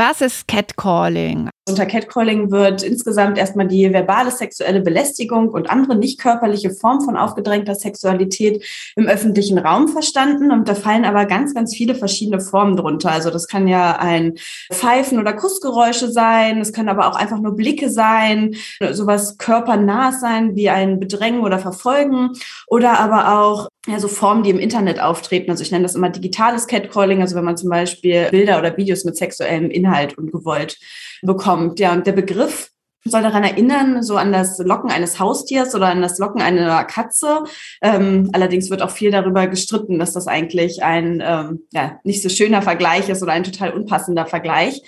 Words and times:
Was 0.00 0.22
ist 0.22 0.48
Catcalling? 0.48 1.50
Unter 1.68 1.84
Catcalling 1.84 2.50
wird 2.50 2.82
insgesamt 2.82 3.36
erstmal 3.36 3.68
die 3.68 3.92
verbale 3.92 4.30
sexuelle 4.30 4.80
Belästigung 4.80 5.50
und 5.50 5.68
andere 5.68 5.94
nicht 5.94 6.18
körperliche 6.18 6.70
Formen 6.70 7.02
von 7.02 7.18
aufgedrängter 7.18 7.74
Sexualität 7.74 8.64
im 8.96 9.06
öffentlichen 9.06 9.58
Raum 9.58 9.88
verstanden. 9.88 10.52
Und 10.52 10.68
da 10.68 10.74
fallen 10.74 11.04
aber 11.04 11.26
ganz, 11.26 11.54
ganz 11.54 11.76
viele 11.76 11.94
verschiedene 11.94 12.40
Formen 12.40 12.76
drunter. 12.76 13.12
Also 13.12 13.28
das 13.28 13.46
kann 13.46 13.68
ja 13.68 13.98
ein 13.98 14.36
Pfeifen 14.72 15.18
oder 15.18 15.34
Kussgeräusche 15.34 16.10
sein. 16.10 16.62
Es 16.62 16.72
können 16.72 16.88
aber 16.88 17.06
auch 17.06 17.14
einfach 17.14 17.38
nur 17.38 17.54
Blicke 17.54 17.90
sein, 17.90 18.56
sowas 18.92 19.36
körpernahes 19.36 20.20
sein 20.20 20.56
wie 20.56 20.70
ein 20.70 20.98
Bedrängen 20.98 21.42
oder 21.42 21.58
Verfolgen 21.58 22.30
oder 22.66 22.98
aber 22.98 23.38
auch 23.38 23.68
ja, 23.86 23.98
so 23.98 24.08
Formen, 24.08 24.42
die 24.42 24.50
im 24.50 24.58
Internet 24.58 25.00
auftreten. 25.00 25.50
Also 25.50 25.62
ich 25.62 25.70
nenne 25.70 25.84
das 25.84 25.94
immer 25.94 26.10
digitales 26.10 26.66
Catcalling, 26.66 27.22
also 27.22 27.36
wenn 27.36 27.44
man 27.44 27.56
zum 27.56 27.70
Beispiel 27.70 28.28
Bilder 28.30 28.58
oder 28.58 28.76
Videos 28.76 29.04
mit 29.04 29.16
sexuellem 29.16 29.70
Inhalt 29.70 29.89
ungewollt 30.16 30.78
bekommt. 31.22 31.80
Ja, 31.80 31.92
und 31.92 32.06
der 32.06 32.12
Begriff 32.12 32.70
soll 33.04 33.22
daran 33.22 33.44
erinnern, 33.44 34.02
so 34.02 34.16
an 34.16 34.32
das 34.32 34.58
Locken 34.58 34.90
eines 34.90 35.18
Haustiers 35.18 35.74
oder 35.74 35.88
an 35.88 36.02
das 36.02 36.18
Locken 36.18 36.42
einer 36.42 36.84
Katze. 36.84 37.44
Ähm, 37.80 38.30
allerdings 38.32 38.70
wird 38.70 38.82
auch 38.82 38.90
viel 38.90 39.10
darüber 39.10 39.46
gestritten, 39.46 39.98
dass 39.98 40.12
das 40.12 40.26
eigentlich 40.26 40.82
ein 40.82 41.22
ähm, 41.24 41.60
ja, 41.72 41.98
nicht 42.04 42.22
so 42.22 42.28
schöner 42.28 42.62
Vergleich 42.62 43.08
ist 43.08 43.22
oder 43.22 43.32
ein 43.32 43.44
total 43.44 43.72
unpassender 43.72 44.26
Vergleich. 44.26 44.82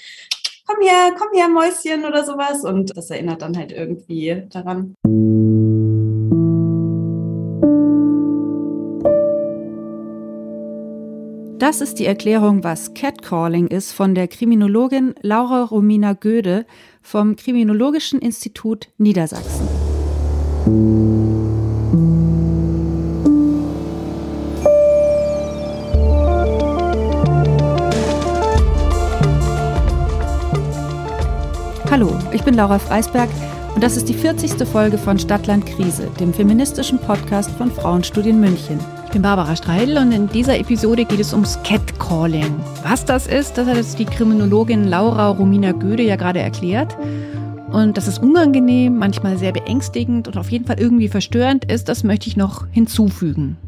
Komm 0.66 0.86
her, 0.86 1.14
komm 1.18 1.28
her, 1.34 1.48
Mäuschen 1.48 2.04
oder 2.04 2.24
sowas. 2.24 2.64
Und 2.64 2.96
das 2.96 3.10
erinnert 3.10 3.42
dann 3.42 3.56
halt 3.56 3.72
irgendwie 3.72 4.44
daran. 4.50 4.94
Das 11.62 11.80
ist 11.80 12.00
die 12.00 12.06
Erklärung, 12.06 12.64
was 12.64 12.92
Catcalling 12.92 13.68
ist, 13.68 13.92
von 13.92 14.16
der 14.16 14.26
Kriminologin 14.26 15.14
Laura 15.22 15.62
Romina 15.62 16.12
Göde 16.12 16.66
vom 17.02 17.36
Kriminologischen 17.36 18.18
Institut 18.18 18.88
Niedersachsen. 18.98 19.68
Hallo, 31.88 32.18
ich 32.32 32.42
bin 32.42 32.54
Laura 32.54 32.80
Freisberg 32.80 33.30
und 33.76 33.84
das 33.84 33.96
ist 33.96 34.08
die 34.08 34.14
40. 34.14 34.66
Folge 34.66 34.98
von 34.98 35.16
Stadtland 35.16 35.64
Krise, 35.64 36.10
dem 36.18 36.34
feministischen 36.34 36.98
Podcast 36.98 37.52
von 37.52 37.70
Frauenstudien 37.70 38.40
München. 38.40 38.80
Ich 39.12 39.14
bin 39.14 39.20
Barbara 39.24 39.54
Streidel 39.54 39.98
und 39.98 40.10
in 40.10 40.26
dieser 40.26 40.58
Episode 40.58 41.04
geht 41.04 41.20
es 41.20 41.34
ums 41.34 41.62
Catcalling. 41.64 42.58
Was 42.82 43.04
das 43.04 43.26
ist, 43.26 43.58
das 43.58 43.68
hat 43.68 43.76
jetzt 43.76 43.98
die 43.98 44.06
Kriminologin 44.06 44.88
Laura 44.88 45.28
Romina 45.28 45.72
Göde 45.72 46.02
ja 46.02 46.16
gerade 46.16 46.40
erklärt. 46.40 46.96
Und 47.70 47.98
dass 47.98 48.06
es 48.06 48.18
unangenehm, 48.18 48.96
manchmal 48.96 49.36
sehr 49.36 49.52
beängstigend 49.52 50.28
und 50.28 50.38
auf 50.38 50.50
jeden 50.50 50.64
Fall 50.64 50.80
irgendwie 50.80 51.08
verstörend 51.08 51.70
ist, 51.70 51.90
das 51.90 52.04
möchte 52.04 52.26
ich 52.26 52.38
noch 52.38 52.66
hinzufügen. 52.70 53.58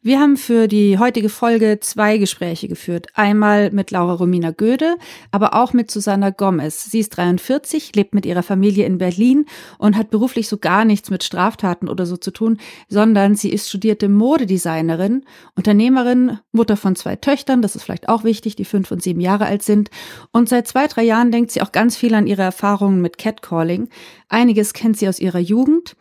Wir 0.00 0.20
haben 0.20 0.36
für 0.36 0.68
die 0.68 0.96
heutige 0.96 1.28
Folge 1.28 1.80
zwei 1.80 2.18
Gespräche 2.18 2.68
geführt. 2.68 3.08
Einmal 3.14 3.72
mit 3.72 3.90
Laura 3.90 4.12
Romina 4.12 4.52
Göde, 4.52 4.94
aber 5.32 5.54
auch 5.54 5.72
mit 5.72 5.90
Susanna 5.90 6.30
Gomez. 6.30 6.84
Sie 6.84 7.00
ist 7.00 7.16
43, 7.16 7.96
lebt 7.96 8.14
mit 8.14 8.24
ihrer 8.24 8.44
Familie 8.44 8.86
in 8.86 8.98
Berlin 8.98 9.46
und 9.76 9.96
hat 9.96 10.10
beruflich 10.10 10.46
so 10.46 10.56
gar 10.56 10.84
nichts 10.84 11.10
mit 11.10 11.24
Straftaten 11.24 11.88
oder 11.88 12.06
so 12.06 12.16
zu 12.16 12.30
tun, 12.30 12.58
sondern 12.88 13.34
sie 13.34 13.50
ist 13.50 13.68
studierte 13.68 14.08
Modedesignerin, 14.08 15.24
Unternehmerin, 15.56 16.38
Mutter 16.52 16.76
von 16.76 16.94
zwei 16.94 17.16
Töchtern, 17.16 17.60
das 17.60 17.74
ist 17.74 17.82
vielleicht 17.82 18.08
auch 18.08 18.22
wichtig, 18.22 18.54
die 18.54 18.64
fünf 18.64 18.92
und 18.92 19.02
sieben 19.02 19.20
Jahre 19.20 19.46
alt 19.46 19.64
sind. 19.64 19.90
Und 20.30 20.48
seit 20.48 20.68
zwei, 20.68 20.86
drei 20.86 21.02
Jahren 21.02 21.32
denkt 21.32 21.50
sie 21.50 21.60
auch 21.60 21.72
ganz 21.72 21.96
viel 21.96 22.14
an 22.14 22.28
ihre 22.28 22.42
Erfahrungen 22.42 23.00
mit 23.00 23.18
Catcalling. 23.18 23.88
Einiges 24.28 24.74
kennt 24.74 24.96
sie 24.96 25.08
aus 25.08 25.18
ihrer 25.18 25.40
Jugend 25.40 25.96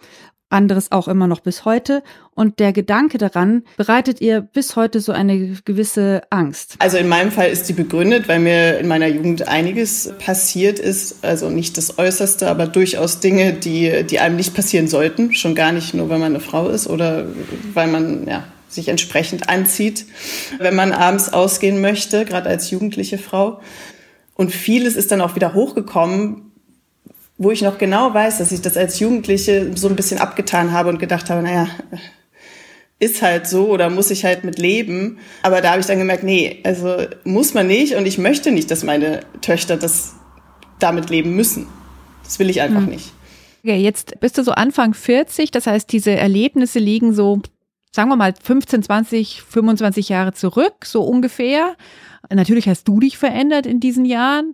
anderes 0.50 0.92
auch 0.92 1.08
immer 1.08 1.28
noch 1.28 1.40
bis 1.40 1.66
heute. 1.66 2.04
Und 2.34 2.60
der 2.60 2.74
Gedanke 2.74 3.18
daran 3.18 3.64
bereitet 3.78 4.22
ihr 4.22 4.42
bis 4.42 4.76
heute 4.76 5.02
so 5.02 5.12
eine 5.12 5.58
gewisse 5.66 6.22
Angst. 6.30 6.76
Also 6.80 6.98
in 6.98 7.08
meinem 7.08 7.32
Fall 7.32 7.50
ist 7.50 7.68
die 7.70 7.74
begründet, 7.74 8.28
weil 8.28 8.40
mir 8.40 8.80
in 8.80 8.88
meiner 8.88 9.08
Jugend 9.08 9.48
einiges 9.48 10.14
passiert 10.20 10.80
ist. 10.80 11.24
Also 11.24 11.50
nicht 11.50 11.78
das 11.78 11.98
Äußerste, 11.98 12.48
aber 12.48 12.68
durchaus 12.68 13.20
Dinge, 13.20 13.54
die, 13.54 14.04
die 14.04 14.20
einem 14.20 14.36
nicht 14.36 14.54
passieren 14.54 14.88
sollten. 14.88 15.34
Schon 15.34 15.56
gar 15.56 15.72
nicht 15.72 15.94
nur, 15.94 16.10
weil 16.10 16.20
man 16.20 16.34
eine 16.34 16.40
Frau 16.40 16.70
ist 16.70 16.88
oder 16.88 17.26
weil 17.74 17.88
man, 17.88 18.28
ja, 18.28 18.44
sich 18.70 18.90
entsprechend 18.90 19.50
anzieht, 19.50 20.06
wenn 20.60 20.76
man 20.76 20.92
abends 20.92 21.32
ausgehen 21.32 21.82
möchte, 21.82 22.26
gerade 22.26 22.50
als 22.50 22.70
jugendliche 22.70 23.18
Frau. 23.18 23.62
Und 24.36 24.52
vieles 24.52 24.96
ist 24.96 25.12
dann 25.12 25.22
auch 25.22 25.36
wieder 25.36 25.54
hochgekommen, 25.54 26.47
wo 27.38 27.52
ich 27.52 27.62
noch 27.62 27.78
genau 27.78 28.14
weiß, 28.14 28.40
dass 28.40 28.52
ich 28.52 28.62
das 28.62 28.78
als 28.78 29.00
Jugendliche 29.00 29.72
so 29.76 29.88
ein 29.88 29.96
bisschen 29.96 30.20
abgetan 30.20 30.72
habe 30.72 30.90
und 30.90 31.00
gedacht 31.00 31.30
habe, 31.30 31.42
naja, 31.42 31.68
ist 33.00 33.22
halt 33.22 33.48
so 33.48 33.68
oder 33.68 33.90
muss 33.90 34.10
ich 34.10 34.26
halt 34.26 34.44
mit 34.44 34.58
leben. 34.58 35.20
Aber 35.44 35.62
da 35.62 35.72
habe 35.72 35.82
ich 35.82 35.86
dann 35.86 36.00
gemerkt, 36.00 36.24
nee, 36.24 36.62
also 36.64 36.98
muss 37.24 37.54
man 37.54 37.68
nicht 37.68 37.96
und 37.96 38.08
ich 38.08 38.18
möchte 38.18 38.52
nicht, 38.52 38.72
dass 38.72 38.84
meine 38.84 39.22
Töchter 39.42 39.78
das 39.78 40.16
damit 40.80 41.10
leben 41.10 41.36
müssen. 41.36 41.68
Das 42.24 42.40
will 42.40 42.50
ich 42.50 42.62
einfach 42.62 42.82
mhm. 42.82 42.90
nicht. 42.90 43.14
Okay, 43.64 43.78
jetzt 43.78 44.20
bist 44.20 44.38
du 44.38 44.44
so 44.44 44.52
Anfang 44.52 44.94
40, 44.94 45.52
das 45.52 45.68
heißt, 45.68 45.92
diese 45.92 46.12
Erlebnisse 46.12 46.80
liegen 46.80 47.14
so, 47.14 47.42
sagen 47.92 48.10
wir 48.10 48.16
mal, 48.16 48.34
15, 48.42 48.84
20, 48.84 49.42
25 49.44 50.10
Jahre 50.10 50.34
zurück, 50.34 50.86
so 50.86 51.04
ungefähr. 51.04 51.76
Natürlich 52.30 52.68
hast 52.68 52.88
du 52.88 53.00
dich 53.00 53.18
verändert 53.18 53.66
in 53.66 53.80
diesen 53.80 54.06
Jahren, 54.06 54.54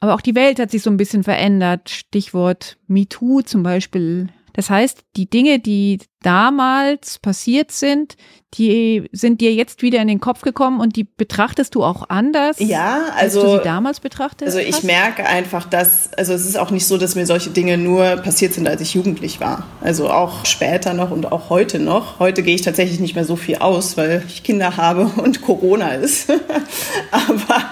aber 0.00 0.14
auch 0.14 0.20
die 0.22 0.34
Welt 0.34 0.58
hat 0.58 0.70
sich 0.70 0.82
so 0.82 0.90
ein 0.90 0.96
bisschen 0.96 1.22
verändert. 1.22 1.90
Stichwort 1.90 2.78
MeToo 2.88 3.42
zum 3.42 3.62
Beispiel. 3.62 4.28
Das 4.54 4.70
heißt, 4.70 5.04
die 5.16 5.28
Dinge, 5.30 5.60
die 5.60 6.00
damals 6.22 7.18
passiert 7.18 7.70
sind, 7.70 8.16
die 8.54 9.08
sind 9.12 9.40
dir 9.40 9.52
jetzt 9.52 9.82
wieder 9.82 10.02
in 10.02 10.08
den 10.08 10.18
Kopf 10.18 10.42
gekommen 10.42 10.80
und 10.80 10.96
die 10.96 11.04
betrachtest 11.04 11.74
du 11.76 11.84
auch 11.84 12.08
anders? 12.08 12.56
Ja, 12.58 13.02
also. 13.16 13.40
Als 13.40 13.50
du 13.50 13.58
sie 13.58 13.64
damals 13.64 14.00
betrachtet 14.00 14.48
Also 14.48 14.58
ich 14.58 14.76
hast? 14.76 14.84
merke 14.84 15.24
einfach, 15.24 15.68
dass, 15.68 16.12
also 16.14 16.32
es 16.32 16.44
ist 16.44 16.58
auch 16.58 16.70
nicht 16.70 16.86
so, 16.86 16.98
dass 16.98 17.14
mir 17.14 17.26
solche 17.26 17.50
Dinge 17.50 17.78
nur 17.78 18.16
passiert 18.16 18.52
sind, 18.54 18.66
als 18.68 18.80
ich 18.80 18.94
jugendlich 18.94 19.40
war. 19.40 19.66
Also 19.80 20.10
auch 20.10 20.44
später 20.46 20.94
noch 20.94 21.12
und 21.12 21.30
auch 21.30 21.48
heute 21.48 21.78
noch. 21.78 22.18
Heute 22.18 22.42
gehe 22.42 22.56
ich 22.56 22.62
tatsächlich 22.62 22.98
nicht 22.98 23.14
mehr 23.14 23.24
so 23.24 23.36
viel 23.36 23.56
aus, 23.56 23.96
weil 23.96 24.24
ich 24.26 24.42
Kinder 24.42 24.76
habe 24.76 25.04
und 25.16 25.42
Corona 25.42 25.94
ist. 25.94 26.30
aber, 27.12 27.64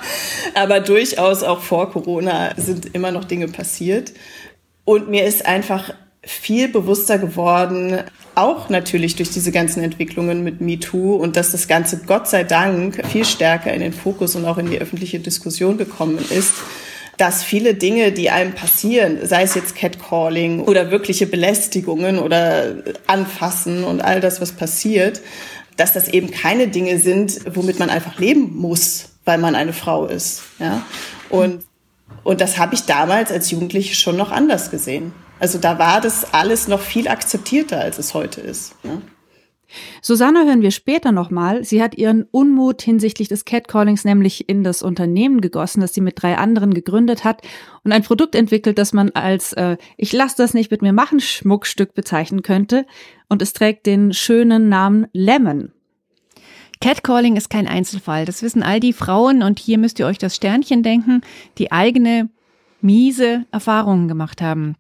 aber 0.55 0.81
durchaus 0.81 1.43
auch 1.43 1.60
vor 1.60 1.91
Corona 1.91 2.53
sind 2.56 2.95
immer 2.95 3.10
noch 3.10 3.25
Dinge 3.25 3.49
passiert. 3.49 4.12
Und 4.84 5.10
mir 5.10 5.27
ist 5.27 5.45
einfach 5.45 5.93
viel 6.23 6.69
bewusster 6.69 7.19
geworden, 7.19 8.01
auch 8.34 8.69
natürlich 8.69 9.17
durch 9.17 9.31
diese 9.31 9.53
ganzen 9.53 9.83
Entwicklungen 9.83 10.45
mit 10.45 10.61
MeToo 10.61 11.17
und 11.17 11.37
dass 11.37 11.53
das 11.53 11.69
Ganze 11.69 12.03
Gott 12.06 12.29
sei 12.29 12.45
Dank 12.45 13.06
viel 13.06 13.25
stärker 13.25 13.73
in 13.73 13.81
den 13.81 13.93
Fokus 13.93 14.37
und 14.37 14.45
auch 14.45 14.59
in 14.59 14.71
die 14.71 14.81
öffentliche 14.81 15.21
Diskussion 15.21 15.78
gekommen 15.78 16.19
ist 16.31 16.55
dass 17.19 17.43
viele 17.43 17.75
Dinge, 17.75 18.12
die 18.12 18.31
einem 18.31 18.53
passieren, 18.53 19.19
sei 19.27 19.43
es 19.43 19.55
jetzt 19.55 19.75
Catcalling 19.75 20.61
oder 20.61 20.93
wirkliche 20.93 21.27
Belästigungen 21.27 22.19
oder 22.19 22.77
Anfassen 23.09 23.84
und 23.84 24.01
all 24.01 24.21
das, 24.21 24.41
was 24.41 24.53
passiert, 24.53 25.21
dass 25.77 25.93
das 25.93 26.09
eben 26.09 26.31
keine 26.31 26.69
Dinge 26.69 26.99
sind, 26.99 27.41
womit 27.55 27.81
man 27.81 27.91
einfach 27.91 28.19
leben 28.19 28.57
muss, 28.57 29.11
weil 29.25 29.39
man 29.39 29.57
eine 29.57 29.73
Frau 29.73 30.07
ist. 30.07 30.43
Ja? 30.61 30.87
Und, 31.28 31.65
und 32.23 32.41
das 32.41 32.57
habe 32.57 32.75
ich 32.75 32.83
damals 32.83 33.33
als 33.33 33.51
Jugendliche 33.51 33.97
schon 33.97 34.17
noch 34.17 34.31
anders 34.31 34.71
gesehen. 34.71 35.12
Also 35.41 35.59
da 35.59 35.78
war 35.78 36.00
das 36.00 36.32
alles 36.34 36.69
noch 36.69 36.81
viel 36.81 37.09
akzeptierter, 37.09 37.81
als 37.81 37.99
es 37.99 38.15
heute 38.15 38.41
ist. 38.41 38.75
Ne? 38.84 39.00
Susanne 40.00 40.47
hören 40.47 40.62
wir 40.62 40.71
später 40.71 41.12
nochmal. 41.12 41.65
Sie 41.65 41.82
hat 41.82 41.97
ihren 41.97 42.25
Unmut 42.31 42.81
hinsichtlich 42.81 43.28
des 43.28 43.44
Catcallings 43.44 44.04
nämlich 44.04 44.48
in 44.48 44.65
das 44.65 44.82
Unternehmen 44.82 45.41
gegossen, 45.41 45.81
das 45.81 45.93
sie 45.93 46.00
mit 46.00 46.22
drei 46.22 46.38
anderen 46.38 46.72
gegründet 46.72 47.25
hat 47.25 47.42
und 47.84 47.92
ein 47.92 48.03
Produkt 48.03 48.34
entwickelt, 48.34 48.78
das 48.78 48.92
man 48.92 49.10
als 49.10 49.53
äh, 49.53 49.77
Ich 49.97 50.13
lass 50.13 50.34
das 50.34 50.54
nicht 50.54 50.71
mit 50.71 50.83
mir 50.83 50.92
machen 50.92 51.21
Schmuckstück 51.21 51.95
bezeichnen 51.95 52.42
könnte. 52.42 52.86
Und 53.28 53.42
es 53.42 53.53
trägt 53.53 53.86
den 53.86 54.15
schönen 54.15 54.68
Namen 54.68 55.07
Lemon. 55.13 55.72
Catcalling 56.80 57.36
ist 57.36 57.51
kein 57.51 57.66
Einzelfall. 57.66 58.24
Das 58.24 58.42
wissen 58.42 58.63
all 58.63 58.80
die 58.80 58.92
Frauen 58.92 59.42
und 59.42 59.59
hier 59.59 59.78
müsst 59.78 59.98
ihr 59.98 60.07
euch 60.07 60.18
das 60.18 60.36
Sternchen 60.36 60.83
denken, 60.83 61.22
die 61.59 61.72
eigene 61.72 62.30
miese 62.80 63.45
Erfahrungen 63.51 64.09
gemacht 64.09 64.41
haben. 64.41 64.77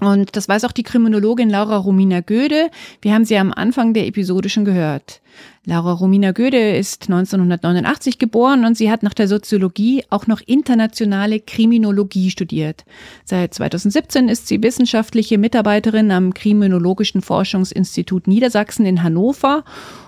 Und 0.00 0.34
das 0.34 0.48
weiß 0.48 0.64
auch 0.64 0.72
die 0.72 0.82
Kriminologin 0.82 1.50
Laura 1.50 1.76
Romina 1.76 2.20
Göde. 2.20 2.70
Wir 3.02 3.12
haben 3.12 3.24
sie 3.24 3.36
am 3.36 3.52
Anfang 3.52 3.92
der 3.92 4.06
Episode 4.06 4.48
schon 4.48 4.64
gehört. 4.64 5.20
Laura 5.66 5.92
Romina 5.92 6.32
Göde 6.32 6.76
ist 6.76 7.02
1989 7.04 8.18
geboren 8.18 8.64
und 8.64 8.78
sie 8.78 8.90
hat 8.90 9.02
nach 9.02 9.12
der 9.12 9.28
Soziologie 9.28 10.04
auch 10.08 10.26
noch 10.26 10.40
internationale 10.40 11.38
Kriminologie 11.38 12.30
studiert. 12.30 12.84
Seit 13.24 13.52
2017 13.52 14.30
ist 14.30 14.48
sie 14.48 14.62
wissenschaftliche 14.62 15.36
Mitarbeiterin 15.36 16.10
am 16.12 16.32
Kriminologischen 16.32 17.20
Forschungsinstitut 17.20 18.26
Niedersachsen 18.26 18.86
in 18.86 19.02
Hannover 19.02 19.64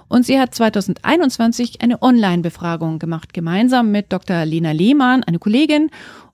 und 0.08 0.24
sie 0.24 0.40
hat 0.40 0.54
2021 0.54 1.82
eine 1.82 2.02
Online-Befragung 2.02 2.98
gemacht, 2.98 3.34
gemeinsam 3.34 3.90
mit 3.90 4.12
Dr. 4.12 4.44
Lena 4.46 4.72
Lehmann, 4.72 5.22
eine 5.22 5.38
Kollegin, 5.38 5.90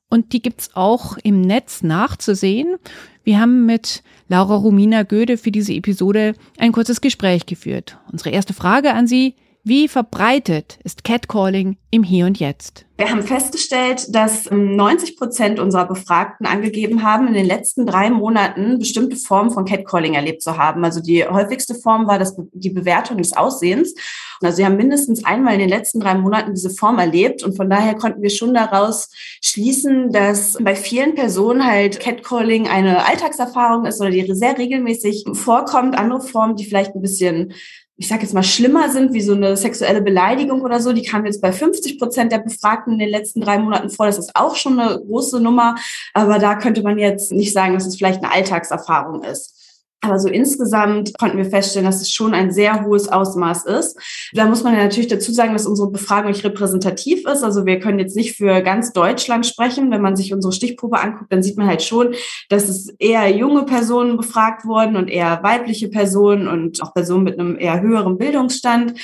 und 0.08 0.32
die 0.32 0.42
gibt's 0.42 0.70
auch 0.74 1.18
im 1.22 1.40
Netz 1.40 1.82
nachzusehen. 1.82 2.76
Wir 3.24 3.40
haben 3.40 3.66
mit 3.66 4.02
Laura 4.28 4.56
Romina 4.56 5.02
Göde 5.02 5.36
für 5.36 5.50
diese 5.50 5.74
Episode 5.74 6.34
ein 6.58 6.72
kurzes 6.72 7.00
Gespräch 7.00 7.46
geführt. 7.46 7.98
Unsere 8.10 8.30
erste 8.30 8.54
Frage 8.54 8.94
an 8.94 9.06
Sie, 9.06 9.34
wie 9.68 9.86
verbreitet 9.86 10.78
ist 10.82 11.04
Catcalling 11.04 11.76
im 11.90 12.02
Hier 12.02 12.24
und 12.24 12.40
Jetzt? 12.40 12.86
Wir 12.96 13.10
haben 13.10 13.22
festgestellt, 13.22 14.14
dass 14.14 14.50
90 14.50 15.10
ähm, 15.10 15.16
Prozent 15.16 15.60
unserer 15.60 15.86
Befragten 15.86 16.46
angegeben 16.46 17.02
haben, 17.02 17.28
in 17.28 17.34
den 17.34 17.46
letzten 17.46 17.86
drei 17.86 18.10
Monaten 18.10 18.78
bestimmte 18.78 19.16
Formen 19.16 19.50
von 19.50 19.66
Catcalling 19.66 20.14
erlebt 20.14 20.42
zu 20.42 20.56
haben. 20.56 20.84
Also 20.84 21.00
die 21.00 21.24
häufigste 21.24 21.74
Form 21.74 22.08
war 22.08 22.18
das, 22.18 22.34
die 22.52 22.70
Bewertung 22.70 23.18
des 23.18 23.36
Aussehens. 23.36 23.94
Also 24.40 24.56
sie 24.56 24.64
haben 24.64 24.76
mindestens 24.76 25.24
einmal 25.24 25.54
in 25.54 25.60
den 25.60 25.68
letzten 25.68 26.00
drei 26.00 26.14
Monaten 26.14 26.54
diese 26.54 26.70
Form 26.70 26.98
erlebt 26.98 27.42
und 27.42 27.56
von 27.56 27.68
daher 27.68 27.94
konnten 27.94 28.22
wir 28.22 28.30
schon 28.30 28.54
daraus 28.54 29.10
schließen, 29.42 30.10
dass 30.10 30.56
bei 30.60 30.74
vielen 30.74 31.14
Personen 31.14 31.64
halt 31.64 32.00
Catcalling 32.00 32.68
eine 32.68 33.06
Alltagserfahrung 33.06 33.84
ist 33.84 34.00
oder 34.00 34.10
die 34.10 34.26
sehr 34.34 34.56
regelmäßig 34.56 35.24
vorkommt. 35.34 35.96
Andere 35.96 36.20
Formen, 36.20 36.56
die 36.56 36.64
vielleicht 36.64 36.94
ein 36.94 37.02
bisschen 37.02 37.52
ich 38.00 38.06
sage 38.06 38.22
jetzt 38.22 38.32
mal, 38.32 38.44
schlimmer 38.44 38.90
sind, 38.90 39.12
wie 39.12 39.20
so 39.20 39.34
eine 39.34 39.56
sexuelle 39.56 40.00
Beleidigung 40.00 40.62
oder 40.62 40.80
so, 40.80 40.92
die 40.92 41.02
kam 41.02 41.26
jetzt 41.26 41.42
bei 41.42 41.50
50 41.50 41.98
Prozent 41.98 42.30
der 42.30 42.38
Befragten 42.38 42.92
in 42.92 43.00
den 43.00 43.08
letzten 43.08 43.40
drei 43.40 43.58
Monaten 43.58 43.90
vor. 43.90 44.06
Das 44.06 44.18
ist 44.18 44.36
auch 44.36 44.54
schon 44.54 44.78
eine 44.78 45.00
große 45.00 45.40
Nummer, 45.40 45.74
aber 46.14 46.38
da 46.38 46.54
könnte 46.54 46.82
man 46.82 46.96
jetzt 46.96 47.32
nicht 47.32 47.52
sagen, 47.52 47.74
dass 47.74 47.86
es 47.86 47.96
vielleicht 47.96 48.22
eine 48.22 48.32
Alltagserfahrung 48.32 49.24
ist. 49.24 49.57
Aber 50.00 50.20
so 50.20 50.28
insgesamt 50.28 51.12
konnten 51.18 51.38
wir 51.38 51.44
feststellen, 51.44 51.86
dass 51.86 52.00
es 52.00 52.12
schon 52.12 52.32
ein 52.32 52.52
sehr 52.52 52.84
hohes 52.84 53.08
Ausmaß 53.08 53.66
ist. 53.66 53.98
Da 54.32 54.46
muss 54.46 54.62
man 54.62 54.74
ja 54.74 54.84
natürlich 54.84 55.08
dazu 55.08 55.32
sagen, 55.32 55.54
dass 55.54 55.66
unsere 55.66 55.90
Befragung 55.90 56.30
nicht 56.30 56.44
repräsentativ 56.44 57.26
ist. 57.26 57.42
Also 57.42 57.66
wir 57.66 57.80
können 57.80 57.98
jetzt 57.98 58.14
nicht 58.14 58.36
für 58.36 58.62
ganz 58.62 58.92
Deutschland 58.92 59.44
sprechen. 59.44 59.90
Wenn 59.90 60.00
man 60.00 60.14
sich 60.14 60.32
unsere 60.32 60.52
Stichprobe 60.52 61.00
anguckt, 61.00 61.32
dann 61.32 61.42
sieht 61.42 61.56
man 61.56 61.66
halt 61.66 61.82
schon, 61.82 62.14
dass 62.48 62.68
es 62.68 62.94
eher 63.00 63.28
junge 63.28 63.64
Personen 63.64 64.16
befragt 64.16 64.64
wurden 64.64 64.94
und 64.94 65.08
eher 65.08 65.42
weibliche 65.42 65.88
Personen 65.88 66.46
und 66.46 66.80
auch 66.80 66.94
Personen 66.94 67.24
mit 67.24 67.38
einem 67.38 67.58
eher 67.58 67.80
höheren 67.80 68.18
Bildungsstand. 68.18 68.94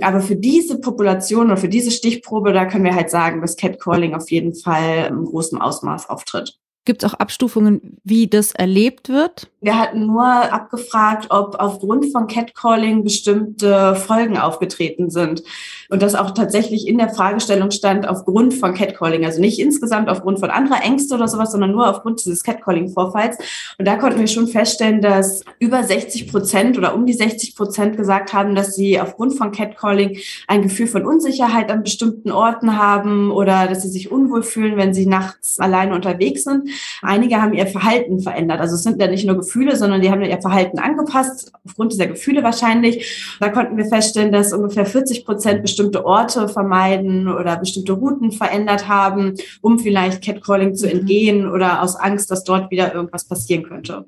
Aber 0.00 0.20
für 0.20 0.36
diese 0.36 0.80
Population 0.80 1.46
oder 1.46 1.58
für 1.58 1.68
diese 1.68 1.92
Stichprobe, 1.92 2.52
da 2.52 2.66
können 2.66 2.84
wir 2.84 2.96
halt 2.96 3.10
sagen, 3.10 3.40
dass 3.40 3.56
Catcalling 3.56 4.14
auf 4.14 4.30
jeden 4.32 4.54
Fall 4.56 5.06
im 5.10 5.24
großen 5.24 5.60
Ausmaß 5.60 6.08
auftritt. 6.08 6.58
Gibt 6.86 7.04
es 7.04 7.10
auch 7.10 7.14
Abstufungen, 7.18 7.98
wie 8.04 8.26
das 8.26 8.52
erlebt 8.52 9.10
wird? 9.10 9.50
Wir 9.62 9.78
hatten 9.78 10.06
nur 10.06 10.24
abgefragt, 10.24 11.26
ob 11.28 11.56
aufgrund 11.58 12.10
von 12.12 12.26
Catcalling 12.26 13.04
bestimmte 13.04 13.94
Folgen 13.94 14.38
aufgetreten 14.38 15.10
sind. 15.10 15.42
Und 15.90 16.00
das 16.00 16.14
auch 16.14 16.30
tatsächlich 16.30 16.88
in 16.88 16.96
der 16.96 17.10
Fragestellung 17.10 17.70
stand, 17.70 18.08
aufgrund 18.08 18.54
von 18.54 18.72
Catcalling. 18.72 19.26
Also 19.26 19.40
nicht 19.40 19.58
insgesamt 19.58 20.08
aufgrund 20.08 20.40
von 20.40 20.48
anderer 20.48 20.82
Ängste 20.82 21.14
oder 21.14 21.28
sowas, 21.28 21.52
sondern 21.52 21.72
nur 21.72 21.90
aufgrund 21.90 22.24
dieses 22.24 22.42
Catcalling-Vorfalls. 22.42 23.36
Und 23.76 23.86
da 23.86 23.96
konnten 23.96 24.20
wir 24.20 24.28
schon 24.28 24.46
feststellen, 24.46 25.02
dass 25.02 25.44
über 25.58 25.82
60 25.82 26.30
Prozent 26.30 26.78
oder 26.78 26.94
um 26.94 27.04
die 27.04 27.12
60 27.12 27.54
Prozent 27.54 27.98
gesagt 27.98 28.32
haben, 28.32 28.54
dass 28.54 28.74
sie 28.74 28.98
aufgrund 28.98 29.34
von 29.34 29.52
Catcalling 29.52 30.16
ein 30.46 30.62
Gefühl 30.62 30.86
von 30.86 31.04
Unsicherheit 31.04 31.70
an 31.70 31.82
bestimmten 31.82 32.30
Orten 32.30 32.78
haben 32.78 33.30
oder 33.30 33.66
dass 33.66 33.82
sie 33.82 33.90
sich 33.90 34.10
unwohl 34.10 34.42
fühlen, 34.42 34.78
wenn 34.78 34.94
sie 34.94 35.04
nachts 35.04 35.60
alleine 35.60 35.94
unterwegs 35.94 36.44
sind. 36.44 36.70
Einige 37.02 37.42
haben 37.42 37.52
ihr 37.52 37.66
Verhalten 37.66 38.20
verändert. 38.20 38.60
Also 38.60 38.76
es 38.76 38.82
sind 38.82 39.00
ja 39.00 39.06
nicht 39.06 39.26
nur 39.26 39.36
Gefühle, 39.50 39.76
sondern 39.76 40.00
die 40.00 40.10
haben 40.10 40.22
ihr 40.22 40.40
Verhalten 40.40 40.78
angepasst, 40.78 41.52
aufgrund 41.66 41.92
dieser 41.92 42.06
Gefühle 42.06 42.44
wahrscheinlich. 42.44 43.36
Da 43.40 43.48
konnten 43.48 43.76
wir 43.76 43.84
feststellen, 43.84 44.30
dass 44.30 44.52
ungefähr 44.52 44.86
40 44.86 45.24
Prozent 45.24 45.62
bestimmte 45.62 46.06
Orte 46.06 46.48
vermeiden 46.48 47.26
oder 47.26 47.56
bestimmte 47.56 47.92
Routen 47.92 48.30
verändert 48.30 48.86
haben, 48.86 49.34
um 49.60 49.80
vielleicht 49.80 50.22
Catcalling 50.22 50.76
zu 50.76 50.86
mhm. 50.86 50.92
entgehen 50.92 51.50
oder 51.50 51.82
aus 51.82 51.96
Angst, 51.96 52.30
dass 52.30 52.44
dort 52.44 52.70
wieder 52.70 52.94
irgendwas 52.94 53.26
passieren 53.26 53.64
könnte. 53.64 54.06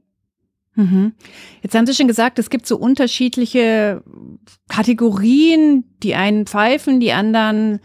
Mhm. 0.76 1.12
Jetzt 1.60 1.74
haben 1.74 1.86
Sie 1.86 1.94
schon 1.94 2.08
gesagt, 2.08 2.38
es 2.38 2.48
gibt 2.48 2.66
so 2.66 2.76
unterschiedliche 2.76 4.02
Kategorien. 4.68 5.84
Die 6.04 6.14
einen 6.14 6.46
pfeifen, 6.46 7.00
die 7.00 7.12
anderen 7.12 7.80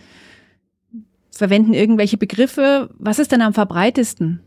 verwenden 1.31 1.73
irgendwelche 1.73 2.17
Begriffe. 2.17 2.89
Was 2.97 3.19
ist 3.19 3.31
denn 3.31 3.41
am 3.41 3.53
verbreitesten? 3.53 4.41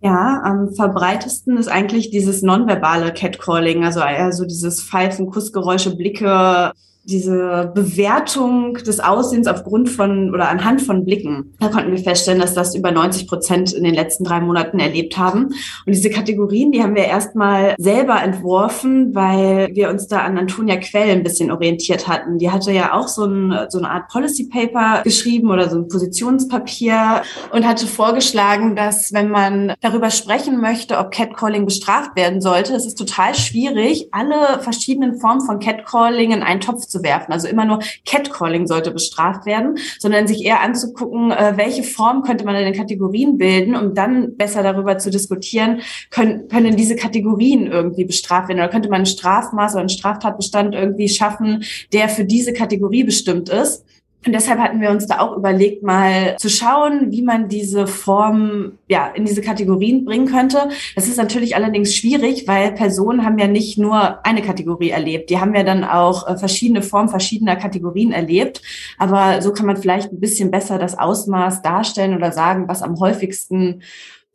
Ja, 0.00 0.42
am 0.44 0.72
verbreitesten 0.74 1.56
ist 1.56 1.68
eigentlich 1.68 2.10
dieses 2.10 2.42
nonverbale 2.42 3.12
Catcalling, 3.12 3.84
also 3.84 3.98
eher 4.00 4.32
so 4.32 4.44
dieses 4.44 4.80
Pfeifen, 4.82 5.26
Kussgeräusche, 5.26 5.96
Blicke, 5.96 6.72
diese 7.08 7.72
Bewertung 7.74 8.74
des 8.74 9.00
Aussehens 9.00 9.46
aufgrund 9.46 9.88
von 9.88 10.34
oder 10.34 10.48
anhand 10.48 10.82
von 10.82 11.04
Blicken. 11.04 11.54
Da 11.58 11.68
konnten 11.68 11.90
wir 11.90 11.98
feststellen, 11.98 12.40
dass 12.40 12.54
das 12.54 12.74
über 12.74 12.92
90 12.92 13.26
Prozent 13.26 13.72
in 13.72 13.84
den 13.84 13.94
letzten 13.94 14.24
drei 14.24 14.40
Monaten 14.40 14.78
erlebt 14.78 15.16
haben. 15.16 15.46
Und 15.86 15.94
diese 15.94 16.10
Kategorien, 16.10 16.70
die 16.70 16.82
haben 16.82 16.94
wir 16.94 17.04
erstmal 17.04 17.74
selber 17.78 18.22
entworfen, 18.22 19.14
weil 19.14 19.70
wir 19.72 19.88
uns 19.88 20.06
da 20.06 20.18
an 20.18 20.36
Antonia 20.36 20.76
Quell 20.76 21.10
ein 21.10 21.22
bisschen 21.22 21.50
orientiert 21.50 22.06
hatten. 22.06 22.38
Die 22.38 22.50
hatte 22.50 22.72
ja 22.72 22.92
auch 22.92 23.08
so, 23.08 23.24
ein, 23.24 23.54
so 23.70 23.78
eine 23.78 23.90
Art 23.90 24.08
Policy 24.08 24.48
Paper 24.48 25.02
geschrieben 25.02 25.50
oder 25.50 25.70
so 25.70 25.78
ein 25.78 25.88
Positionspapier 25.88 27.22
und 27.52 27.66
hatte 27.66 27.86
vorgeschlagen, 27.86 28.76
dass 28.76 29.12
wenn 29.14 29.30
man 29.30 29.72
darüber 29.80 30.10
sprechen 30.10 30.60
möchte, 30.60 30.98
ob 30.98 31.10
Catcalling 31.10 31.64
bestraft 31.64 32.16
werden 32.16 32.42
sollte, 32.42 32.74
es 32.74 32.84
ist 32.84 32.98
total 32.98 33.34
schwierig, 33.34 34.08
alle 34.12 34.60
verschiedenen 34.60 35.18
Formen 35.18 35.40
von 35.40 35.58
Catcalling 35.58 36.32
in 36.32 36.42
einen 36.42 36.60
Topf 36.60 36.86
zu 36.86 36.97
zu 36.98 37.02
werfen. 37.02 37.32
Also 37.32 37.48
immer 37.48 37.64
nur 37.64 37.80
Catcalling 38.04 38.66
sollte 38.66 38.90
bestraft 38.90 39.46
werden, 39.46 39.78
sondern 39.98 40.26
sich 40.26 40.44
eher 40.44 40.60
anzugucken, 40.60 41.30
äh, 41.30 41.54
welche 41.56 41.82
Form 41.82 42.22
könnte 42.22 42.44
man 42.44 42.56
in 42.56 42.64
den 42.64 42.74
Kategorien 42.74 43.38
bilden, 43.38 43.76
um 43.76 43.94
dann 43.94 44.36
besser 44.36 44.62
darüber 44.62 44.98
zu 44.98 45.10
diskutieren, 45.10 45.80
können, 46.10 46.48
können 46.48 46.76
diese 46.76 46.96
Kategorien 46.96 47.66
irgendwie 47.66 48.04
bestraft 48.04 48.48
werden 48.48 48.58
oder 48.58 48.68
könnte 48.68 48.88
man 48.88 49.02
ein 49.02 49.06
Strafmaß 49.06 49.72
oder 49.72 49.80
einen 49.80 49.88
Straftatbestand 49.88 50.74
irgendwie 50.74 51.08
schaffen, 51.08 51.64
der 51.92 52.08
für 52.08 52.24
diese 52.24 52.52
Kategorie 52.52 53.04
bestimmt 53.04 53.48
ist. 53.48 53.84
Und 54.26 54.32
deshalb 54.32 54.58
hatten 54.58 54.80
wir 54.80 54.90
uns 54.90 55.06
da 55.06 55.20
auch 55.20 55.36
überlegt, 55.36 55.84
mal 55.84 56.36
zu 56.38 56.50
schauen, 56.50 57.12
wie 57.12 57.22
man 57.22 57.48
diese 57.48 57.86
Form 57.86 58.72
ja 58.88 59.06
in 59.06 59.24
diese 59.24 59.42
Kategorien 59.42 60.04
bringen 60.04 60.26
könnte. 60.26 60.68
Das 60.96 61.06
ist 61.06 61.18
natürlich 61.18 61.54
allerdings 61.54 61.94
schwierig, 61.94 62.48
weil 62.48 62.72
Personen 62.72 63.24
haben 63.24 63.38
ja 63.38 63.46
nicht 63.46 63.78
nur 63.78 64.24
eine 64.26 64.42
Kategorie 64.42 64.90
erlebt. 64.90 65.30
Die 65.30 65.38
haben 65.38 65.54
ja 65.54 65.62
dann 65.62 65.84
auch 65.84 66.28
äh, 66.28 66.36
verschiedene 66.36 66.82
Formen 66.82 67.08
verschiedener 67.08 67.54
Kategorien 67.54 68.10
erlebt. 68.10 68.60
Aber 68.98 69.40
so 69.40 69.52
kann 69.52 69.66
man 69.66 69.76
vielleicht 69.76 70.12
ein 70.12 70.20
bisschen 70.20 70.50
besser 70.50 70.78
das 70.78 70.98
Ausmaß 70.98 71.62
darstellen 71.62 72.16
oder 72.16 72.32
sagen, 72.32 72.66
was 72.66 72.82
am 72.82 72.98
häufigsten 72.98 73.82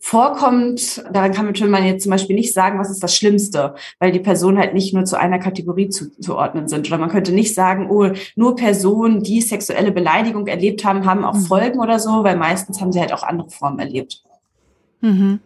vorkommt, 0.03 1.01
daran 1.13 1.31
kann 1.31 1.71
man 1.71 1.85
jetzt 1.85 2.03
zum 2.03 2.09
Beispiel 2.09 2.35
nicht 2.35 2.53
sagen, 2.53 2.77
was 2.77 2.91
ist 2.91 3.01
das 3.01 3.15
Schlimmste, 3.15 3.75
weil 3.99 4.11
die 4.11 4.19
Personen 4.19 4.57
halt 4.57 4.73
nicht 4.73 4.93
nur 4.93 5.05
zu 5.05 5.17
einer 5.17 5.39
Kategorie 5.39 5.87
zuzuordnen 5.87 6.67
sind. 6.67 6.87
Oder 6.87 6.97
man 6.97 7.09
könnte 7.09 7.31
nicht 7.31 7.55
sagen, 7.55 7.89
oh, 7.89 8.09
nur 8.35 8.57
Personen, 8.57 9.23
die 9.23 9.39
sexuelle 9.39 9.93
Beleidigung 9.93 10.47
erlebt 10.47 10.83
haben, 10.83 11.05
haben 11.05 11.23
auch 11.23 11.35
mhm. 11.35 11.45
Folgen 11.45 11.79
oder 11.79 11.99
so, 11.99 12.25
weil 12.25 12.35
meistens 12.35 12.81
haben 12.81 12.91
sie 12.91 12.99
halt 12.99 13.13
auch 13.13 13.23
andere 13.23 13.49
Formen 13.49 13.79
erlebt. 13.79 14.21
Mhm. 14.99 15.39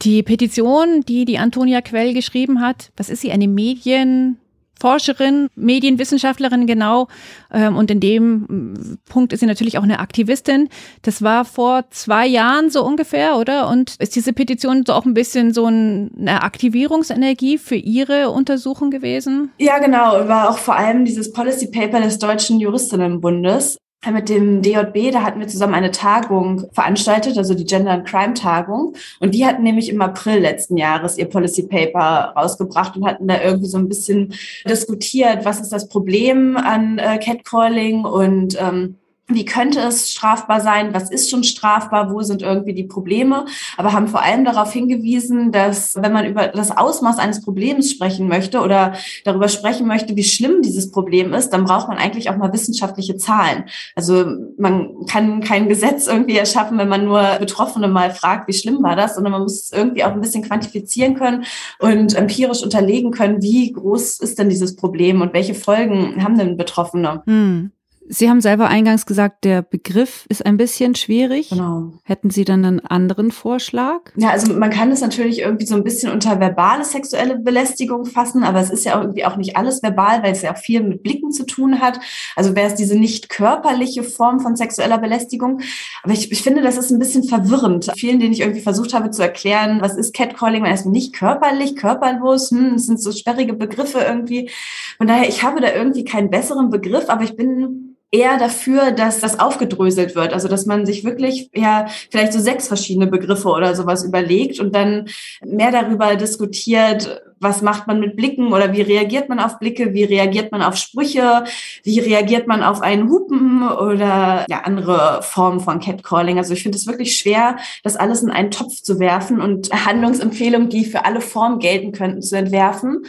Die 0.00 0.22
Petition, 0.22 1.02
die 1.06 1.26
die 1.26 1.36
Antonia 1.36 1.82
Quell 1.82 2.14
geschrieben 2.14 2.62
hat, 2.62 2.90
was 2.96 3.10
ist 3.10 3.20
sie, 3.20 3.32
eine 3.32 3.48
Medien, 3.48 4.38
Forscherin, 4.80 5.48
Medienwissenschaftlerin 5.54 6.66
genau. 6.66 7.08
Ähm, 7.52 7.76
und 7.76 7.90
in 7.90 8.00
dem 8.00 8.98
Punkt 9.08 9.32
ist 9.32 9.40
sie 9.40 9.46
natürlich 9.46 9.78
auch 9.78 9.82
eine 9.82 9.98
Aktivistin. 9.98 10.68
Das 11.02 11.22
war 11.22 11.44
vor 11.44 11.84
zwei 11.90 12.26
Jahren 12.26 12.70
so 12.70 12.84
ungefähr, 12.84 13.36
oder? 13.36 13.68
Und 13.68 13.96
ist 13.98 14.16
diese 14.16 14.32
Petition 14.32 14.84
so 14.86 14.92
auch 14.92 15.04
ein 15.04 15.14
bisschen 15.14 15.52
so 15.52 15.66
eine 15.66 16.42
Aktivierungsenergie 16.42 17.58
für 17.58 17.76
Ihre 17.76 18.30
Untersuchung 18.30 18.90
gewesen? 18.90 19.50
Ja, 19.58 19.78
genau. 19.78 20.28
War 20.28 20.50
auch 20.50 20.58
vor 20.58 20.76
allem 20.76 21.04
dieses 21.04 21.32
Policy 21.32 21.70
Paper 21.70 22.00
des 22.00 22.18
Deutschen 22.18 22.60
Juristinnenbundes 22.60 23.78
mit 24.12 24.28
dem 24.28 24.62
DJB, 24.62 25.12
da 25.12 25.22
hatten 25.22 25.40
wir 25.40 25.48
zusammen 25.48 25.74
eine 25.74 25.90
Tagung 25.90 26.66
veranstaltet, 26.72 27.38
also 27.38 27.54
die 27.54 27.64
Gender 27.64 27.92
and 27.92 28.06
Crime 28.06 28.34
Tagung. 28.34 28.94
Und 29.20 29.34
die 29.34 29.46
hatten 29.46 29.62
nämlich 29.62 29.88
im 29.88 30.02
April 30.02 30.40
letzten 30.40 30.76
Jahres 30.76 31.18
ihr 31.18 31.26
Policy 31.26 31.64
Paper 31.64 32.34
rausgebracht 32.36 32.96
und 32.96 33.06
hatten 33.06 33.28
da 33.28 33.40
irgendwie 33.40 33.68
so 33.68 33.78
ein 33.78 33.88
bisschen 33.88 34.34
diskutiert, 34.68 35.44
was 35.44 35.60
ist 35.60 35.72
das 35.72 35.88
Problem 35.88 36.56
an 36.56 36.98
äh, 36.98 37.18
Catcalling 37.18 38.04
und 38.04 38.56
ähm, 38.60 38.96
wie 39.26 39.46
könnte 39.46 39.80
es 39.80 40.12
strafbar 40.12 40.60
sein, 40.60 40.92
was 40.92 41.10
ist 41.10 41.30
schon 41.30 41.44
strafbar, 41.44 42.12
wo 42.12 42.20
sind 42.22 42.42
irgendwie 42.42 42.74
die 42.74 42.84
Probleme, 42.84 43.46
aber 43.78 43.92
haben 43.92 44.08
vor 44.08 44.22
allem 44.22 44.44
darauf 44.44 44.72
hingewiesen, 44.72 45.50
dass 45.50 45.96
wenn 45.96 46.12
man 46.12 46.26
über 46.26 46.48
das 46.48 46.76
Ausmaß 46.76 47.18
eines 47.18 47.42
Problems 47.42 47.90
sprechen 47.90 48.28
möchte 48.28 48.60
oder 48.60 48.94
darüber 49.24 49.48
sprechen 49.48 49.86
möchte, 49.86 50.14
wie 50.14 50.24
schlimm 50.24 50.60
dieses 50.60 50.90
Problem 50.90 51.32
ist, 51.32 51.50
dann 51.50 51.64
braucht 51.64 51.88
man 51.88 51.96
eigentlich 51.96 52.28
auch 52.28 52.36
mal 52.36 52.52
wissenschaftliche 52.52 53.16
Zahlen. 53.16 53.64
Also 53.94 54.26
man 54.58 55.06
kann 55.06 55.40
kein 55.40 55.68
Gesetz 55.68 56.06
irgendwie 56.06 56.36
erschaffen, 56.36 56.76
wenn 56.76 56.88
man 56.88 57.06
nur 57.06 57.22
Betroffene 57.38 57.88
mal 57.88 58.10
fragt, 58.10 58.46
wie 58.48 58.52
schlimm 58.52 58.82
war 58.82 58.94
das, 58.94 59.14
sondern 59.14 59.32
man 59.32 59.42
muss 59.42 59.62
es 59.62 59.72
irgendwie 59.72 60.04
auch 60.04 60.12
ein 60.12 60.20
bisschen 60.20 60.44
quantifizieren 60.44 61.14
können 61.14 61.44
und 61.78 62.14
empirisch 62.14 62.62
unterlegen 62.62 63.10
können, 63.10 63.42
wie 63.42 63.72
groß 63.72 64.20
ist 64.20 64.38
denn 64.38 64.50
dieses 64.50 64.76
Problem 64.76 65.22
und 65.22 65.32
welche 65.32 65.54
Folgen 65.54 66.22
haben 66.22 66.36
denn 66.36 66.58
Betroffene. 66.58 67.22
Hm. 67.24 67.70
Sie 68.06 68.28
haben 68.28 68.40
selber 68.40 68.68
eingangs 68.68 69.06
gesagt, 69.06 69.44
der 69.44 69.62
Begriff 69.62 70.26
ist 70.28 70.44
ein 70.44 70.56
bisschen 70.56 70.94
schwierig. 70.94 71.48
Genau. 71.48 71.92
Hätten 72.04 72.30
Sie 72.30 72.44
dann 72.44 72.64
einen 72.64 72.80
anderen 72.80 73.30
Vorschlag? 73.30 74.00
Ja, 74.16 74.30
also 74.30 74.52
man 74.52 74.70
kann 74.70 74.92
es 74.92 75.00
natürlich 75.00 75.40
irgendwie 75.40 75.64
so 75.64 75.74
ein 75.74 75.84
bisschen 75.84 76.12
unter 76.12 76.38
verbale 76.38 76.84
sexuelle 76.84 77.38
Belästigung 77.38 78.04
fassen, 78.04 78.42
aber 78.42 78.60
es 78.60 78.70
ist 78.70 78.84
ja 78.84 79.00
irgendwie 79.00 79.24
auch 79.24 79.36
nicht 79.36 79.56
alles 79.56 79.82
verbal, 79.82 80.22
weil 80.22 80.32
es 80.32 80.42
ja 80.42 80.52
auch 80.52 80.58
viel 80.58 80.82
mit 80.82 81.02
Blicken 81.02 81.32
zu 81.32 81.46
tun 81.46 81.80
hat. 81.80 81.98
Also 82.36 82.54
wäre 82.54 82.66
es 82.66 82.74
diese 82.74 82.98
nicht 82.98 83.30
körperliche 83.30 84.02
Form 84.02 84.40
von 84.40 84.54
sexueller 84.54 84.98
Belästigung. 84.98 85.60
Aber 86.02 86.12
ich, 86.12 86.30
ich 86.30 86.42
finde, 86.42 86.60
das 86.60 86.76
ist 86.76 86.90
ein 86.90 86.98
bisschen 86.98 87.24
verwirrend. 87.24 87.90
Vielen, 87.96 88.20
denen 88.20 88.34
ich 88.34 88.40
irgendwie 88.40 88.60
versucht 88.60 88.92
habe 88.92 89.10
zu 89.10 89.22
erklären, 89.22 89.80
was 89.80 89.96
ist 89.96 90.14
Catcalling, 90.14 90.62
man 90.62 90.74
ist 90.74 90.86
nicht 90.86 91.14
körperlich, 91.14 91.74
körperlos, 91.76 92.50
hm, 92.50 92.74
es 92.74 92.86
sind 92.86 93.00
so 93.00 93.12
sperrige 93.12 93.54
Begriffe 93.54 94.00
irgendwie. 94.00 94.50
Von 94.98 95.06
daher, 95.06 95.28
ich 95.28 95.42
habe 95.42 95.60
da 95.60 95.72
irgendwie 95.72 96.04
keinen 96.04 96.30
besseren 96.30 96.68
Begriff, 96.68 97.08
aber 97.08 97.24
ich 97.24 97.36
bin 97.36 97.93
eher 98.14 98.38
dafür, 98.38 98.92
dass 98.92 99.18
das 99.18 99.40
aufgedröselt 99.40 100.14
wird. 100.14 100.32
Also 100.32 100.46
dass 100.46 100.66
man 100.66 100.86
sich 100.86 101.02
wirklich 101.02 101.50
ja 101.52 101.86
vielleicht 102.10 102.32
so 102.32 102.38
sechs 102.38 102.68
verschiedene 102.68 103.08
Begriffe 103.08 103.48
oder 103.48 103.74
sowas 103.74 104.04
überlegt 104.04 104.60
und 104.60 104.74
dann 104.74 105.08
mehr 105.44 105.72
darüber 105.72 106.14
diskutiert, 106.14 107.22
was 107.40 107.60
macht 107.60 107.88
man 107.88 107.98
mit 107.98 108.14
Blicken 108.14 108.52
oder 108.52 108.72
wie 108.72 108.82
reagiert 108.82 109.28
man 109.28 109.40
auf 109.40 109.58
Blicke, 109.58 109.92
wie 109.92 110.04
reagiert 110.04 110.52
man 110.52 110.62
auf 110.62 110.76
Sprüche, 110.76 111.44
wie 111.82 111.98
reagiert 111.98 112.46
man 112.46 112.62
auf 112.62 112.82
einen 112.82 113.10
Hupen 113.10 113.68
oder 113.68 114.46
ja, 114.48 114.60
andere 114.62 115.20
Formen 115.22 115.58
von 115.58 115.80
Catcalling. 115.80 116.38
Also 116.38 116.54
ich 116.54 116.62
finde 116.62 116.78
es 116.78 116.86
wirklich 116.86 117.18
schwer, 117.18 117.56
das 117.82 117.96
alles 117.96 118.22
in 118.22 118.30
einen 118.30 118.52
Topf 118.52 118.80
zu 118.80 119.00
werfen 119.00 119.40
und 119.40 119.72
Handlungsempfehlungen, 119.86 120.68
die 120.68 120.84
für 120.84 121.04
alle 121.04 121.20
Formen 121.20 121.58
gelten 121.58 121.90
könnten, 121.90 122.22
zu 122.22 122.36
entwerfen. 122.36 123.04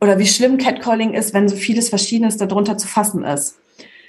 Oder 0.00 0.18
wie 0.18 0.26
schlimm 0.26 0.58
Catcalling 0.58 1.14
ist, 1.14 1.32
wenn 1.32 1.48
so 1.48 1.56
vieles 1.56 1.88
Verschiedenes 1.88 2.36
darunter 2.36 2.76
zu 2.76 2.86
fassen 2.86 3.24
ist. 3.24 3.56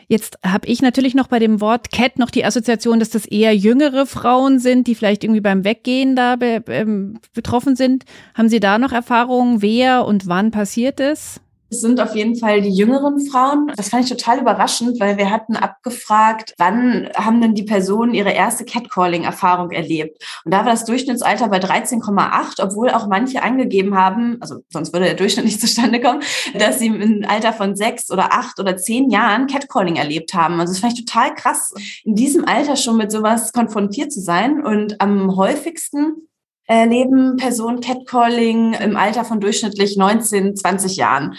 Jetzt 0.07 0.37
habe 0.45 0.67
ich 0.67 0.81
natürlich 0.81 1.15
noch 1.15 1.27
bei 1.27 1.39
dem 1.39 1.61
Wort 1.61 1.91
Cat 1.91 2.19
noch 2.19 2.29
die 2.29 2.45
Assoziation, 2.45 2.99
dass 2.99 3.09
das 3.09 3.25
eher 3.25 3.55
jüngere 3.55 4.05
Frauen 4.05 4.59
sind, 4.59 4.87
die 4.87 4.95
vielleicht 4.95 5.23
irgendwie 5.23 5.41
beim 5.41 5.63
Weggehen 5.63 6.15
da 6.15 6.35
be 6.35 6.63
ähm, 6.67 7.19
betroffen 7.33 7.75
sind. 7.75 8.05
Haben 8.33 8.49
Sie 8.49 8.59
da 8.59 8.77
noch 8.77 8.91
Erfahrungen, 8.91 9.61
wer 9.61 10.05
und 10.05 10.27
wann 10.27 10.51
passiert 10.51 10.99
ist? 10.99 11.41
Sind 11.73 11.99
auf 11.99 12.15
jeden 12.15 12.35
Fall 12.35 12.61
die 12.61 12.69
jüngeren 12.69 13.19
Frauen. 13.19 13.71
Das 13.75 13.89
fand 13.89 14.03
ich 14.03 14.09
total 14.09 14.39
überraschend, 14.39 14.99
weil 14.99 15.17
wir 15.17 15.29
hatten 15.29 15.55
abgefragt, 15.55 16.53
wann 16.57 17.09
haben 17.15 17.41
denn 17.41 17.55
die 17.55 17.63
Personen 17.63 18.13
ihre 18.13 18.31
erste 18.31 18.63
Catcalling-Erfahrung 18.65 19.71
erlebt. 19.71 20.23
Und 20.45 20.53
da 20.53 20.59
war 20.59 20.71
das 20.71 20.85
Durchschnittsalter 20.85 21.49
bei 21.49 21.57
13,8, 21.57 22.61
obwohl 22.63 22.89
auch 22.89 23.07
manche 23.07 23.43
angegeben 23.43 23.95
haben, 23.97 24.37
also 24.39 24.59
sonst 24.69 24.93
würde 24.93 25.05
der 25.05 25.15
Durchschnitt 25.15 25.45
nicht 25.45 25.61
zustande 25.61 25.99
kommen, 25.99 26.21
dass 26.57 26.79
sie 26.79 26.87
im 26.87 27.25
Alter 27.27 27.53
von 27.53 27.75
sechs 27.75 28.11
oder 28.11 28.33
acht 28.33 28.59
oder 28.59 28.77
zehn 28.77 29.09
Jahren 29.09 29.47
Catcalling 29.47 29.95
erlebt 29.95 30.33
haben. 30.33 30.59
Also 30.59 30.73
das 30.73 30.79
fand 30.79 30.93
ich 30.93 31.05
total 31.05 31.33
krass, 31.33 31.73
in 32.03 32.15
diesem 32.15 32.45
Alter 32.45 32.75
schon 32.75 32.97
mit 32.97 33.11
sowas 33.11 33.51
konfrontiert 33.53 34.11
zu 34.11 34.21
sein. 34.21 34.63
Und 34.63 35.01
am 35.01 35.35
häufigsten 35.35 36.27
erleben 36.65 37.37
Personen 37.37 37.81
Catcalling 37.81 38.73
im 38.73 38.95
Alter 38.95 39.25
von 39.25 39.39
durchschnittlich 39.39 39.97
19, 39.97 40.55
20 40.55 40.95
Jahren. 40.95 41.35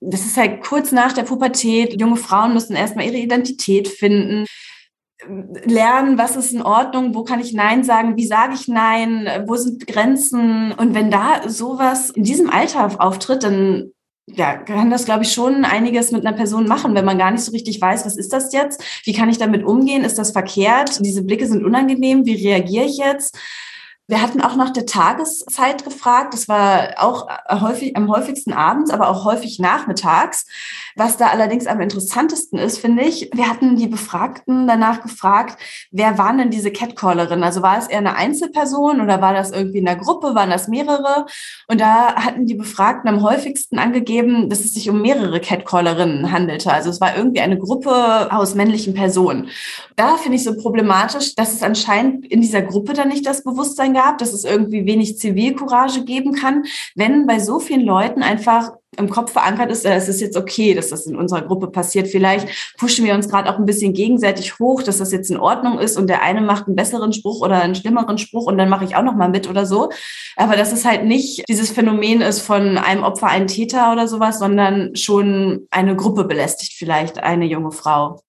Das 0.00 0.24
ist 0.24 0.36
halt 0.36 0.62
kurz 0.62 0.92
nach 0.92 1.12
der 1.12 1.24
Pubertät. 1.24 2.00
Junge 2.00 2.16
Frauen 2.16 2.54
müssen 2.54 2.76
erstmal 2.76 3.06
ihre 3.06 3.16
Identität 3.16 3.88
finden 3.88 4.46
lernen, 5.64 6.16
was 6.16 6.36
ist 6.36 6.52
in 6.52 6.62
Ordnung, 6.62 7.14
wo 7.14 7.24
kann 7.24 7.40
ich 7.40 7.52
Nein 7.52 7.82
sagen, 7.84 8.16
wie 8.16 8.26
sage 8.26 8.54
ich 8.54 8.68
Nein, 8.68 9.28
wo 9.46 9.56
sind 9.56 9.86
Grenzen. 9.86 10.72
Und 10.72 10.94
wenn 10.94 11.10
da 11.10 11.48
sowas 11.48 12.10
in 12.10 12.24
diesem 12.24 12.50
Alter 12.50 13.00
auftritt, 13.00 13.42
dann 13.42 13.90
ja, 14.26 14.56
kann 14.56 14.90
das, 14.90 15.06
glaube 15.06 15.22
ich, 15.22 15.32
schon 15.32 15.64
einiges 15.64 16.12
mit 16.12 16.24
einer 16.24 16.36
Person 16.36 16.68
machen, 16.68 16.94
wenn 16.94 17.04
man 17.04 17.18
gar 17.18 17.30
nicht 17.30 17.42
so 17.42 17.50
richtig 17.50 17.80
weiß, 17.80 18.04
was 18.04 18.16
ist 18.16 18.32
das 18.32 18.52
jetzt? 18.52 18.82
Wie 19.04 19.14
kann 19.14 19.30
ich 19.30 19.38
damit 19.38 19.64
umgehen? 19.64 20.04
Ist 20.04 20.18
das 20.18 20.32
verkehrt? 20.32 21.00
Diese 21.00 21.24
Blicke 21.24 21.46
sind 21.46 21.64
unangenehm. 21.64 22.26
Wie 22.26 22.46
reagiere 22.46 22.84
ich 22.84 22.98
jetzt? 22.98 23.38
Wir 24.10 24.22
hatten 24.22 24.40
auch 24.40 24.56
nach 24.56 24.70
der 24.70 24.86
Tageszeit 24.86 25.84
gefragt. 25.84 26.32
Das 26.32 26.48
war 26.48 26.94
auch 26.96 27.28
häufig, 27.50 27.94
am 27.94 28.10
häufigsten 28.10 28.54
abends, 28.54 28.90
aber 28.90 29.10
auch 29.10 29.26
häufig 29.26 29.58
nachmittags. 29.58 30.46
Was 30.96 31.18
da 31.18 31.26
allerdings 31.26 31.66
am 31.66 31.82
interessantesten 31.82 32.58
ist, 32.58 32.78
finde 32.78 33.04
ich, 33.04 33.28
wir 33.34 33.50
hatten 33.50 33.76
die 33.76 33.86
Befragten 33.86 34.66
danach 34.66 35.02
gefragt, 35.02 35.60
wer 35.90 36.16
waren 36.16 36.38
denn 36.38 36.50
diese 36.50 36.72
Catcallerinnen? 36.72 37.44
Also 37.44 37.60
war 37.60 37.76
es 37.76 37.86
eher 37.86 37.98
eine 37.98 38.16
Einzelperson 38.16 39.02
oder 39.02 39.20
war 39.20 39.34
das 39.34 39.52
irgendwie 39.52 39.78
in 39.78 39.84
der 39.84 39.96
Gruppe? 39.96 40.34
Waren 40.34 40.48
das 40.48 40.68
mehrere? 40.68 41.26
Und 41.66 41.78
da 41.78 42.14
hatten 42.14 42.46
die 42.46 42.54
Befragten 42.54 43.10
am 43.10 43.22
häufigsten 43.22 43.78
angegeben, 43.78 44.48
dass 44.48 44.60
es 44.60 44.72
sich 44.72 44.88
um 44.88 45.02
mehrere 45.02 45.38
Catcallerinnen 45.38 46.32
handelte. 46.32 46.72
Also 46.72 46.88
es 46.88 47.00
war 47.02 47.14
irgendwie 47.14 47.42
eine 47.42 47.58
Gruppe 47.58 48.32
aus 48.32 48.54
männlichen 48.54 48.94
Personen. 48.94 49.50
Da 49.96 50.16
finde 50.16 50.36
ich 50.36 50.44
so 50.44 50.56
problematisch, 50.56 51.34
dass 51.34 51.52
es 51.52 51.62
anscheinend 51.62 52.24
in 52.24 52.40
dieser 52.40 52.62
Gruppe 52.62 52.94
dann 52.94 53.08
nicht 53.08 53.26
das 53.26 53.44
Bewusstsein 53.44 53.97
gab, 53.98 54.18
dass 54.18 54.32
es 54.32 54.44
irgendwie 54.44 54.86
wenig 54.86 55.18
Zivilcourage 55.18 56.04
geben 56.04 56.32
kann, 56.32 56.64
wenn 56.94 57.26
bei 57.26 57.40
so 57.40 57.58
vielen 57.58 57.84
Leuten 57.84 58.22
einfach 58.22 58.70
im 58.96 59.10
Kopf 59.10 59.32
verankert 59.32 59.72
ist, 59.72 59.84
es 59.84 60.08
ist 60.08 60.20
jetzt 60.20 60.36
okay, 60.36 60.72
dass 60.74 60.90
das 60.90 61.06
in 61.06 61.16
unserer 61.16 61.42
Gruppe 61.42 61.66
passiert. 61.66 62.06
Vielleicht 62.06 62.48
pushen 62.78 63.04
wir 63.04 63.14
uns 63.14 63.28
gerade 63.28 63.50
auch 63.50 63.58
ein 63.58 63.66
bisschen 63.66 63.92
gegenseitig 63.92 64.60
hoch, 64.60 64.82
dass 64.82 64.98
das 64.98 65.10
jetzt 65.10 65.30
in 65.30 65.36
Ordnung 65.36 65.80
ist 65.80 65.96
und 65.96 66.06
der 66.08 66.22
eine 66.22 66.40
macht 66.40 66.66
einen 66.66 66.76
besseren 66.76 67.12
Spruch 67.12 67.40
oder 67.40 67.60
einen 67.60 67.74
schlimmeren 67.74 68.18
Spruch 68.18 68.46
und 68.46 68.56
dann 68.56 68.68
mache 68.68 68.84
ich 68.84 68.94
auch 68.94 69.02
noch 69.02 69.16
mal 69.16 69.28
mit 69.28 69.50
oder 69.50 69.66
so. 69.66 69.90
Aber 70.36 70.56
dass 70.56 70.72
es 70.72 70.84
halt 70.84 71.04
nicht 71.04 71.44
dieses 71.48 71.70
Phänomen 71.70 72.20
ist 72.20 72.40
von 72.40 72.78
einem 72.78 73.02
Opfer, 73.02 73.26
einem 73.26 73.48
Täter 73.48 73.90
oder 73.92 74.06
sowas, 74.06 74.38
sondern 74.38 74.94
schon 74.94 75.66
eine 75.70 75.96
Gruppe 75.96 76.24
belästigt 76.24 76.74
vielleicht 76.74 77.18
eine 77.18 77.46
junge 77.46 77.72
Frau. 77.72 78.20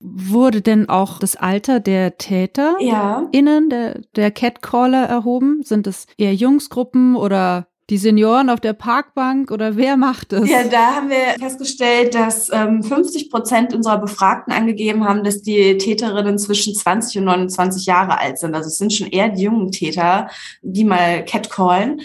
Wurde 0.00 0.62
denn 0.62 0.88
auch 0.88 1.18
das 1.18 1.34
Alter 1.34 1.80
der 1.80 2.18
Täter 2.18 2.76
ja. 2.80 3.28
innen, 3.32 3.68
der, 3.68 4.00
der 4.14 4.30
Catcaller 4.30 5.04
erhoben? 5.06 5.62
Sind 5.64 5.86
es 5.86 6.06
eher 6.16 6.34
Jungsgruppen 6.34 7.16
oder 7.16 7.66
die 7.90 7.98
Senioren 7.98 8.50
auf 8.50 8.60
der 8.60 8.74
Parkbank 8.74 9.50
oder 9.50 9.76
wer 9.76 9.96
macht 9.96 10.32
es? 10.32 10.48
Ja, 10.48 10.64
da 10.64 10.96
haben 10.96 11.08
wir 11.08 11.36
festgestellt, 11.40 12.14
dass 12.14 12.50
ähm, 12.52 12.82
50 12.82 13.30
Prozent 13.30 13.74
unserer 13.74 13.98
Befragten 13.98 14.52
angegeben 14.52 15.04
haben, 15.04 15.24
dass 15.24 15.42
die 15.42 15.78
Täterinnen 15.78 16.38
zwischen 16.38 16.74
20 16.74 17.18
und 17.18 17.24
29 17.24 17.86
Jahre 17.86 18.18
alt 18.18 18.38
sind. 18.38 18.54
Also 18.54 18.68
es 18.68 18.78
sind 18.78 18.92
schon 18.92 19.08
eher 19.08 19.30
die 19.30 19.42
jungen 19.42 19.72
Täter, 19.72 20.28
die 20.62 20.84
mal 20.84 21.24
catcallen. 21.24 22.02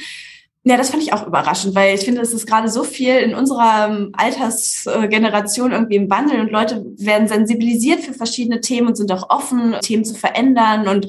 Ja, 0.65 0.77
das 0.77 0.91
fand 0.91 1.03
ich 1.03 1.11
auch 1.11 1.27
überraschend, 1.27 1.75
weil 1.75 1.93
ich 1.93 2.05
finde, 2.05 2.21
es 2.21 2.31
ist 2.31 2.47
gerade 2.47 2.69
so 2.69 2.83
viel 2.83 3.15
in 3.17 3.35
unserer 3.35 3.89
ähm, 3.89 4.11
Altersgeneration 4.13 5.73
irgendwie 5.73 5.97
im 5.97 6.09
Wandel 6.09 6.39
und 6.39 6.51
Leute 6.51 6.85
werden 6.97 7.27
sensibilisiert 7.27 7.99
für 7.99 8.13
verschiedene 8.13 8.61
Themen 8.61 8.87
und 8.87 8.95
sind 8.95 9.11
auch 9.11 9.29
offen, 9.29 9.75
Themen 9.81 10.05
zu 10.05 10.15
verändern 10.15 10.87
und 10.87 11.07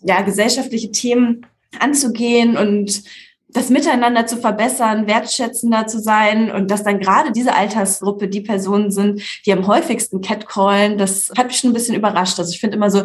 ja, 0.00 0.22
gesellschaftliche 0.22 0.90
Themen 0.90 1.46
anzugehen 1.78 2.56
und 2.56 3.04
das 3.48 3.70
Miteinander 3.70 4.26
zu 4.26 4.38
verbessern, 4.38 5.06
wertschätzender 5.06 5.86
zu 5.86 6.00
sein 6.00 6.50
und 6.50 6.70
dass 6.70 6.82
dann 6.82 6.98
gerade 6.98 7.30
diese 7.30 7.54
Altersgruppe 7.54 8.26
die 8.26 8.40
Personen 8.40 8.90
sind, 8.90 9.22
die 9.46 9.52
am 9.52 9.68
häufigsten 9.68 10.20
catcallen, 10.20 10.98
das 10.98 11.30
hat 11.38 11.46
mich 11.46 11.58
schon 11.58 11.70
ein 11.70 11.74
bisschen 11.74 11.94
überrascht. 11.94 12.38
Also 12.38 12.52
ich 12.52 12.60
finde 12.60 12.76
immer 12.76 12.90
so, 12.90 13.04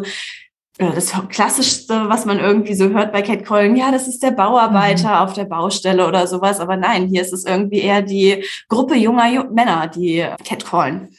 das 0.78 1.12
Klassischste, 1.28 2.08
was 2.08 2.24
man 2.24 2.38
irgendwie 2.38 2.74
so 2.74 2.88
hört 2.90 3.12
bei 3.12 3.22
Catcalling, 3.22 3.76
ja, 3.76 3.90
das 3.90 4.08
ist 4.08 4.22
der 4.22 4.30
Bauarbeiter 4.30 5.08
mhm. 5.08 5.16
auf 5.16 5.32
der 5.34 5.44
Baustelle 5.44 6.06
oder 6.06 6.26
sowas. 6.26 6.60
Aber 6.60 6.76
nein, 6.76 7.06
hier 7.06 7.22
ist 7.22 7.32
es 7.32 7.44
irgendwie 7.44 7.80
eher 7.80 8.02
die 8.02 8.44
Gruppe 8.68 8.96
junger 8.96 9.44
Männer, 9.50 9.86
die 9.88 10.26
Catcallen. 10.44 11.10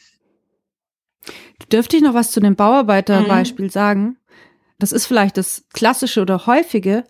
Dürfte 1.70 1.96
ich 1.96 2.02
noch 2.02 2.14
was 2.14 2.32
zu 2.32 2.40
dem 2.40 2.56
Bauarbeiterbeispiel 2.56 3.66
mhm. 3.66 3.70
sagen? 3.70 4.16
Das 4.78 4.92
ist 4.92 5.06
vielleicht 5.06 5.36
das 5.36 5.64
Klassische 5.72 6.20
oder 6.20 6.46
Häufige, 6.46 7.04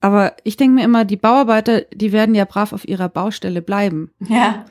aber 0.00 0.36
ich 0.42 0.56
denke 0.56 0.74
mir 0.74 0.84
immer, 0.84 1.04
die 1.04 1.16
Bauarbeiter, 1.16 1.82
die 1.92 2.12
werden 2.12 2.34
ja 2.34 2.44
brav 2.44 2.72
auf 2.72 2.86
ihrer 2.86 3.08
Baustelle 3.08 3.62
bleiben. 3.62 4.10
Ja. 4.18 4.66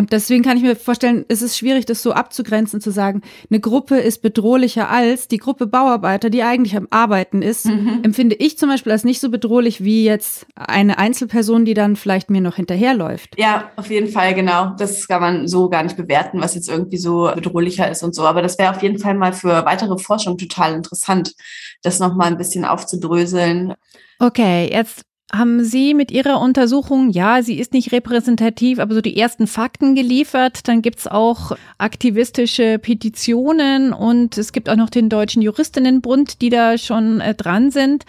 Und 0.00 0.12
deswegen 0.12 0.42
kann 0.42 0.56
ich 0.56 0.62
mir 0.62 0.76
vorstellen, 0.76 1.26
es 1.28 1.42
ist 1.42 1.58
schwierig, 1.58 1.84
das 1.84 2.02
so 2.02 2.12
abzugrenzen, 2.12 2.80
zu 2.80 2.90
sagen, 2.90 3.20
eine 3.50 3.60
Gruppe 3.60 3.98
ist 3.98 4.22
bedrohlicher 4.22 4.88
als 4.88 5.28
die 5.28 5.36
Gruppe 5.36 5.66
Bauarbeiter, 5.66 6.30
die 6.30 6.42
eigentlich 6.42 6.74
am 6.74 6.88
Arbeiten 6.88 7.42
ist. 7.42 7.66
Mhm. 7.66 8.00
Empfinde 8.02 8.34
ich 8.34 8.56
zum 8.56 8.70
Beispiel 8.70 8.92
als 8.92 9.04
nicht 9.04 9.20
so 9.20 9.28
bedrohlich 9.28 9.84
wie 9.84 10.06
jetzt 10.06 10.46
eine 10.54 10.96
Einzelperson, 10.96 11.66
die 11.66 11.74
dann 11.74 11.96
vielleicht 11.96 12.30
mir 12.30 12.40
noch 12.40 12.56
hinterherläuft. 12.56 13.38
Ja, 13.38 13.72
auf 13.76 13.90
jeden 13.90 14.08
Fall, 14.08 14.32
genau. 14.32 14.74
Das 14.78 15.06
kann 15.06 15.20
man 15.20 15.46
so 15.46 15.68
gar 15.68 15.82
nicht 15.82 15.98
bewerten, 15.98 16.40
was 16.40 16.54
jetzt 16.54 16.70
irgendwie 16.70 16.96
so 16.96 17.30
bedrohlicher 17.34 17.90
ist 17.90 18.02
und 18.02 18.14
so. 18.14 18.24
Aber 18.24 18.40
das 18.40 18.58
wäre 18.58 18.74
auf 18.74 18.82
jeden 18.82 18.98
Fall 18.98 19.14
mal 19.14 19.34
für 19.34 19.66
weitere 19.66 19.98
Forschung 19.98 20.38
total 20.38 20.72
interessant, 20.72 21.34
das 21.82 21.98
nochmal 21.98 22.28
ein 22.28 22.38
bisschen 22.38 22.64
aufzudröseln. 22.64 23.74
Okay, 24.18 24.70
jetzt 24.72 25.04
haben 25.32 25.64
Sie 25.64 25.94
mit 25.94 26.10
Ihrer 26.10 26.40
Untersuchung, 26.40 27.10
ja, 27.10 27.42
sie 27.42 27.58
ist 27.58 27.72
nicht 27.72 27.92
repräsentativ, 27.92 28.78
aber 28.78 28.94
so 28.94 29.00
die 29.00 29.16
ersten 29.16 29.46
Fakten 29.46 29.94
geliefert. 29.94 30.66
Dann 30.68 30.82
gibt's 30.82 31.06
auch 31.06 31.56
aktivistische 31.78 32.78
Petitionen 32.78 33.92
und 33.92 34.38
es 34.38 34.52
gibt 34.52 34.68
auch 34.68 34.76
noch 34.76 34.90
den 34.90 35.08
Deutschen 35.08 35.42
Juristinnenbund, 35.42 36.40
die 36.40 36.50
da 36.50 36.78
schon 36.78 37.20
äh, 37.20 37.34
dran 37.34 37.70
sind. 37.70 38.04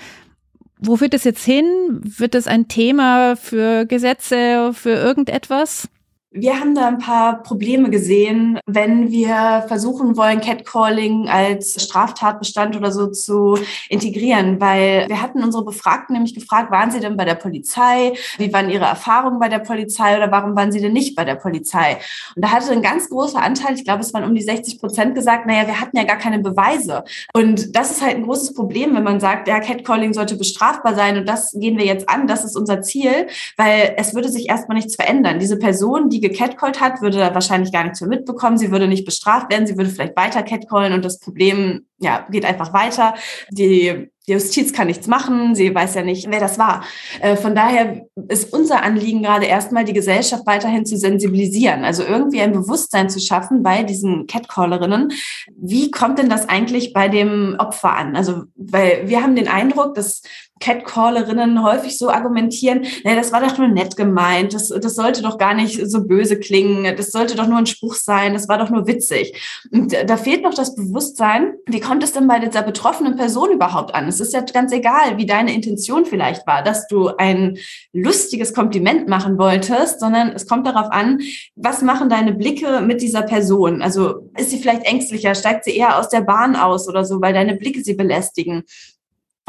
Wo 0.80 0.98
führt 0.98 1.14
es 1.14 1.24
jetzt 1.24 1.46
hin? 1.46 1.66
Wird 2.02 2.34
es 2.34 2.48
ein 2.48 2.68
Thema 2.68 3.36
für 3.36 3.86
Gesetze, 3.86 4.72
für 4.74 4.92
irgendetwas? 4.92 5.88
Wir 6.34 6.62
haben 6.62 6.76
da 6.76 6.88
ein 6.88 6.98
paar 6.98 7.44
Probleme 7.44 7.90
gesehen, 7.90 8.58
wenn 8.66 9.12
wir 9.12 9.66
versuchen 9.68 10.16
wollen, 10.16 10.40
Catcalling 10.40 11.28
als 11.28 11.84
Straftatbestand 11.84 12.78
oder 12.78 12.94
so 12.94 13.08
zu 13.08 13.58
integrieren, 13.90 14.62
weil 14.62 15.10
wir 15.10 15.22
hatten 15.22 15.44
unsere 15.44 15.66
Befragten 15.66 16.14
nämlich 16.14 16.34
gefragt, 16.34 16.72
waren 16.72 16.90
sie 16.90 17.02
denn 17.02 17.18
bei 17.18 17.26
der 17.26 17.36
Polizei? 17.36 18.14
Wie 18.38 18.54
waren 18.54 18.70
ihre 18.70 18.86
Erfahrungen 18.86 19.40
bei 19.40 19.50
der 19.50 19.60
Polizei 19.60 20.16
oder 20.16 20.32
warum 20.32 20.56
waren 20.56 20.72
sie 20.72 20.80
denn 20.80 20.94
nicht 20.94 21.18
bei 21.18 21.26
der 21.26 21.36
Polizei? 21.36 21.98
Und 22.34 22.46
da 22.46 22.52
hatte 22.52 22.72
ein 22.72 22.82
ganz 22.82 23.10
großer 23.10 23.42
Anteil, 23.42 23.76
ich 23.76 23.84
glaube, 23.84 24.00
es 24.00 24.14
waren 24.14 24.24
um 24.24 24.34
die 24.34 24.42
60 24.42 24.80
Prozent 24.80 25.16
gesagt, 25.16 25.48
naja, 25.48 25.68
wir 25.68 25.82
hatten 25.82 25.98
ja 25.98 26.06
gar 26.06 26.18
keine 26.18 26.40
Beweise. 26.40 27.04
Und 27.34 27.76
das 27.76 27.92
ist 27.92 28.02
halt 28.02 28.16
ein 28.16 28.24
großes 28.24 28.54
Problem, 28.54 28.96
wenn 28.96 29.04
man 29.04 29.20
sagt, 29.20 29.50
ja, 29.50 29.60
Catcalling 29.60 30.14
sollte 30.14 30.38
bestrafbar 30.38 30.96
sein 30.96 31.18
und 31.18 31.28
das 31.28 31.52
gehen 31.60 31.78
wir 31.78 31.86
jetzt 31.86 32.08
an, 32.08 32.26
das 32.26 32.46
ist 32.46 32.56
unser 32.56 32.82
Ziel, 32.82 33.28
weil 33.58 33.96
es 33.98 34.16
würde 34.16 34.30
sich 34.30 34.48
erstmal 34.48 34.78
nichts 34.78 34.96
verändern. 34.96 35.38
Diese 35.38 35.60
Person, 35.60 36.08
die 36.10 36.21
gecatcallt 36.22 36.80
hat, 36.80 37.02
würde 37.02 37.18
da 37.18 37.34
wahrscheinlich 37.34 37.72
gar 37.72 37.84
nichts 37.84 38.02
mehr 38.02 38.10
mitbekommen. 38.10 38.58
Sie 38.58 38.72
würde 38.72 38.88
nicht 38.88 39.06
bestraft 39.06 39.52
werden. 39.52 39.68
Sie 39.68 39.78
würde 39.78 39.90
vielleicht 39.90 40.16
weiter 40.16 40.44
catcallen 40.44 40.94
und 40.94 41.04
das 41.04 41.20
Problem 41.20 41.86
ja, 42.00 42.28
geht 42.32 42.46
einfach 42.46 42.74
weiter. 42.74 43.14
Die 43.52 44.10
Justiz 44.28 44.72
kann 44.72 44.88
nichts 44.88 45.08
machen, 45.08 45.56
sie 45.56 45.74
weiß 45.74 45.96
ja 45.96 46.04
nicht, 46.04 46.30
wer 46.30 46.40
das 46.40 46.60
war. 46.60 46.84
Äh, 47.22 47.36
von 47.36 47.56
daher 47.56 48.06
ist 48.28 48.54
unser 48.54 48.84
Anliegen 48.84 49.24
gerade 49.24 49.46
erstmal, 49.46 49.84
die 49.84 49.94
Gesellschaft 49.94 50.46
weiterhin 50.46 50.86
zu 50.86 50.96
sensibilisieren, 50.98 51.84
also 51.84 52.04
irgendwie 52.04 52.42
ein 52.42 52.52
Bewusstsein 52.52 53.10
zu 53.10 53.20
schaffen 53.20 53.64
bei 53.64 53.84
diesen 53.84 54.28
Catcallerinnen. 54.28 55.12
Wie 55.58 55.90
kommt 55.90 56.20
denn 56.20 56.30
das 56.30 56.48
eigentlich 56.48 56.94
bei 56.94 57.08
dem 57.08 57.56
Opfer 57.58 57.96
an? 57.96 58.16
Also, 58.16 58.44
weil 58.56 59.08
wir 59.08 59.24
haben 59.24 59.36
den 59.36 59.48
Eindruck, 59.48 59.96
dass 59.96 60.22
Catcallerinnen 60.62 61.64
häufig 61.64 61.98
so 61.98 62.10
argumentieren, 62.10 62.86
naja, 63.04 63.18
das 63.18 63.34
war 63.34 63.42
doch 63.42 63.58
nur 63.58 63.68
nett 63.68 63.98
gemeint, 63.98 64.54
das, 64.54 64.70
das 64.70 64.96
sollte 64.96 65.22
doch 65.22 65.38
gar 65.38 65.54
nicht 65.54 65.82
so 65.90 66.06
böse 66.06 66.40
klingen, 66.40 66.96
das 66.96 67.12
sollte 67.12 67.36
doch 67.36 67.48
nur 67.48 67.58
ein 67.58 67.66
Spruch 67.66 67.96
sein, 67.96 68.34
das 68.34 68.48
war 68.48 68.58
doch 68.58 68.70
nur 68.70 68.88
witzig. 68.88 69.34
Und 69.72 69.94
da 70.06 70.16
fehlt 70.18 70.44
noch 70.44 70.54
das 70.54 70.76
Bewusstsein, 70.76 71.56
wie 71.66 71.80
kommt 71.80 72.04
es 72.04 72.14
denn 72.14 72.28
bei 72.28 72.40
dieser 72.40 72.62
betroffenen 72.62 73.18
Person 73.18 73.52
überhaupt 73.52 73.94
an? 73.94 74.08
Es 74.08 74.20
ist 74.20 74.34
ja 74.34 74.42
ganz 74.42 74.72
egal, 74.72 75.18
wie 75.18 75.26
deine 75.26 75.54
Intention 75.54 76.06
vielleicht 76.06 76.48
war, 76.48 76.64
dass 76.64 76.88
du 76.88 77.08
ein 77.08 77.58
lustiges 77.92 78.54
Kompliment 78.54 79.08
machen 79.08 79.38
wolltest, 79.38 80.00
sondern 80.00 80.30
es 80.30 80.48
kommt 80.48 80.68
darauf 80.68 80.92
an, 80.92 81.20
was 81.56 81.82
machen 81.82 82.10
deine 82.10 82.34
Blicke 82.34 82.82
mit 82.82 83.02
dieser 83.02 83.24
Person? 83.24 83.82
Also 83.82 84.30
ist 84.38 84.52
sie 84.52 84.60
vielleicht 84.60 84.84
ängstlicher, 84.84 85.36
steigt 85.36 85.66
sie 85.66 85.76
eher 85.76 85.98
aus 85.98 86.10
der 86.10 86.22
Bahn 86.22 86.56
aus 86.56 86.88
oder 86.88 87.04
so, 87.04 87.20
weil 87.22 87.34
deine 87.34 87.56
Blicke 87.56 87.84
sie 87.84 87.96
belästigen? 87.96 88.64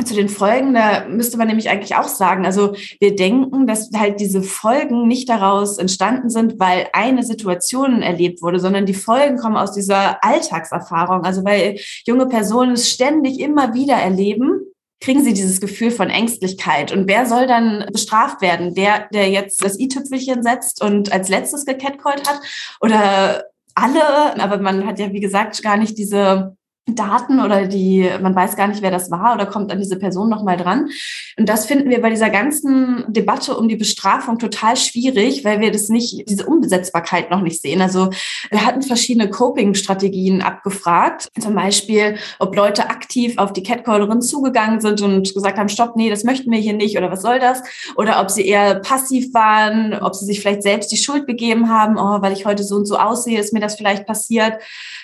Zu 0.04 0.14
den 0.14 0.28
Folgen, 0.28 0.75
da 0.75 1.06
müsste 1.06 1.37
man 1.37 1.46
nämlich 1.46 1.68
eigentlich 1.68 1.94
auch 1.94 2.08
sagen, 2.08 2.44
also 2.44 2.75
wir 2.99 3.14
denken, 3.14 3.66
dass 3.66 3.90
halt 3.94 4.20
diese 4.20 4.42
Folgen 4.42 5.06
nicht 5.06 5.28
daraus 5.28 5.78
entstanden 5.78 6.30
sind, 6.30 6.58
weil 6.58 6.88
eine 6.92 7.22
Situation 7.22 8.02
erlebt 8.02 8.42
wurde, 8.42 8.58
sondern 8.58 8.87
die 8.87 8.94
Folgen 8.94 9.37
kommen 9.37 9.56
aus 9.56 9.72
dieser 9.72 10.25
Alltagserfahrung. 10.25 11.25
Also 11.25 11.44
weil 11.44 11.78
junge 12.04 12.26
Personen 12.26 12.72
es 12.72 12.90
ständig 12.90 13.38
immer 13.38 13.75
wieder 13.75 13.94
erleben, 13.94 14.62
kriegen 15.00 15.22
sie 15.22 15.34
dieses 15.34 15.61
Gefühl 15.61 15.90
von 15.90 16.11
Ängstlichkeit. 16.11 16.92
Und 16.92 17.08
wer 17.08 17.26
soll 17.26 17.46
dann 17.46 17.87
bestraft 17.92 18.40
werden? 18.40 18.75
Der, 18.75 19.08
der 19.12 19.30
jetzt 19.30 19.62
das 19.62 19.78
i-Tüpfelchen 19.78 20.42
setzt 20.42 20.82
und 20.82 21.12
als 21.12 21.28
letztes 21.28 21.66
gecatcallt 21.66 22.28
hat? 22.28 22.40
Oder 22.80 23.44
alle? 23.75 24.40
Aber 24.40 24.58
man 24.58 24.87
hat 24.87 24.99
ja, 24.99 25.12
wie 25.12 25.20
gesagt, 25.20 25.62
gar 25.62 25.76
nicht 25.76 25.99
diese 25.99 26.56
Daten 26.87 27.41
oder 27.41 27.67
die, 27.67 28.11
man 28.21 28.35
weiß 28.35 28.57
gar 28.57 28.67
nicht, 28.67 28.83
wer 28.83 28.91
das 28.91 29.09
war 29.09 29.35
oder 29.35 29.47
kommt 29.47 29.71
an 29.71 29.79
diese 29.79 29.97
Person 30.01 30.29
nochmal 30.29 30.57
dran. 30.57 30.91
Und 31.39 31.49
das 31.49 31.67
finden 31.67 31.91
wir 31.91 32.03
bei 32.03 32.11
dieser 32.11 32.29
ganzen 32.29 33.05
Debatte 33.07 33.57
um 33.57 33.69
die 33.69 33.77
Bestrafung 33.77 34.41
total 34.41 34.77
schwierig, 34.77 35.45
weil 35.45 35.61
wir 35.61 35.71
das 35.71 35.89
nicht, 35.89 36.29
diese 36.29 36.45
Umsetzbarkeit 36.45 37.31
noch 37.31 37.41
nicht 37.41 37.62
sehen. 37.62 37.81
Also 37.81 38.11
wir 38.51 38.67
hatten 38.67 38.83
verschiedene 38.83 39.31
Coping-Strategien 39.31 40.43
abgefragt. 40.43 41.29
Zum 41.41 41.55
Beispiel, 41.55 42.17
ob 42.41 42.57
Leute 42.57 42.91
aktiv 42.91 43.39
auf 43.39 43.53
die 43.53 43.62
Catcallerin 43.62 44.21
zugegangen 44.21 44.81
sind 44.81 45.03
und 45.03 45.33
gesagt 45.35 45.59
haben, 45.59 45.69
stopp, 45.69 45.95
nee, 45.95 46.11
das 46.11 46.25
möchten 46.25 46.51
wir 46.51 46.59
hier 46.59 46.75
nicht 46.75 46.99
oder 46.99 47.12
was 47.12 47.23
soll 47.23 47.39
das? 47.39 47.62
Oder 47.95 48.21
ob 48.21 48.29
sie 48.29 48.45
eher 48.45 48.81
passiv 48.81 49.33
waren, 49.35 49.95
ob 49.95 50.16
sie 50.16 50.25
sich 50.25 50.40
vielleicht 50.40 50.64
selbst 50.64 50.90
die 50.90 50.97
Schuld 50.97 51.29
gegeben 51.29 51.71
haben, 51.71 51.97
oh, 51.97 52.21
weil 52.23 52.33
ich 52.33 52.45
heute 52.45 52.64
so 52.64 52.75
und 52.75 52.87
so 52.87 52.97
aussehe, 52.97 53.38
ist 53.38 53.53
mir 53.53 53.61
das 53.61 53.77
vielleicht 53.77 54.05
passiert. 54.05 54.55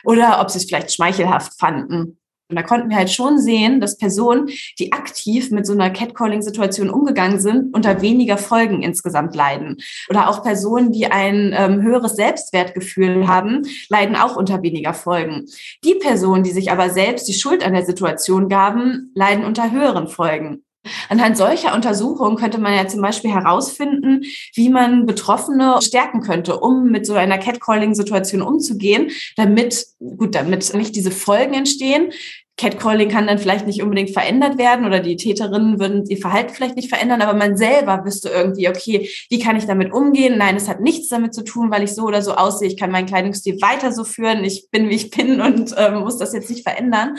Oder 0.02 0.40
ob 0.40 0.50
sie 0.50 0.58
es 0.58 0.64
vielleicht 0.64 0.92
schmeichelhaft 0.92 1.52
fanden 1.58 1.77
fanden. 1.78 2.18
Und 2.50 2.56
da 2.56 2.62
konnten 2.62 2.88
wir 2.88 2.96
halt 2.96 3.10
schon 3.10 3.38
sehen, 3.38 3.78
dass 3.78 3.98
Personen, 3.98 4.48
die 4.78 4.92
aktiv 4.92 5.50
mit 5.50 5.66
so 5.66 5.74
einer 5.74 5.90
Catcalling-Situation 5.90 6.88
umgegangen 6.88 7.40
sind, 7.40 7.74
unter 7.74 8.00
weniger 8.00 8.38
Folgen 8.38 8.82
insgesamt 8.82 9.36
leiden. 9.36 9.76
Oder 10.08 10.30
auch 10.30 10.42
Personen, 10.42 10.90
die 10.90 11.08
ein 11.08 11.54
ähm, 11.54 11.82
höheres 11.82 12.16
Selbstwertgefühl 12.16 13.28
haben, 13.28 13.66
leiden 13.90 14.16
auch 14.16 14.34
unter 14.34 14.62
weniger 14.62 14.94
Folgen. 14.94 15.44
Die 15.84 15.96
Personen, 15.96 16.42
die 16.42 16.52
sich 16.52 16.72
aber 16.72 16.88
selbst 16.88 17.28
die 17.28 17.34
Schuld 17.34 17.62
an 17.62 17.74
der 17.74 17.84
Situation 17.84 18.48
gaben, 18.48 19.12
leiden 19.14 19.44
unter 19.44 19.70
höheren 19.70 20.08
Folgen. 20.08 20.64
Anhand 21.08 21.36
solcher 21.36 21.74
Untersuchungen 21.74 22.36
könnte 22.36 22.58
man 22.58 22.74
ja 22.74 22.86
zum 22.86 23.00
Beispiel 23.00 23.32
herausfinden, 23.32 24.22
wie 24.54 24.68
man 24.68 25.06
Betroffene 25.06 25.76
stärken 25.80 26.20
könnte, 26.20 26.58
um 26.58 26.90
mit 26.90 27.06
so 27.06 27.14
einer 27.14 27.38
Catcalling-Situation 27.38 28.42
umzugehen, 28.42 29.10
damit, 29.36 29.86
gut, 29.98 30.34
damit 30.34 30.74
nicht 30.74 30.96
diese 30.96 31.10
Folgen 31.10 31.54
entstehen. 31.54 32.12
Catcalling 32.58 33.08
kann 33.08 33.28
dann 33.28 33.38
vielleicht 33.38 33.66
nicht 33.66 33.82
unbedingt 33.82 34.10
verändert 34.10 34.58
werden 34.58 34.84
oder 34.84 34.98
die 34.98 35.16
Täterinnen 35.16 35.78
würden 35.78 36.04
ihr 36.06 36.18
Verhalten 36.18 36.52
vielleicht 36.52 36.74
nicht 36.74 36.88
verändern, 36.88 37.22
aber 37.22 37.38
man 37.38 37.56
selber 37.56 38.04
wüsste 38.04 38.30
irgendwie, 38.30 38.68
okay, 38.68 39.08
wie 39.30 39.38
kann 39.38 39.56
ich 39.56 39.66
damit 39.66 39.92
umgehen? 39.92 40.36
Nein, 40.36 40.56
es 40.56 40.68
hat 40.68 40.80
nichts 40.80 41.08
damit 41.08 41.34
zu 41.34 41.44
tun, 41.44 41.70
weil 41.70 41.84
ich 41.84 41.94
so 41.94 42.02
oder 42.02 42.20
so 42.20 42.34
aussehe. 42.34 42.68
Ich 42.68 42.76
kann 42.76 42.90
meinen 42.90 43.06
Kleidungsstil 43.06 43.62
weiter 43.62 43.92
so 43.92 44.02
führen. 44.02 44.42
Ich 44.42 44.70
bin, 44.70 44.88
wie 44.90 44.96
ich 44.96 45.10
bin 45.10 45.40
und 45.40 45.72
äh, 45.76 45.92
muss 45.92 46.18
das 46.18 46.32
jetzt 46.32 46.50
nicht 46.50 46.64
verändern 46.64 47.16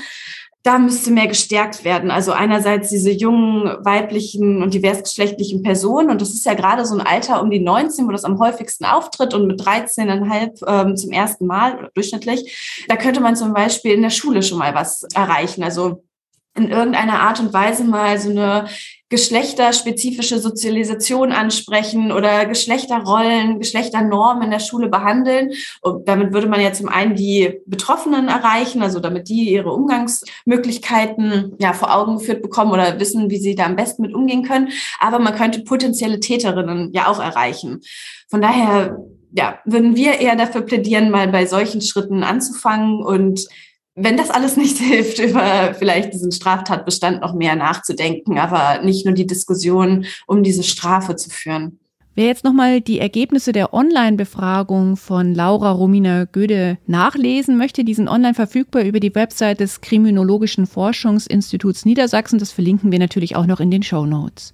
da 0.63 0.78
müsste 0.78 1.12
mehr 1.12 1.28
gestärkt 1.28 1.86
werden. 1.86 2.12
Also 2.12 2.34
einerseits 2.34 2.89
diese 2.89 3.12
jungen 3.12 3.63
weiblichen 3.86 4.62
und 4.62 4.74
diversgeschlechtlichen 4.74 5.63
Personen. 5.63 6.10
Und 6.10 6.22
das 6.22 6.32
ist 6.32 6.45
ja 6.45 6.54
gerade 6.54 6.86
so 6.86 6.95
ein 6.95 7.06
Alter 7.06 7.41
um 7.41 7.50
die 7.50 7.62
19, 7.62 8.06
wo 8.08 8.12
das 8.12 8.26
am 8.26 8.39
häufigsten 8.39 8.84
auftritt 8.84 9.34
und 9.34 9.48
mit 9.48 9.62
13,5 9.62 10.63
ähm, 10.67 10.98
zum 10.98 11.12
ersten 11.12 11.45
Mal 11.45 11.89
durchschnittlich. 11.93 12.86
Da 12.89 12.98
könnte 12.98 13.22
man 13.22 13.38
zum 13.38 13.54
Beispiel 13.54 13.93
in 13.93 14.02
der 14.02 14.10
Schule 14.10 14.43
schon 14.43 14.58
mal 14.58 14.76
was 14.76 15.04
erreichen. 15.13 15.63
Also 15.63 16.04
in 16.56 16.69
irgendeiner 16.69 17.22
Art 17.22 17.39
und 17.39 17.54
Weise 17.54 17.86
mal 17.86 18.19
so 18.19 18.30
eine 18.30 18.67
geschlechterspezifische 19.10 20.39
Sozialisation 20.39 21.32
ansprechen 21.32 22.12
oder 22.12 22.45
Geschlechterrollen, 22.45 23.60
Geschlechternormen 23.60 24.43
in 24.43 24.52
der 24.52 24.60
Schule 24.60 24.88
behandeln. 24.88 25.52
Und 25.82 26.08
damit 26.08 26.32
würde 26.32 26.48
man 26.48 26.62
ja 26.62 26.72
zum 26.74 26.89
einen 26.89 27.15
die 27.15 27.60
Betroffenen 27.65 28.28
erreichen, 28.28 28.84
also 28.84 29.00
damit 29.00 29.30
die 29.30 29.50
ihre 29.50 29.74
Umgangsmöglichkeiten 29.74 31.56
ja 31.60 31.74
vor 31.74 31.95
Augen 31.95 32.17
geführt 32.17 32.43
bekommen 32.43 32.72
oder 32.72 33.00
wissen, 33.00 33.30
wie 33.32 33.39
sie 33.39 33.56
da 33.56 33.65
am 33.65 33.76
besten 33.76 34.04
mit 34.04 34.13
umgehen 34.13 34.43
können. 34.43 34.69
Aber 35.00 35.17
man 35.19 35.36
könnte 35.36 35.62
potenzielle 35.62 36.19
Täterinnen 36.19 36.91
ja 36.93 37.08
auch 37.08 37.19
erreichen. 37.19 37.82
Von 38.28 38.41
daher 38.41 38.98
ja, 39.32 39.60
würden 39.65 39.95
wir 39.95 40.19
eher 40.19 40.36
dafür 40.36 40.62
plädieren, 40.62 41.12
mal 41.12 41.28
bei 41.28 41.45
solchen 41.45 41.82
Schritten 41.82 42.24
anzufangen 42.24 43.04
und 43.04 43.48
wenn 43.95 44.17
das 44.17 44.30
alles 44.30 44.58
nicht 44.58 44.78
hilft, 44.80 45.19
über 45.19 45.73
vielleicht 45.73 46.13
diesen 46.13 46.32
Straftatbestand 46.32 47.21
noch 47.21 47.34
mehr 47.34 47.56
nachzudenken, 47.56 48.38
aber 48.38 48.84
nicht 48.84 49.06
nur 49.06 49.13
die 49.13 49.28
Diskussion 49.28 50.06
um 50.28 50.43
diese 50.43 50.63
Strafe 50.63 51.15
zu 51.15 51.30
führen. 51.30 51.80
Wer 52.15 52.25
jetzt 52.25 52.43
nochmal 52.43 52.82
die 52.82 52.99
Ergebnisse 52.99 53.54
der 53.54 53.73
Online-Befragung 53.73 54.97
von 54.97 55.34
Laura 55.34 55.71
Romina 55.71 56.25
Göde 56.25 56.78
nachlesen 56.86 57.58
möchte, 57.58 57.86
die 57.86 57.93
sind 57.93 58.10
online 58.10 58.34
verfügbar 58.34 58.84
über 58.84 58.99
die 58.99 59.15
Website 59.15 59.62
des 59.62 59.80
Kriminologischen 59.80 60.67
Forschungsinstituts 60.67 61.86
Niedersachsen. 61.86 62.38
Das 62.38 62.52
verlinken 62.52 62.91
wir 62.91 62.99
natürlich 62.99 63.38
auch 63.38 63.45
noch 63.45 63.62
in 63.62 63.71
den 63.71 63.84
Show 63.84 64.06
Notes. 64.06 64.54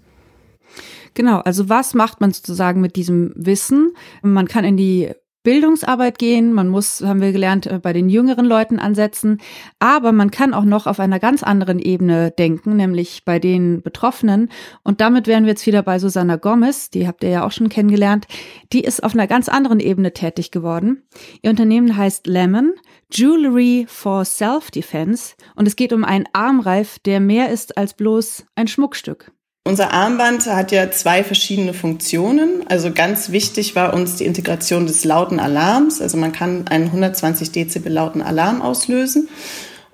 Genau, 1.16 1.40
also 1.40 1.68
was 1.68 1.96
macht 1.96 2.22
man 2.22 2.34
sozusagen 2.34 2.82
mit 2.82 2.98
diesem 2.98 3.32
Wissen? 3.36 3.94
Man 4.22 4.48
kann 4.48 4.66
in 4.66 4.78
die 4.78 5.14
Bildungsarbeit 5.46 6.20
gehen, 6.20 6.52
man 6.52 6.68
muss, 6.68 7.02
haben 7.02 7.22
wir 7.22 7.32
gelernt, 7.32 7.68
äh, 7.68 7.80
bei 7.80 7.94
den 7.94 8.10
jüngeren 8.10 8.46
Leuten 8.46 8.80
ansetzen, 8.80 9.40
aber 9.80 10.12
man 10.12 10.32
kann 10.32 10.54
auch 10.54 10.66
noch 10.66 10.88
auf 10.88 11.00
einer 11.00 11.20
ganz 11.20 11.44
anderen 11.44 11.80
Ebene 11.80 12.32
denken, 12.32 12.76
nämlich 12.76 13.24
bei 13.24 13.40
den 13.40 13.82
Betroffenen. 13.82 14.50
Und 14.84 15.00
damit 15.00 15.28
wären 15.28 15.46
wir 15.46 15.52
jetzt 15.52 15.66
wieder 15.66 15.84
bei 15.84 16.00
Susanna 16.00 16.36
Gomez, 16.36 16.90
die 16.90 17.08
habt 17.08 17.24
ihr 17.24 17.30
ja 17.30 17.46
auch 17.46 17.54
schon 17.54 17.70
kennengelernt. 17.70 18.26
Die 18.74 18.82
ist 18.82 19.04
auf 19.04 19.14
einer 19.14 19.28
ganz 19.28 19.48
anderen 19.48 19.80
Ebene 19.80 20.12
tätig 20.12 20.52
geworden. 20.52 21.04
Ihr 21.42 21.52
Unternehmen 21.52 21.96
heißt 21.96 22.28
Lemon, 22.28 22.74
Jewelry 23.12 23.86
for 23.88 24.26
Self-Defense 24.26 25.36
und 25.56 25.68
es 25.68 25.76
geht 25.78 25.94
um 25.94 26.04
einen 26.04 26.26
Armreif, 26.34 27.00
der 27.00 27.20
mehr 27.22 27.52
ist 27.52 27.78
als 27.78 27.94
bloß 27.94 28.48
ein 28.56 28.68
Schmuckstück. 28.68 29.32
Unser 29.68 29.94
Armband 29.94 30.46
hat 30.46 30.72
ja 30.72 30.92
zwei 30.92 31.24
verschiedene 31.24 31.74
Funktionen. 31.74 32.64
Also 32.70 32.92
ganz 32.92 33.32
wichtig 33.32 33.76
war 33.76 33.96
uns 33.96 34.16
die 34.16 34.26
Integration 34.26 34.86
des 34.86 35.04
lauten 35.04 35.40
Alarms. 35.40 36.02
Also 36.04 36.18
man 36.18 36.32
kann 36.32 36.68
einen 36.68 36.86
120 36.86 37.52
Dezibel 37.52 37.92
lauten 37.92 38.22
Alarm 38.22 38.62
auslösen. 38.62 39.28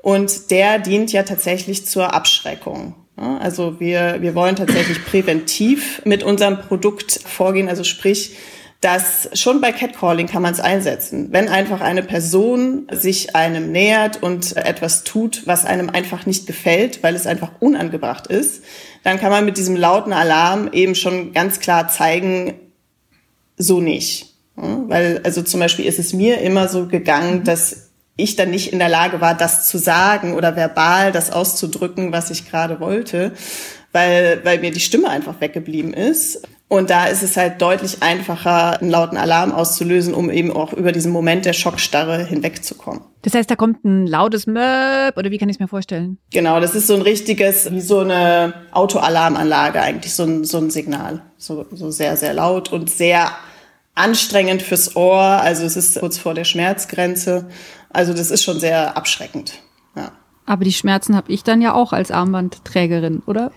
Und 0.02 0.52
der 0.52 0.78
dient 0.78 1.14
ja 1.14 1.24
tatsächlich 1.24 1.86
zur 1.86 2.14
Abschreckung. 2.14 2.96
Also 3.16 3.80
wir, 3.80 4.18
wir 4.20 4.36
wollen 4.36 4.58
tatsächlich 4.58 5.06
präventiv 5.06 6.02
mit 6.04 6.22
unserem 6.24 6.60
Produkt 6.60 7.22
vorgehen. 7.26 7.70
Also 7.70 7.86
sprich, 7.86 8.36
dass 8.82 9.30
schon 9.40 9.62
bei 9.62 9.72
Catcalling 9.72 10.28
kann 10.28 10.42
man 10.42 10.54
es 10.54 10.60
einsetzen. 10.60 11.28
Wenn 11.32 11.48
einfach 11.48 11.80
eine 11.80 12.02
Person 12.02 12.88
sich 12.92 13.36
einem 13.36 13.72
nähert 13.72 14.22
und 14.22 14.58
etwas 14.58 15.04
tut, 15.04 15.44
was 15.46 15.66
einem 15.66 15.90
einfach 15.92 16.26
nicht 16.26 16.48
gefällt, 16.48 17.04
weil 17.04 17.16
es 17.16 17.28
einfach 17.28 17.52
unangebracht 17.60 18.28
ist, 18.28 18.64
dann 19.04 19.20
kann 19.20 19.32
man 19.32 19.46
mit 19.46 19.58
diesem 19.58 19.76
lauten 19.76 20.14
Alarm 20.14 20.70
eben 20.72 20.96
schon 20.96 21.34
ganz 21.34 21.60
klar 21.60 21.88
zeigen, 21.88 22.54
so 23.58 23.82
nicht. 23.82 24.36
Weil, 24.56 25.22
also 25.24 25.42
zum 25.42 25.60
Beispiel 25.60 25.86
ist 25.86 26.00
es 26.00 26.14
mir 26.14 26.42
immer 26.42 26.68
so 26.68 26.88
gegangen, 26.88 27.44
dass 27.44 27.90
ich 28.16 28.36
dann 28.36 28.52
nicht 28.52 28.72
in 28.72 28.80
der 28.80 28.90
Lage 28.90 29.22
war, 29.22 29.36
das 29.36 29.68
zu 29.68 29.78
sagen 29.78 30.34
oder 30.36 30.56
verbal 30.56 31.12
das 31.12 31.32
auszudrücken, 31.32 32.12
was 32.12 32.30
ich 32.30 32.50
gerade 32.50 32.80
wollte, 32.80 33.32
weil, 33.92 34.42
weil 34.44 34.60
mir 34.60 34.72
die 34.72 34.80
Stimme 34.80 35.10
einfach 35.10 35.42
weggeblieben 35.42 35.94
ist. 35.94 36.44
Und 36.72 36.90
da 36.90 37.08
ist 37.08 37.22
es 37.22 37.36
halt 37.36 37.62
deutlich 37.62 38.02
einfacher, 38.02 38.80
einen 38.80 38.90
lauten 38.90 39.18
Alarm 39.18 39.52
auszulösen, 39.52 40.14
um 40.14 40.30
eben 40.30 40.54
auch 40.54 40.72
über 40.72 40.94
diesen 40.94 41.12
Moment 41.12 41.44
der 41.44 41.52
Schockstarre 41.52 42.24
hinwegzukommen. 42.24 43.02
Das 43.24 43.34
heißt, 43.34 43.52
da 43.52 43.58
kommt 43.58 43.84
ein 43.84 44.08
lautes 44.08 44.48
Möb 44.48 45.18
oder 45.18 45.32
wie 45.32 45.38
kann 45.38 45.50
ich 45.50 45.58
es 45.58 45.60
mir 45.60 45.68
vorstellen? 45.68 46.18
Genau, 46.32 46.62
das 46.62 46.74
ist 46.74 46.88
so 46.88 46.96
ein 46.96 47.02
richtiges, 47.02 47.70
wie 47.74 47.82
so 47.82 48.00
eine 48.00 48.54
Autoalarmanlage 48.72 49.82
eigentlich, 49.82 50.14
so 50.14 50.24
ein, 50.24 50.46
so 50.46 50.60
ein 50.60 50.70
Signal. 50.70 51.22
So, 51.36 51.66
so 51.74 51.92
sehr, 51.92 52.16
sehr 52.16 52.34
laut 52.34 52.72
und 52.72 52.90
sehr 52.90 53.32
anstrengend 53.94 54.62
fürs 54.62 54.96
Ohr. 54.96 55.20
Also 55.20 55.66
es 55.66 55.76
ist 55.76 56.00
kurz 56.00 56.18
vor 56.18 56.36
der 56.36 56.46
Schmerzgrenze. 56.46 57.50
Also 57.90 58.14
das 58.14 58.32
ist 58.32 58.44
schon 58.46 58.62
sehr 58.62 58.96
abschreckend. 58.96 59.56
Ja. 59.98 60.14
Aber 60.46 60.64
die 60.64 60.72
Schmerzen 60.72 61.18
habe 61.18 61.34
ich 61.34 61.44
dann 61.44 61.62
ja 61.62 61.74
auch 61.74 61.92
als 61.92 62.12
Armbandträgerin, 62.12 63.24
oder? 63.26 63.52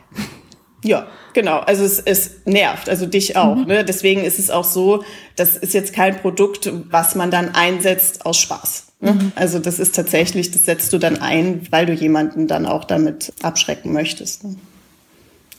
Ja, 0.84 1.06
genau. 1.32 1.58
Also 1.60 1.82
es, 1.82 1.98
es 1.98 2.42
nervt, 2.44 2.88
also 2.88 3.06
dich 3.06 3.36
auch. 3.36 3.56
Mhm. 3.56 3.64
Ne? 3.64 3.84
Deswegen 3.84 4.22
ist 4.22 4.38
es 4.38 4.50
auch 4.50 4.64
so, 4.64 5.02
das 5.34 5.56
ist 5.56 5.74
jetzt 5.74 5.94
kein 5.94 6.16
Produkt, 6.16 6.70
was 6.90 7.14
man 7.14 7.30
dann 7.30 7.54
einsetzt 7.54 8.26
aus 8.26 8.38
Spaß. 8.38 8.92
Ne? 9.00 9.12
Mhm. 9.14 9.32
Also 9.34 9.58
das 9.58 9.78
ist 9.78 9.94
tatsächlich, 9.94 10.50
das 10.50 10.66
setzt 10.66 10.92
du 10.92 10.98
dann 10.98 11.20
ein, 11.20 11.66
weil 11.70 11.86
du 11.86 11.92
jemanden 11.92 12.46
dann 12.46 12.66
auch 12.66 12.84
damit 12.84 13.32
abschrecken 13.42 13.92
möchtest. 13.92 14.44
Ne? 14.44 14.56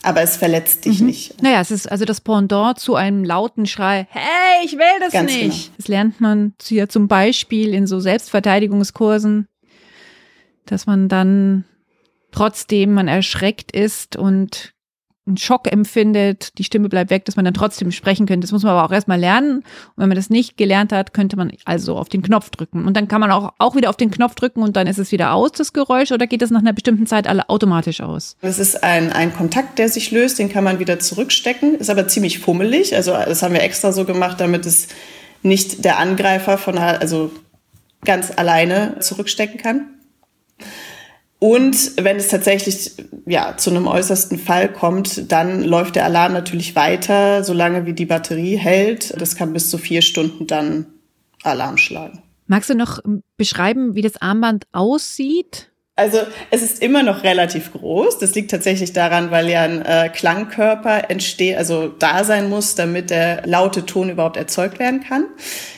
Aber 0.02 0.22
es 0.22 0.36
verletzt 0.36 0.84
dich 0.84 1.00
mhm. 1.00 1.06
nicht. 1.06 1.42
Naja, 1.42 1.60
es 1.60 1.72
ist 1.72 1.90
also 1.90 2.04
das 2.04 2.20
Pendant 2.20 2.78
zu 2.78 2.94
einem 2.94 3.24
lauten 3.24 3.66
Schrei, 3.66 4.06
hey, 4.10 4.64
ich 4.64 4.74
will 4.74 5.00
das 5.00 5.12
Ganz 5.12 5.32
nicht. 5.32 5.64
Genau. 5.64 5.76
Das 5.76 5.88
lernt 5.88 6.20
man 6.20 6.54
hier 6.62 6.88
zum 6.88 7.08
Beispiel 7.08 7.74
in 7.74 7.88
so 7.88 7.98
Selbstverteidigungskursen, 7.98 9.48
dass 10.66 10.86
man 10.86 11.08
dann 11.08 11.64
trotzdem 12.30 12.94
man 12.94 13.08
erschreckt 13.08 13.72
ist 13.72 14.14
und 14.14 14.75
einen 15.26 15.36
Schock 15.36 15.70
empfindet, 15.70 16.56
die 16.58 16.64
Stimme 16.64 16.88
bleibt 16.88 17.10
weg, 17.10 17.24
dass 17.24 17.36
man 17.36 17.44
dann 17.44 17.54
trotzdem 17.54 17.90
sprechen 17.90 18.26
könnte. 18.26 18.44
Das 18.44 18.52
muss 18.52 18.62
man 18.62 18.72
aber 18.72 18.84
auch 18.84 18.92
erstmal 18.92 19.18
lernen. 19.18 19.58
Und 19.58 19.64
wenn 19.96 20.08
man 20.08 20.16
das 20.16 20.30
nicht 20.30 20.56
gelernt 20.56 20.92
hat, 20.92 21.14
könnte 21.14 21.36
man 21.36 21.52
also 21.64 21.96
auf 21.96 22.08
den 22.08 22.22
Knopf 22.22 22.50
drücken. 22.50 22.86
Und 22.86 22.96
dann 22.96 23.08
kann 23.08 23.20
man 23.20 23.32
auch, 23.32 23.52
auch 23.58 23.74
wieder 23.74 23.90
auf 23.90 23.96
den 23.96 24.10
Knopf 24.10 24.34
drücken 24.36 24.62
und 24.62 24.76
dann 24.76 24.86
ist 24.86 24.98
es 24.98 25.12
wieder 25.12 25.32
aus, 25.32 25.52
das 25.52 25.72
Geräusch, 25.72 26.12
oder 26.12 26.26
geht 26.26 26.42
das 26.42 26.50
nach 26.50 26.60
einer 26.60 26.72
bestimmten 26.72 27.06
Zeit 27.06 27.26
alle 27.26 27.48
automatisch 27.48 28.00
aus? 28.00 28.36
Das 28.40 28.58
ist 28.58 28.82
ein, 28.84 29.12
ein 29.12 29.32
Kontakt, 29.32 29.78
der 29.78 29.88
sich 29.88 30.10
löst, 30.10 30.38
den 30.38 30.48
kann 30.48 30.64
man 30.64 30.78
wieder 30.78 30.98
zurückstecken, 31.00 31.74
ist 31.74 31.90
aber 31.90 32.06
ziemlich 32.06 32.38
fummelig. 32.38 32.94
Also 32.94 33.12
das 33.12 33.42
haben 33.42 33.54
wir 33.54 33.62
extra 33.62 33.92
so 33.92 34.04
gemacht, 34.04 34.40
damit 34.40 34.64
es 34.64 34.88
nicht 35.42 35.84
der 35.84 35.98
Angreifer 35.98 36.58
von, 36.58 36.78
also 36.78 37.30
ganz 38.04 38.32
alleine 38.36 38.98
zurückstecken 39.00 39.58
kann. 39.58 39.95
Und 41.38 41.92
wenn 42.02 42.16
es 42.16 42.28
tatsächlich 42.28 42.92
ja, 43.26 43.56
zu 43.56 43.70
einem 43.70 43.86
äußersten 43.86 44.38
Fall 44.38 44.72
kommt, 44.72 45.30
dann 45.30 45.62
läuft 45.62 45.96
der 45.96 46.06
Alarm 46.06 46.32
natürlich 46.32 46.74
weiter, 46.76 47.44
solange 47.44 47.84
wie 47.84 47.92
die 47.92 48.06
Batterie 48.06 48.56
hält. 48.56 49.14
Das 49.20 49.36
kann 49.36 49.52
bis 49.52 49.68
zu 49.68 49.76
vier 49.76 50.00
Stunden 50.00 50.46
dann 50.46 50.86
Alarm 51.42 51.76
schlagen. 51.76 52.22
Magst 52.46 52.70
du 52.70 52.74
noch 52.74 53.00
beschreiben, 53.36 53.94
wie 53.94 54.02
das 54.02 54.20
Armband 54.20 54.64
aussieht? 54.72 55.70
Also 55.98 56.18
es 56.50 56.60
ist 56.60 56.82
immer 56.82 57.02
noch 57.02 57.24
relativ 57.24 57.72
groß. 57.72 58.18
Das 58.18 58.34
liegt 58.34 58.50
tatsächlich 58.50 58.92
daran, 58.92 59.30
weil 59.30 59.48
ja 59.48 59.62
ein 59.62 59.82
äh, 59.82 60.10
Klangkörper 60.10 61.08
entsteht, 61.08 61.56
also 61.56 61.88
da 61.88 62.22
sein 62.22 62.50
muss, 62.50 62.74
damit 62.74 63.08
der 63.08 63.46
laute 63.46 63.86
Ton 63.86 64.10
überhaupt 64.10 64.36
erzeugt 64.36 64.78
werden 64.78 65.02
kann. 65.02 65.24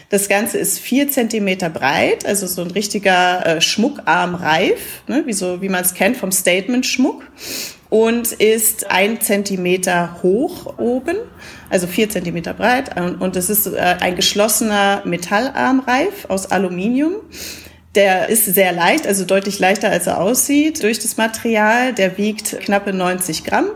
Das 0.08 0.28
Ganze 0.28 0.58
ist 0.58 0.80
vier 0.80 1.08
Zentimeter 1.08 1.70
breit, 1.70 2.26
also 2.26 2.48
so 2.48 2.62
ein 2.62 2.72
richtiger 2.72 3.46
äh, 3.46 3.60
Schmuckarmreif, 3.60 5.02
ne, 5.06 5.22
wie, 5.26 5.32
so, 5.32 5.62
wie 5.62 5.68
man 5.68 5.82
es 5.82 5.94
kennt 5.94 6.16
vom 6.16 6.32
Statement-Schmuck. 6.32 7.22
Und 7.90 8.32
ist 8.32 8.90
ein 8.90 9.20
Zentimeter 9.20 10.18
hoch 10.22 10.78
oben, 10.78 11.16
also 11.70 11.86
vier 11.86 12.10
Zentimeter 12.10 12.52
breit. 12.52 13.00
Und 13.00 13.34
es 13.34 13.48
ist 13.48 13.66
äh, 13.66 13.78
ein 13.78 14.14
geschlossener 14.14 15.02
Metallarmreif 15.06 16.26
aus 16.28 16.50
Aluminium 16.50 17.14
der 17.94 18.28
ist 18.28 18.44
sehr 18.44 18.72
leicht, 18.72 19.06
also 19.06 19.24
deutlich 19.24 19.58
leichter 19.58 19.90
als 19.90 20.06
er 20.06 20.20
aussieht 20.20 20.82
durch 20.82 20.98
das 20.98 21.16
Material. 21.16 21.94
Der 21.94 22.18
wiegt 22.18 22.60
knappe 22.60 22.92
90 22.92 23.44
Gramm. 23.44 23.66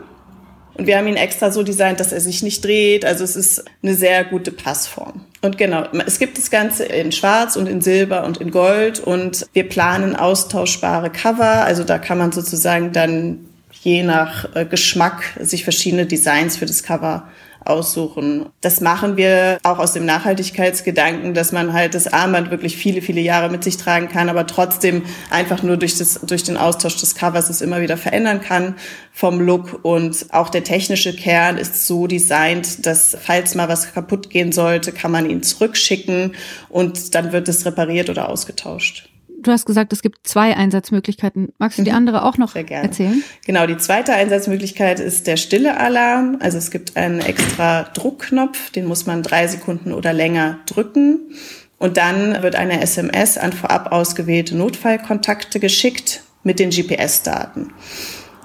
Und 0.74 0.86
wir 0.86 0.96
haben 0.96 1.06
ihn 1.06 1.16
extra 1.16 1.50
so 1.50 1.62
designt, 1.62 2.00
dass 2.00 2.12
er 2.12 2.20
sich 2.20 2.42
nicht 2.42 2.64
dreht. 2.64 3.04
Also 3.04 3.24
es 3.24 3.36
ist 3.36 3.64
eine 3.82 3.94
sehr 3.94 4.24
gute 4.24 4.52
Passform. 4.52 5.24
Und 5.42 5.58
genau, 5.58 5.84
es 6.06 6.18
gibt 6.18 6.38
das 6.38 6.50
Ganze 6.50 6.84
in 6.84 7.12
Schwarz 7.12 7.56
und 7.56 7.68
in 7.68 7.80
Silber 7.82 8.24
und 8.24 8.38
in 8.38 8.50
Gold. 8.50 9.00
Und 9.00 9.46
wir 9.52 9.68
planen 9.68 10.16
austauschbare 10.16 11.10
Cover. 11.10 11.64
Also 11.64 11.84
da 11.84 11.98
kann 11.98 12.16
man 12.16 12.32
sozusagen 12.32 12.92
dann 12.92 13.40
je 13.82 14.02
nach 14.02 14.54
äh, 14.54 14.64
Geschmack 14.64 15.24
sich 15.40 15.64
verschiedene 15.64 16.06
Designs 16.06 16.56
für 16.56 16.66
das 16.66 16.82
Cover 16.82 17.28
aussuchen. 17.64 18.46
Das 18.60 18.80
machen 18.80 19.16
wir 19.16 19.58
auch 19.62 19.78
aus 19.78 19.92
dem 19.92 20.04
Nachhaltigkeitsgedanken, 20.04 21.34
dass 21.34 21.52
man 21.52 21.72
halt 21.72 21.94
das 21.94 22.12
Armband 22.12 22.50
wirklich 22.50 22.76
viele, 22.76 23.02
viele 23.02 23.20
Jahre 23.20 23.50
mit 23.50 23.64
sich 23.64 23.76
tragen 23.76 24.08
kann, 24.08 24.28
aber 24.28 24.46
trotzdem 24.46 25.02
einfach 25.30 25.62
nur 25.62 25.76
durch, 25.76 25.98
das, 25.98 26.20
durch 26.22 26.42
den 26.42 26.56
Austausch 26.56 26.96
des 26.98 27.14
Covers 27.14 27.50
es 27.50 27.60
immer 27.60 27.80
wieder 27.80 27.96
verändern 27.96 28.40
kann 28.40 28.76
vom 29.12 29.40
Look. 29.40 29.80
Und 29.82 30.26
auch 30.30 30.48
der 30.48 30.64
technische 30.64 31.14
Kern 31.14 31.58
ist 31.58 31.86
so 31.86 32.06
designt, 32.06 32.86
dass 32.86 33.16
falls 33.20 33.54
mal 33.54 33.68
was 33.68 33.92
kaputt 33.92 34.30
gehen 34.30 34.52
sollte, 34.52 34.92
kann 34.92 35.10
man 35.10 35.28
ihn 35.28 35.42
zurückschicken 35.42 36.34
und 36.68 37.14
dann 37.14 37.32
wird 37.32 37.48
es 37.48 37.66
repariert 37.66 38.10
oder 38.10 38.28
ausgetauscht. 38.28 39.11
Du 39.42 39.50
hast 39.50 39.66
gesagt, 39.66 39.92
es 39.92 40.02
gibt 40.02 40.26
zwei 40.26 40.56
Einsatzmöglichkeiten. 40.56 41.52
Magst 41.58 41.78
du 41.78 41.82
die 41.82 41.90
mhm. 41.90 41.96
andere 41.96 42.24
auch 42.24 42.38
noch 42.38 42.54
erzählen? 42.54 43.22
Genau, 43.44 43.66
die 43.66 43.76
zweite 43.76 44.12
Einsatzmöglichkeit 44.12 45.00
ist 45.00 45.26
der 45.26 45.36
stille 45.36 45.78
Alarm. 45.78 46.38
Also 46.40 46.58
es 46.58 46.70
gibt 46.70 46.96
einen 46.96 47.20
extra 47.20 47.84
Druckknopf, 47.94 48.70
den 48.70 48.86
muss 48.86 49.06
man 49.06 49.22
drei 49.22 49.46
Sekunden 49.48 49.92
oder 49.92 50.12
länger 50.12 50.58
drücken. 50.66 51.34
Und 51.78 51.96
dann 51.96 52.42
wird 52.42 52.54
eine 52.54 52.80
SMS 52.80 53.36
an 53.38 53.52
vorab 53.52 53.90
ausgewählte 53.90 54.56
Notfallkontakte 54.56 55.58
geschickt 55.58 56.22
mit 56.44 56.60
den 56.60 56.70
GPS-Daten. 56.70 57.72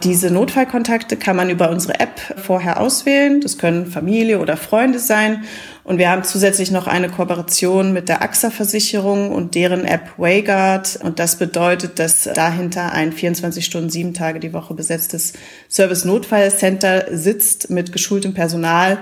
Diese 0.04 0.30
Notfallkontakte 0.30 1.18
kann 1.18 1.36
man 1.36 1.50
über 1.50 1.72
unsere 1.72 2.00
App 2.00 2.20
vorher 2.38 2.80
auswählen. 2.80 3.42
Das 3.42 3.58
können 3.58 3.88
Familie 3.88 4.40
oder 4.40 4.56
Freunde 4.56 5.00
sein. 5.00 5.44
Und 5.88 6.00
wir 6.00 6.10
haben 6.10 6.26
zusätzlich 6.26 6.70
noch 6.70 6.86
eine 6.86 7.08
Kooperation 7.08 7.94
mit 7.94 8.10
der 8.10 8.22
AXA-Versicherung 8.22 9.32
und 9.32 9.56
deren 9.56 9.86
App 9.86 10.10
Wayguard. 10.18 11.00
Und 11.02 11.18
das 11.18 11.38
bedeutet, 11.38 11.98
dass 11.98 12.24
dahinter 12.24 12.92
ein 12.92 13.14
24 13.14 13.66
Stunden, 13.66 13.90
sieben 13.90 14.14
Tage 14.14 14.42
die 14.42 14.52
Woche 14.52 14.74
besetztes 14.74 15.32
Service-Notfallcenter 15.70 17.06
sitzt 17.12 17.70
mit 17.70 17.94
geschultem 17.94 18.34
Personal, 18.34 18.98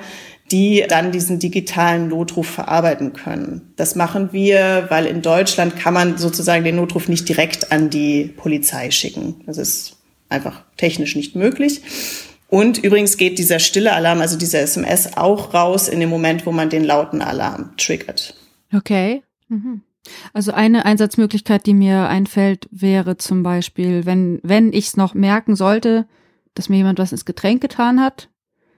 die 0.52 0.86
dann 0.88 1.12
diesen 1.12 1.40
digitalen 1.40 2.08
Notruf 2.08 2.48
verarbeiten 2.48 3.14
können. 3.14 3.74
Das 3.78 3.96
machen 3.96 4.32
wir, 4.32 4.86
weil 4.90 5.08
in 5.08 5.24
Deutschland 5.24 5.78
kann 5.78 5.96
man 5.96 6.20
sozusagen 6.20 6.64
den 6.64 6.76
Notruf 6.76 7.08
nicht 7.08 7.28
direkt 7.28 7.72
an 7.72 7.90
die 7.90 8.26
Polizei 8.26 8.92
schicken. 8.92 9.42
Das 9.48 9.58
ist 9.58 9.98
einfach 10.30 10.62
technisch 10.78 11.16
nicht 11.16 11.36
möglich. 11.36 11.82
Und 12.48 12.78
übrigens 12.84 13.18
geht 13.18 13.40
dieser 13.40 13.60
stille 13.60 13.94
Alarm, 13.94 14.22
also 14.22 14.38
dieser 14.38 14.60
SMS, 14.62 15.18
auch 15.18 15.54
raus 15.54 15.88
in 15.88 16.00
dem 16.00 16.10
Moment, 16.10 16.46
wo 16.46 16.52
man 16.52 16.70
den 16.70 16.84
lauten 16.84 17.22
Alarm 17.22 17.76
triggert. 17.78 18.36
Okay. 18.74 19.24
Mhm. 19.48 19.82
Also 20.34 20.52
eine 20.52 20.86
Einsatzmöglichkeit, 20.86 21.66
die 21.66 21.74
mir 21.74 22.08
einfällt, 22.08 22.68
wäre 22.72 23.18
zum 23.18 23.42
Beispiel, 23.44 24.06
wenn, 24.06 24.40
wenn 24.44 24.72
ich 24.72 24.88
es 24.88 24.98
noch 24.98 25.16
merken 25.16 25.56
sollte, 25.56 26.06
dass 26.54 26.70
mir 26.70 26.78
jemand 26.78 27.00
was 27.00 27.12
ins 27.12 27.26
Getränk 27.26 27.62
getan 27.62 28.00
hat, 28.00 28.30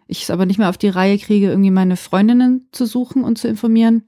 ich 0.08 0.24
es 0.24 0.30
aber 0.30 0.46
nicht 0.46 0.58
mehr 0.58 0.70
auf 0.70 0.78
die 0.78 0.88
Reihe 0.88 1.18
kriege, 1.18 1.50
irgendwie 1.50 1.72
meine 1.72 1.98
Freundinnen 1.98 2.70
zu 2.72 2.86
suchen 2.86 3.24
und 3.24 3.38
zu 3.38 3.50
informieren, 3.50 4.06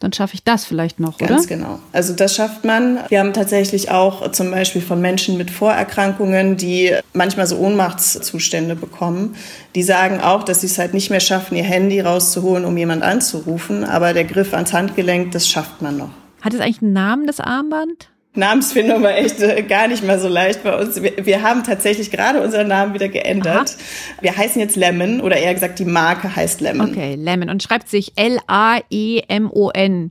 dann 0.00 0.12
schaffe 0.12 0.34
ich 0.34 0.44
das 0.44 0.64
vielleicht 0.64 1.00
noch, 1.00 1.18
Ganz 1.18 1.22
oder? 1.22 1.34
Ganz 1.36 1.46
genau. 1.48 1.78
Also 1.92 2.14
das 2.14 2.34
schafft 2.34 2.64
man. 2.64 2.98
Wir 3.08 3.20
haben 3.20 3.32
tatsächlich 3.32 3.90
auch 3.90 4.30
zum 4.32 4.50
Beispiel 4.50 4.82
von 4.82 5.00
Menschen 5.00 5.38
mit 5.38 5.50
Vorerkrankungen, 5.50 6.56
die 6.56 6.94
manchmal 7.12 7.46
so 7.46 7.56
Ohnmachtszustände 7.56 8.76
bekommen, 8.76 9.36
die 9.74 9.82
sagen 9.82 10.20
auch, 10.20 10.42
dass 10.42 10.60
sie 10.60 10.66
es 10.66 10.78
halt 10.78 10.94
nicht 10.94 11.10
mehr 11.10 11.20
schaffen, 11.20 11.56
ihr 11.56 11.64
Handy 11.64 12.00
rauszuholen, 12.00 12.64
um 12.64 12.76
jemand 12.76 13.02
anzurufen. 13.02 13.84
Aber 13.84 14.12
der 14.12 14.24
Griff 14.24 14.52
ans 14.52 14.72
Handgelenk, 14.72 15.32
das 15.32 15.48
schafft 15.48 15.80
man 15.80 15.96
noch. 15.96 16.10
Hat 16.42 16.52
es 16.52 16.60
eigentlich 16.60 16.82
einen 16.82 16.92
Namen, 16.92 17.26
das 17.26 17.40
Armband? 17.40 18.10
Namensfindung 18.34 19.02
war 19.02 19.16
echt 19.16 19.40
äh, 19.40 19.62
gar 19.62 19.88
nicht 19.88 20.04
mal 20.04 20.18
so 20.18 20.28
leicht 20.28 20.64
bei 20.64 20.76
uns. 20.76 21.02
Wir, 21.02 21.24
wir 21.24 21.42
haben 21.42 21.62
tatsächlich 21.64 22.10
gerade 22.10 22.42
unseren 22.42 22.68
Namen 22.68 22.94
wieder 22.94 23.08
geändert. 23.08 23.76
Aha. 23.76 24.22
Wir 24.22 24.36
heißen 24.36 24.60
jetzt 24.60 24.76
Lemon 24.76 25.20
oder 25.20 25.36
eher 25.36 25.54
gesagt, 25.54 25.78
die 25.78 25.84
Marke 25.84 26.34
heißt 26.34 26.60
Lemon. 26.60 26.90
Okay, 26.90 27.14
Lemon 27.14 27.48
und 27.48 27.62
schreibt 27.62 27.88
sich 27.88 28.12
L-A-E-M-O-N. 28.16 30.10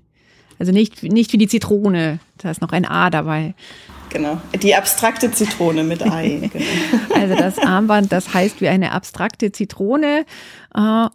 Also 0.60 0.72
nicht, 0.72 1.04
nicht 1.04 1.34
wie 1.34 1.38
die 1.38 1.48
Zitrone. 1.48 2.20
Da 2.38 2.52
ist 2.52 2.62
noch 2.62 2.72
ein 2.72 2.86
A 2.86 3.10
dabei. 3.10 3.54
Genau, 4.10 4.40
die 4.62 4.76
abstrakte 4.76 5.32
Zitrone 5.32 5.84
mit 5.84 6.04
Ei. 6.04 6.50
Genau. 6.54 7.20
also 7.20 7.36
das 7.36 7.58
Armband, 7.58 8.12
das 8.12 8.34
heißt 8.34 8.62
wie 8.62 8.68
eine 8.68 8.92
abstrakte 8.92 9.52
Zitrone. 9.52 10.26
Äh, 10.76 11.08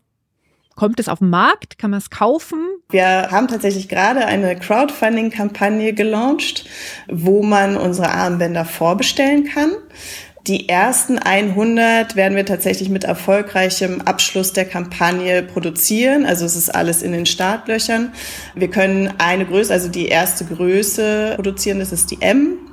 Kommt 0.78 1.00
es 1.00 1.08
auf 1.08 1.18
den 1.18 1.30
Markt? 1.30 1.76
Kann 1.76 1.90
man 1.90 1.98
es 1.98 2.08
kaufen? 2.08 2.60
Wir 2.90 3.30
haben 3.30 3.48
tatsächlich 3.48 3.90
gerade 3.90 4.24
eine 4.24 4.56
Crowdfunding-Kampagne 4.56 5.92
gelauncht, 5.92 6.64
wo 7.06 7.42
man 7.42 7.76
unsere 7.76 8.08
Armbänder 8.08 8.64
vorbestellen 8.64 9.44
kann. 9.44 9.72
Die 10.46 10.70
ersten 10.70 11.18
100 11.18 12.16
werden 12.16 12.34
wir 12.34 12.46
tatsächlich 12.46 12.88
mit 12.88 13.04
erfolgreichem 13.04 14.00
Abschluss 14.00 14.54
der 14.54 14.64
Kampagne 14.64 15.42
produzieren. 15.42 16.24
Also 16.24 16.46
es 16.46 16.56
ist 16.56 16.74
alles 16.74 17.02
in 17.02 17.12
den 17.12 17.26
Startlöchern. 17.26 18.14
Wir 18.54 18.70
können 18.70 19.12
eine 19.18 19.44
Größe, 19.44 19.70
also 19.70 19.88
die 19.90 20.08
erste 20.08 20.46
Größe 20.46 21.34
produzieren, 21.36 21.80
das 21.80 21.92
ist 21.92 22.10
die 22.10 22.22
M. 22.22 22.67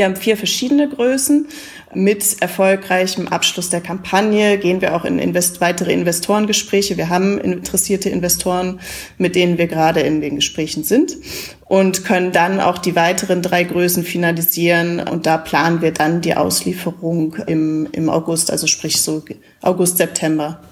Wir 0.00 0.06
haben 0.06 0.16
vier 0.16 0.38
verschiedene 0.38 0.88
Größen. 0.88 1.46
Mit 1.92 2.40
erfolgreichem 2.40 3.28
Abschluss 3.28 3.68
der 3.68 3.82
Kampagne 3.82 4.56
gehen 4.56 4.80
wir 4.80 4.96
auch 4.96 5.04
in 5.04 5.18
invest 5.18 5.60
weitere 5.60 5.92
Investorengespräche. 5.92 6.96
Wir 6.96 7.10
haben 7.10 7.36
interessierte 7.36 8.08
Investoren, 8.08 8.80
mit 9.18 9.34
denen 9.34 9.58
wir 9.58 9.66
gerade 9.66 10.00
in 10.00 10.22
den 10.22 10.36
Gesprächen 10.36 10.84
sind 10.84 11.18
und 11.66 12.02
können 12.06 12.32
dann 12.32 12.60
auch 12.60 12.78
die 12.78 12.96
weiteren 12.96 13.42
drei 13.42 13.62
Größen 13.62 14.02
finalisieren. 14.02 15.00
Und 15.00 15.26
da 15.26 15.36
planen 15.36 15.82
wir 15.82 15.92
dann 15.92 16.22
die 16.22 16.34
Auslieferung 16.34 17.34
im, 17.46 17.86
im 17.92 18.08
August, 18.08 18.50
also 18.50 18.66
sprich 18.66 19.02
so 19.02 19.22
August, 19.60 19.98
September. 19.98 20.62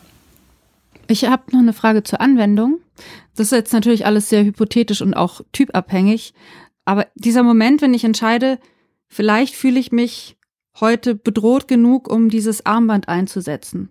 Ich 1.07 1.27
habe 1.27 1.43
noch 1.53 1.61
eine 1.61 1.75
Frage 1.75 2.03
zur 2.03 2.23
Anwendung. 2.23 2.79
Das 3.37 3.49
ist 3.49 3.53
jetzt 3.53 3.75
natürlich 3.75 4.07
alles 4.07 4.31
sehr 4.31 4.43
hypothetisch 4.43 5.03
und 5.03 5.13
auch 5.13 5.43
typabhängig. 5.53 6.33
Aber 6.87 7.07
dieser 7.15 7.43
Moment, 7.43 7.83
wenn 7.83 7.93
ich 7.93 8.05
entscheide, 8.05 8.59
Vielleicht 9.09 9.55
fühle 9.55 9.81
ich 9.81 9.93
mich 9.93 10.37
heute 10.81 11.15
bedroht 11.15 11.67
genug, 11.67 12.09
um 12.11 12.29
dieses 12.29 12.65
Armband 12.67 13.09
einzusetzen. 13.09 13.89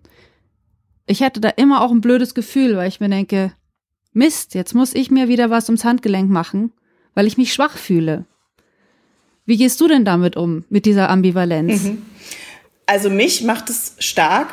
Ich 1.06 1.20
hätte 1.20 1.40
da 1.40 1.48
immer 1.50 1.82
auch 1.82 1.90
ein 1.90 2.00
blödes 2.00 2.34
Gefühl, 2.34 2.76
weil 2.76 2.88
ich 2.88 3.00
mir 3.00 3.08
denke, 3.08 3.52
Mist, 4.12 4.54
jetzt 4.54 4.74
muss 4.74 4.94
ich 4.94 5.10
mir 5.10 5.28
wieder 5.28 5.50
was 5.50 5.68
ums 5.68 5.84
Handgelenk 5.84 6.30
machen, 6.30 6.72
weil 7.14 7.26
ich 7.26 7.36
mich 7.36 7.52
schwach 7.52 7.76
fühle. 7.76 8.24
Wie 9.44 9.56
gehst 9.56 9.80
du 9.80 9.88
denn 9.88 10.04
damit 10.04 10.36
um, 10.36 10.64
mit 10.68 10.86
dieser 10.86 11.08
Ambivalenz? 11.08 11.84
Mhm. 11.84 12.02
Also 12.86 13.10
mich 13.10 13.42
macht 13.42 13.70
es 13.70 13.94
stark, 13.98 14.52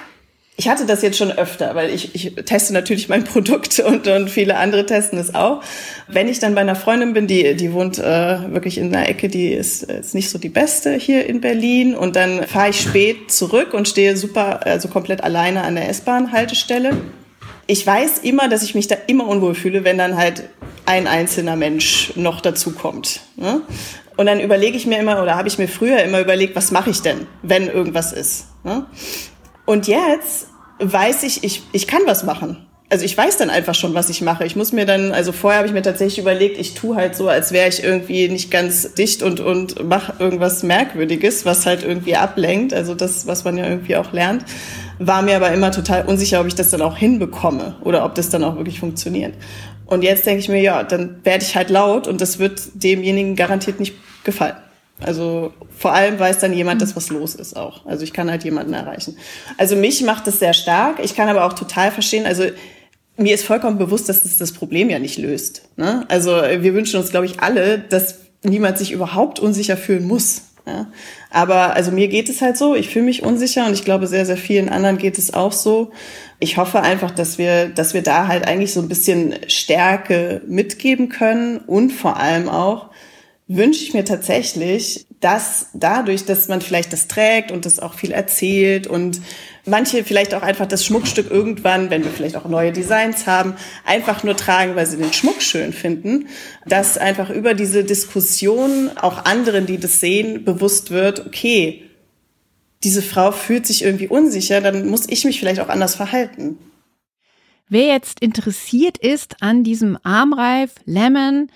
ich 0.57 0.69
hatte 0.69 0.85
das 0.85 1.01
jetzt 1.01 1.17
schon 1.17 1.31
öfter, 1.31 1.75
weil 1.75 1.89
ich, 1.89 2.15
ich 2.15 2.33
teste 2.45 2.73
natürlich 2.73 3.09
mein 3.09 3.23
Produkt 3.25 3.79
und, 3.79 4.07
und 4.07 4.29
viele 4.29 4.57
andere 4.57 4.85
testen 4.85 5.19
es 5.19 5.35
auch. 5.35 5.61
Wenn 6.07 6.29
ich 6.29 6.39
dann 6.39 6.55
bei 6.55 6.61
einer 6.61 6.75
Freundin 6.75 7.13
bin, 7.13 7.27
die, 7.27 7.55
die 7.55 7.73
wohnt 7.73 7.99
äh, 7.99 8.53
wirklich 8.53 8.77
in 8.77 8.95
einer 8.95 9.09
Ecke, 9.09 9.27
die 9.27 9.51
ist, 9.51 9.83
ist 9.83 10.15
nicht 10.15 10.29
so 10.29 10.37
die 10.37 10.49
beste 10.49 10.93
hier 10.93 11.25
in 11.25 11.41
Berlin 11.41 11.95
und 11.95 12.15
dann 12.15 12.43
fahre 12.43 12.69
ich 12.69 12.79
spät 12.79 13.31
zurück 13.31 13.73
und 13.73 13.87
stehe 13.87 14.15
super, 14.15 14.65
also 14.65 14.87
komplett 14.87 15.23
alleine 15.23 15.63
an 15.63 15.75
der 15.75 15.89
S-Bahn-Haltestelle. 15.89 16.95
Ich 17.67 17.85
weiß 17.85 18.19
immer, 18.19 18.47
dass 18.47 18.63
ich 18.63 18.75
mich 18.75 18.87
da 18.87 18.95
immer 19.07 19.27
unwohl 19.27 19.55
fühle, 19.55 19.83
wenn 19.83 19.97
dann 19.97 20.15
halt 20.15 20.43
ein 20.85 21.07
einzelner 21.07 21.55
Mensch 21.55 22.13
noch 22.15 22.39
dazu 22.39 22.71
kommt. 22.71 23.21
Ne? 23.35 23.61
Und 24.17 24.27
dann 24.27 24.39
überlege 24.39 24.77
ich 24.77 24.85
mir 24.85 24.99
immer, 24.99 25.21
oder 25.21 25.35
habe 25.35 25.47
ich 25.47 25.57
mir 25.57 25.67
früher 25.67 26.01
immer 26.03 26.21
überlegt, 26.21 26.55
was 26.55 26.71
mache 26.71 26.91
ich 26.91 27.01
denn, 27.01 27.27
wenn 27.41 27.67
irgendwas 27.67 28.13
ist. 28.13 28.45
Ne? 28.63 28.85
Und 29.65 29.87
jetzt 29.87 30.47
weiß 30.79 31.23
ich, 31.23 31.43
ich, 31.43 31.63
ich 31.71 31.87
kann 31.87 32.01
was 32.05 32.23
machen. 32.23 32.65
Also 32.87 33.03
ich 33.03 33.17
weiß 33.17 33.37
dann 33.37 33.49
einfach 33.49 33.73
schon, 33.73 33.95
was 33.95 34.09
ich 34.09 34.21
mache. 34.21 34.45
Ich 34.45 34.55
muss 34.55 34.71
mir 34.71 34.85
dann, 34.85 35.11
also 35.11 35.31
vorher 35.31 35.57
habe 35.57 35.67
ich 35.67 35.73
mir 35.73 35.81
tatsächlich 35.81 36.19
überlegt, 36.19 36.59
ich 36.59 36.75
tue 36.75 36.95
halt 36.95 37.15
so, 37.15 37.27
als 37.27 37.51
wäre 37.51 37.67
ich 37.67 37.83
irgendwie 37.83 38.29
nicht 38.29 38.51
ganz 38.51 38.93
dicht 38.93 39.23
und, 39.23 39.39
und 39.39 39.83
mache 39.83 40.13
irgendwas 40.19 40.61
Merkwürdiges, 40.61 41.45
was 41.45 41.65
halt 41.65 41.83
irgendwie 41.83 42.15
ablenkt. 42.15 42.73
Also 42.73 42.93
das, 42.93 43.25
was 43.25 43.43
man 43.43 43.57
ja 43.57 43.67
irgendwie 43.67 43.95
auch 43.95 44.11
lernt. 44.11 44.45
War 44.99 45.23
mir 45.23 45.35
aber 45.35 45.51
immer 45.51 45.71
total 45.71 46.05
unsicher, 46.05 46.39
ob 46.39 46.47
ich 46.47 46.55
das 46.55 46.69
dann 46.69 46.83
auch 46.83 46.95
hinbekomme 46.95 47.75
oder 47.81 48.05
ob 48.05 48.13
das 48.13 48.29
dann 48.29 48.43
auch 48.43 48.55
wirklich 48.55 48.79
funktioniert. 48.79 49.33
Und 49.87 50.03
jetzt 50.03 50.25
denke 50.27 50.39
ich 50.39 50.49
mir, 50.49 50.61
ja, 50.61 50.83
dann 50.83 51.21
werde 51.23 51.43
ich 51.43 51.55
halt 51.55 51.71
laut 51.71 52.07
und 52.07 52.21
das 52.21 52.37
wird 52.37 52.61
demjenigen 52.75 53.35
garantiert 53.35 53.79
nicht 53.79 53.95
gefallen. 54.23 54.55
Also 55.01 55.53
vor 55.77 55.93
allem 55.93 56.17
weiß 56.19 56.39
dann 56.39 56.53
jemand, 56.53 56.81
dass 56.81 56.95
was 56.95 57.09
los 57.09 57.35
ist 57.35 57.57
auch. 57.57 57.85
Also 57.85 58.03
ich 58.03 58.13
kann 58.13 58.31
halt 58.31 58.43
jemanden 58.43 58.73
erreichen. 58.73 59.17
Also 59.57 59.75
mich 59.75 60.01
macht 60.03 60.25
das 60.25 60.39
sehr 60.39 60.53
stark. 60.53 60.99
Ich 61.03 61.15
kann 61.15 61.27
aber 61.27 61.45
auch 61.45 61.53
total 61.53 61.91
verstehen, 61.91 62.25
also 62.25 62.45
mir 63.17 63.33
ist 63.33 63.45
vollkommen 63.45 63.77
bewusst, 63.77 64.09
dass 64.09 64.23
das 64.23 64.37
das 64.37 64.51
Problem 64.51 64.89
ja 64.89 64.99
nicht 64.99 65.17
löst. 65.17 65.63
Ne? 65.77 66.05
Also 66.09 66.31
wir 66.31 66.73
wünschen 66.73 66.99
uns, 66.99 67.11
glaube 67.11 67.25
ich, 67.25 67.39
alle, 67.39 67.79
dass 67.79 68.19
niemand 68.43 68.77
sich 68.77 68.91
überhaupt 68.91 69.39
unsicher 69.39 69.77
fühlen 69.77 70.05
muss. 70.05 70.43
Ja? 70.65 70.87
Aber 71.29 71.73
also 71.73 71.91
mir 71.91 72.07
geht 72.07 72.29
es 72.29 72.41
halt 72.41 72.57
so, 72.57 72.75
ich 72.75 72.89
fühle 72.89 73.05
mich 73.05 73.23
unsicher 73.23 73.65
und 73.65 73.73
ich 73.73 73.85
glaube, 73.85 74.07
sehr, 74.07 74.25
sehr 74.25 74.37
vielen 74.37 74.69
anderen 74.69 74.97
geht 74.97 75.17
es 75.17 75.33
auch 75.33 75.51
so. 75.51 75.91
Ich 76.39 76.57
hoffe 76.57 76.81
einfach, 76.81 77.11
dass 77.11 77.37
wir, 77.37 77.67
dass 77.69 77.93
wir 77.93 78.03
da 78.03 78.27
halt 78.27 78.47
eigentlich 78.47 78.73
so 78.73 78.81
ein 78.81 78.89
bisschen 78.89 79.35
Stärke 79.47 80.41
mitgeben 80.47 81.09
können 81.09 81.57
und 81.57 81.91
vor 81.91 82.17
allem 82.17 82.49
auch, 82.49 82.89
wünsche 83.47 83.83
ich 83.83 83.93
mir 83.93 84.05
tatsächlich, 84.05 85.05
dass 85.19 85.69
dadurch, 85.73 86.25
dass 86.25 86.47
man 86.47 86.61
vielleicht 86.61 86.91
das 86.93 87.07
trägt 87.07 87.51
und 87.51 87.65
das 87.65 87.79
auch 87.79 87.93
viel 87.93 88.11
erzählt 88.11 88.87
und 88.87 89.21
manche 89.65 90.03
vielleicht 90.03 90.33
auch 90.33 90.41
einfach 90.41 90.65
das 90.65 90.85
Schmuckstück 90.85 91.29
irgendwann, 91.29 91.89
wenn 91.89 92.03
wir 92.03 92.11
vielleicht 92.11 92.35
auch 92.35 92.47
neue 92.47 92.71
Designs 92.71 93.27
haben, 93.27 93.55
einfach 93.85 94.23
nur 94.23 94.35
tragen, 94.35 94.75
weil 94.75 94.85
sie 94.85 94.97
den 94.97 95.13
Schmuck 95.13 95.41
schön 95.41 95.73
finden, 95.73 96.27
dass 96.65 96.97
einfach 96.97 97.29
über 97.29 97.53
diese 97.53 97.83
Diskussion 97.83 98.91
auch 98.97 99.25
anderen, 99.25 99.65
die 99.65 99.77
das 99.77 99.99
sehen, 99.99 100.43
bewusst 100.43 100.91
wird, 100.91 101.25
okay, 101.25 101.83
diese 102.83 103.01
Frau 103.01 103.31
fühlt 103.31 103.65
sich 103.65 103.83
irgendwie 103.83 104.07
unsicher, 104.07 104.61
dann 104.61 104.87
muss 104.87 105.07
ich 105.07 105.25
mich 105.25 105.39
vielleicht 105.39 105.59
auch 105.59 105.69
anders 105.69 105.95
verhalten. 105.95 106.57
Wer 107.67 107.87
jetzt 107.87 108.19
interessiert 108.19 108.99
ist 108.99 109.37
an 109.41 109.63
diesem 109.63 109.97
Armreif 110.03 110.71
Lemon, 110.85 111.49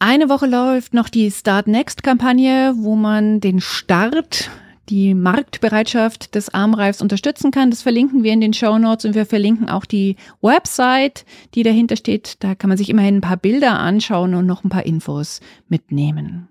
eine 0.00 0.28
Woche 0.28 0.46
läuft 0.46 0.94
noch 0.94 1.08
die 1.08 1.30
Start 1.30 1.68
Next 1.68 2.02
Kampagne, 2.02 2.72
wo 2.76 2.96
man 2.96 3.40
den 3.40 3.60
Start, 3.60 4.50
die 4.88 5.14
Marktbereitschaft 5.14 6.34
des 6.34 6.52
Armreifs 6.52 7.02
unterstützen 7.02 7.50
kann. 7.50 7.70
Das 7.70 7.82
verlinken 7.82 8.24
wir 8.24 8.32
in 8.32 8.40
den 8.40 8.54
Show 8.54 8.78
Notes 8.78 9.04
und 9.04 9.14
wir 9.14 9.26
verlinken 9.26 9.68
auch 9.68 9.84
die 9.84 10.16
Website, 10.40 11.26
die 11.54 11.62
dahinter 11.62 11.96
steht. 11.96 12.42
Da 12.42 12.54
kann 12.54 12.68
man 12.68 12.78
sich 12.78 12.88
immerhin 12.88 13.16
ein 13.16 13.20
paar 13.20 13.36
Bilder 13.36 13.78
anschauen 13.78 14.34
und 14.34 14.46
noch 14.46 14.64
ein 14.64 14.70
paar 14.70 14.86
Infos 14.86 15.40
mitnehmen. 15.68 16.48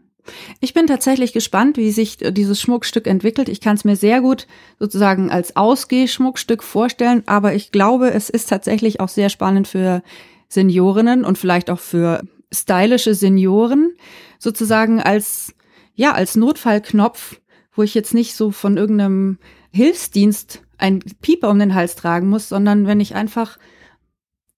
Ich 0.59 0.75
bin 0.75 0.85
tatsächlich 0.85 1.33
gespannt, 1.33 1.75
wie 1.75 1.89
sich 1.89 2.17
dieses 2.17 2.61
Schmuckstück 2.61 3.07
entwickelt. 3.07 3.49
Ich 3.49 3.61
kann 3.61 3.75
es 3.75 3.83
mir 3.83 3.95
sehr 3.95 4.21
gut 4.21 4.45
sozusagen 4.77 5.31
als 5.31 5.55
Ausgehschmuckstück 5.55 6.61
vorstellen, 6.61 7.23
aber 7.25 7.55
ich 7.55 7.71
glaube, 7.71 8.11
es 8.11 8.29
ist 8.29 8.47
tatsächlich 8.47 8.99
auch 8.99 9.09
sehr 9.09 9.29
spannend 9.29 9.67
für 9.67 10.03
Seniorinnen 10.49 11.25
und 11.25 11.39
vielleicht 11.39 11.71
auch 11.71 11.79
für 11.79 12.21
stylische 12.53 13.13
Senioren 13.13 13.93
sozusagen 14.37 15.01
als, 15.01 15.53
ja, 15.93 16.13
als 16.13 16.35
Notfallknopf, 16.35 17.39
wo 17.73 17.83
ich 17.83 17.93
jetzt 17.93 18.13
nicht 18.13 18.35
so 18.35 18.51
von 18.51 18.77
irgendeinem 18.77 19.37
Hilfsdienst 19.71 20.63
ein 20.77 20.99
Pieper 21.21 21.49
um 21.49 21.59
den 21.59 21.75
Hals 21.75 21.95
tragen 21.95 22.29
muss, 22.29 22.49
sondern 22.49 22.87
wenn 22.87 22.99
ich 22.99 23.15
einfach 23.15 23.57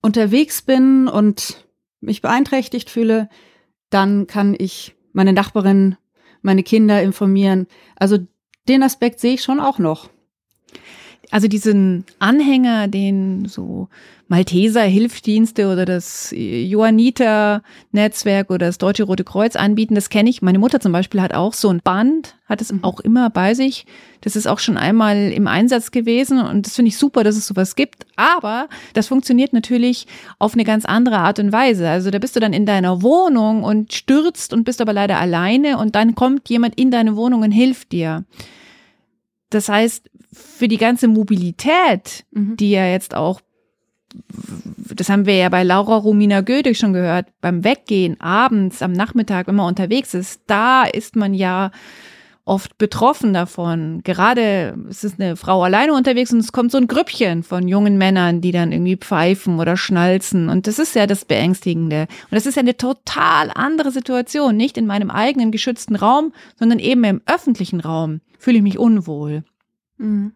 unterwegs 0.01 0.61
bin 0.61 1.07
und 1.07 1.67
mich 1.99 2.21
beeinträchtigt 2.21 2.89
fühle, 2.89 3.29
dann 3.89 4.27
kann 4.27 4.55
ich 4.57 4.95
meine 5.13 5.33
Nachbarin, 5.33 5.97
meine 6.41 6.63
Kinder 6.63 7.01
informieren. 7.01 7.67
Also 7.95 8.19
den 8.67 8.83
Aspekt 8.83 9.19
sehe 9.19 9.33
ich 9.33 9.43
schon 9.43 9.59
auch 9.59 9.79
noch. 9.79 10.09
Also 11.31 11.47
diesen 11.47 12.05
Anhänger, 12.19 12.89
den 12.89 13.45
so 13.45 13.87
Malteser 14.31 14.83
Hilfsdienste 14.83 15.69
oder 15.69 15.85
das 15.85 16.33
Johanniter 16.33 17.63
Netzwerk 17.91 18.49
oder 18.49 18.67
das 18.67 18.77
Deutsche 18.77 19.03
Rote 19.03 19.25
Kreuz 19.25 19.57
anbieten, 19.57 19.95
das 19.95 20.09
kenne 20.09 20.29
ich. 20.29 20.41
Meine 20.41 20.59
Mutter 20.59 20.79
zum 20.79 20.93
Beispiel 20.93 21.21
hat 21.21 21.33
auch 21.33 21.53
so 21.53 21.69
ein 21.69 21.81
Band, 21.83 22.35
hat 22.47 22.61
es 22.61 22.71
mhm. 22.71 22.83
auch 22.83 23.01
immer 23.01 23.29
bei 23.29 23.53
sich. 23.53 23.85
Das 24.21 24.37
ist 24.37 24.47
auch 24.47 24.59
schon 24.59 24.77
einmal 24.77 25.31
im 25.31 25.47
Einsatz 25.47 25.91
gewesen 25.91 26.39
und 26.41 26.65
das 26.65 26.75
finde 26.75 26.89
ich 26.89 26.97
super, 26.97 27.25
dass 27.25 27.35
es 27.35 27.47
sowas 27.47 27.75
gibt. 27.75 28.05
Aber 28.15 28.69
das 28.93 29.07
funktioniert 29.07 29.51
natürlich 29.51 30.07
auf 30.39 30.53
eine 30.53 30.63
ganz 30.63 30.85
andere 30.85 31.17
Art 31.17 31.39
und 31.39 31.51
Weise. 31.51 31.89
Also 31.89 32.09
da 32.09 32.19
bist 32.19 32.35
du 32.35 32.39
dann 32.39 32.53
in 32.53 32.65
deiner 32.65 33.01
Wohnung 33.01 33.63
und 33.63 33.93
stürzt 33.93 34.53
und 34.53 34.63
bist 34.63 34.79
aber 34.79 34.93
leider 34.93 35.17
alleine 35.19 35.77
und 35.77 35.95
dann 35.95 36.15
kommt 36.15 36.47
jemand 36.47 36.79
in 36.79 36.89
deine 36.89 37.17
Wohnung 37.17 37.41
und 37.41 37.51
hilft 37.51 37.91
dir. 37.91 38.23
Das 39.51 39.69
heißt, 39.69 40.09
für 40.33 40.67
die 40.67 40.77
ganze 40.77 41.07
Mobilität, 41.07 42.25
mhm. 42.31 42.57
die 42.57 42.71
ja 42.71 42.85
jetzt 42.87 43.15
auch 43.15 43.41
das 44.93 45.09
haben 45.09 45.25
wir 45.25 45.35
ja 45.35 45.47
bei 45.47 45.63
Laura 45.63 45.95
Romina 45.95 46.41
Goethe 46.41 46.75
schon 46.75 46.91
gehört, 46.91 47.27
beim 47.39 47.63
Weggehen, 47.63 48.19
abends, 48.19 48.81
am 48.81 48.91
Nachmittag, 48.91 49.47
wenn 49.47 49.55
man 49.55 49.67
unterwegs 49.67 50.13
ist, 50.13 50.41
da 50.47 50.83
ist 50.83 51.15
man 51.15 51.33
ja 51.33 51.71
oft 52.45 52.77
betroffen 52.77 53.33
davon. 53.33 54.01
Gerade 54.03 54.77
es 54.89 55.03
ist 55.03 55.19
eine 55.19 55.35
Frau 55.35 55.63
alleine 55.63 55.93
unterwegs 55.93 56.33
und 56.33 56.39
es 56.39 56.51
kommt 56.51 56.71
so 56.71 56.77
ein 56.77 56.87
Grüppchen 56.87 57.43
von 57.43 57.67
jungen 57.67 57.97
Männern, 57.97 58.41
die 58.41 58.51
dann 58.51 58.71
irgendwie 58.71 58.97
pfeifen 58.97 59.59
oder 59.59 59.77
schnalzen. 59.77 60.49
Und 60.49 60.67
das 60.67 60.79
ist 60.79 60.95
ja 60.95 61.07
das 61.07 61.25
Beängstigende. 61.25 62.01
Und 62.01 62.31
das 62.35 62.45
ist 62.45 62.55
ja 62.55 62.61
eine 62.61 62.77
total 62.77 63.51
andere 63.53 63.91
Situation. 63.91 64.57
Nicht 64.57 64.77
in 64.77 64.87
meinem 64.87 65.11
eigenen 65.11 65.51
geschützten 65.51 65.95
Raum, 65.95 66.33
sondern 66.57 66.79
eben 66.79 67.03
im 67.03 67.21
öffentlichen 67.25 67.79
Raum 67.79 68.21
fühle 68.39 68.57
ich 68.57 68.63
mich 68.63 68.79
unwohl. 68.79 69.43
Mhm. 69.97 70.33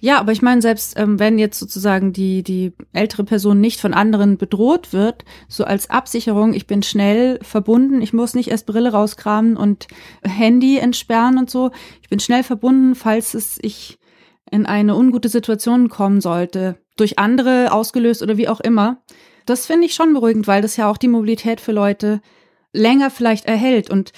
Ja, 0.00 0.18
aber 0.18 0.32
ich 0.32 0.42
meine, 0.42 0.62
selbst 0.62 0.98
ähm, 0.98 1.18
wenn 1.18 1.38
jetzt 1.38 1.58
sozusagen 1.58 2.12
die, 2.12 2.42
die 2.42 2.72
ältere 2.92 3.24
Person 3.24 3.60
nicht 3.60 3.80
von 3.80 3.94
anderen 3.94 4.36
bedroht 4.38 4.92
wird, 4.92 5.24
so 5.48 5.64
als 5.64 5.90
Absicherung, 5.90 6.54
ich 6.54 6.66
bin 6.66 6.82
schnell 6.82 7.38
verbunden, 7.42 8.02
ich 8.02 8.12
muss 8.12 8.34
nicht 8.34 8.50
erst 8.50 8.66
Brille 8.66 8.92
rauskramen 8.92 9.56
und 9.56 9.86
Handy 10.22 10.78
entsperren 10.78 11.38
und 11.38 11.50
so. 11.50 11.70
Ich 12.02 12.08
bin 12.08 12.20
schnell 12.20 12.42
verbunden, 12.42 12.94
falls 12.94 13.34
es 13.34 13.58
ich 13.60 13.98
in 14.50 14.66
eine 14.66 14.96
ungute 14.96 15.28
Situation 15.28 15.88
kommen 15.88 16.20
sollte, 16.20 16.78
durch 16.96 17.18
andere 17.18 17.72
ausgelöst 17.72 18.22
oder 18.22 18.36
wie 18.36 18.48
auch 18.48 18.60
immer. 18.60 19.02
Das 19.44 19.66
finde 19.66 19.86
ich 19.86 19.94
schon 19.94 20.12
beruhigend, 20.12 20.46
weil 20.46 20.62
das 20.62 20.76
ja 20.76 20.90
auch 20.90 20.96
die 20.96 21.08
Mobilität 21.08 21.60
für 21.60 21.72
Leute 21.72 22.20
länger 22.72 23.10
vielleicht 23.10 23.46
erhält. 23.46 23.90
Und 23.90 24.12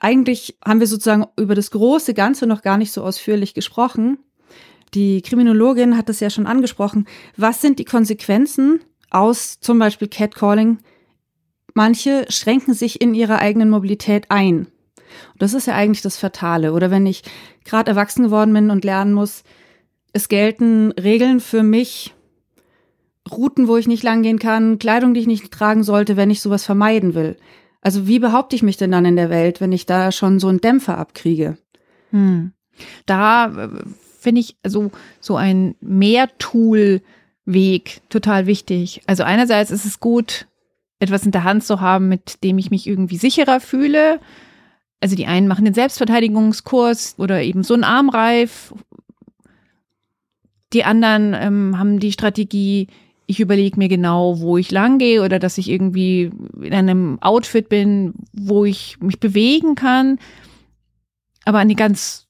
eigentlich 0.00 0.58
haben 0.64 0.80
wir 0.80 0.86
sozusagen 0.86 1.26
über 1.36 1.54
das 1.54 1.70
große 1.70 2.14
Ganze 2.14 2.46
noch 2.46 2.62
gar 2.62 2.78
nicht 2.78 2.92
so 2.92 3.02
ausführlich 3.02 3.54
gesprochen. 3.54 4.18
Die 4.94 5.22
Kriminologin 5.22 5.96
hat 5.96 6.08
es 6.08 6.20
ja 6.20 6.30
schon 6.30 6.46
angesprochen. 6.46 7.06
Was 7.36 7.60
sind 7.60 7.78
die 7.78 7.84
Konsequenzen 7.84 8.80
aus 9.10 9.60
zum 9.60 9.78
Beispiel 9.78 10.08
Catcalling? 10.08 10.78
Manche 11.74 12.26
schränken 12.28 12.74
sich 12.74 13.00
in 13.00 13.14
ihrer 13.14 13.38
eigenen 13.38 13.70
Mobilität 13.70 14.26
ein. 14.30 14.66
Und 15.32 15.42
das 15.42 15.54
ist 15.54 15.66
ja 15.66 15.74
eigentlich 15.74 16.02
das 16.02 16.16
Fatale. 16.16 16.72
Oder 16.72 16.90
wenn 16.90 17.06
ich 17.06 17.22
gerade 17.64 17.90
erwachsen 17.90 18.24
geworden 18.24 18.52
bin 18.52 18.70
und 18.70 18.84
lernen 18.84 19.12
muss, 19.12 19.44
es 20.12 20.28
gelten 20.28 20.92
Regeln 20.92 21.40
für 21.40 21.62
mich, 21.62 22.14
Routen, 23.30 23.68
wo 23.68 23.76
ich 23.76 23.86
nicht 23.86 24.02
langgehen 24.02 24.38
kann, 24.38 24.78
Kleidung, 24.78 25.14
die 25.14 25.20
ich 25.20 25.26
nicht 25.26 25.52
tragen 25.52 25.84
sollte, 25.84 26.16
wenn 26.16 26.30
ich 26.30 26.40
sowas 26.40 26.64
vermeiden 26.64 27.14
will. 27.14 27.36
Also 27.80 28.06
wie 28.06 28.18
behaupte 28.18 28.56
ich 28.56 28.62
mich 28.62 28.76
denn 28.76 28.90
dann 28.90 29.04
in 29.04 29.16
der 29.16 29.30
Welt, 29.30 29.60
wenn 29.60 29.72
ich 29.72 29.86
da 29.86 30.10
schon 30.10 30.40
so 30.40 30.48
einen 30.48 30.60
Dämpfer 30.60 30.98
abkriege? 30.98 31.58
Hm. 32.10 32.52
Da 33.06 33.46
äh, 33.46 33.68
finde 34.20 34.40
ich 34.40 34.56
so, 34.66 34.90
so 35.20 35.36
ein 35.36 35.74
Mehrtool-Weg 35.80 37.02
total 38.08 38.46
wichtig. 38.46 39.02
Also 39.06 39.22
einerseits 39.22 39.70
ist 39.70 39.84
es 39.84 40.00
gut, 40.00 40.46
etwas 40.98 41.24
in 41.24 41.32
der 41.32 41.44
Hand 41.44 41.64
zu 41.64 41.80
haben, 41.80 42.08
mit 42.08 42.44
dem 42.44 42.58
ich 42.58 42.70
mich 42.70 42.86
irgendwie 42.86 43.16
sicherer 43.16 43.60
fühle. 43.60 44.20
Also 45.00 45.16
die 45.16 45.26
einen 45.26 45.48
machen 45.48 45.64
den 45.64 45.74
Selbstverteidigungskurs 45.74 47.14
oder 47.18 47.42
eben 47.42 47.62
so 47.62 47.74
einen 47.74 47.84
Armreif. 47.84 48.74
Die 50.72 50.84
anderen 50.84 51.34
ähm, 51.34 51.78
haben 51.78 51.98
die 51.98 52.12
Strategie, 52.12 52.86
ich 53.26 53.40
überlege 53.40 53.78
mir 53.78 53.88
genau, 53.88 54.40
wo 54.40 54.58
ich 54.58 54.70
lang 54.70 54.98
gehe 54.98 55.22
oder 55.22 55.38
dass 55.38 55.56
ich 55.56 55.70
irgendwie 55.70 56.30
in 56.60 56.74
einem 56.74 57.18
Outfit 57.22 57.68
bin, 57.68 58.12
wo 58.32 58.64
ich 58.64 59.00
mich 59.00 59.18
bewegen 59.18 59.74
kann. 59.74 60.18
Aber 61.44 61.58
eine 61.58 61.74
ganz 61.74 62.26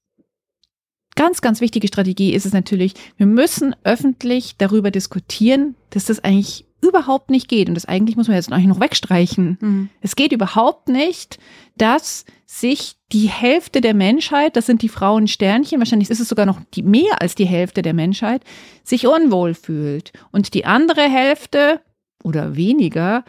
ganz, 1.17 1.41
ganz 1.41 1.61
wichtige 1.61 1.89
Strategie 1.89 2.33
ist 2.33 2.47
es 2.47 2.53
natürlich, 2.53 2.95
wir 3.17 3.27
müssen 3.27 3.75
öffentlich 3.85 4.57
darüber 4.57 4.91
diskutieren, 4.91 5.75
dass 5.91 6.07
das 6.07 6.23
eigentlich 6.23 6.67
überhaupt 6.83 7.31
nicht 7.31 7.49
geht. 7.49 7.69
Und 7.69 7.75
das 7.75 7.85
eigentlich 7.85 8.17
muss 8.17 8.29
man 8.29 8.37
jetzt 8.37 8.51
eigentlich 8.51 8.67
noch 8.67 8.81
wegstreichen. 8.81 9.59
Mhm. 9.61 9.89
Es 10.01 10.17
geht 10.17 10.33
überhaupt 10.33 10.89
nicht, 10.89 11.39
dass 11.77 12.25
sich 12.47 12.97
die 13.13 13.29
Hälfte 13.29 13.81
der 13.81 13.95
Menschheit, 13.95 14.57
das 14.57 14.67
sind 14.67 14.83
die 14.83 14.89
Frauen 14.89 15.29
Sternchen, 15.29 15.79
wahrscheinlich 15.79 16.11
ist 16.11 16.21
es 16.21 16.29
sogar 16.29 16.47
noch 16.47 16.61
die, 16.75 16.83
mehr 16.83 17.21
als 17.21 17.35
die 17.35 17.45
Hälfte 17.45 17.83
der 17.83 17.95
Menschheit, 17.95 18.43
sich 18.83 19.07
unwohl 19.07 19.55
fühlt. 19.55 20.13
Und 20.31 20.55
die 20.55 20.65
andere 20.65 21.03
Hälfte 21.03 21.81
oder 22.23 22.57
weniger 22.57 23.25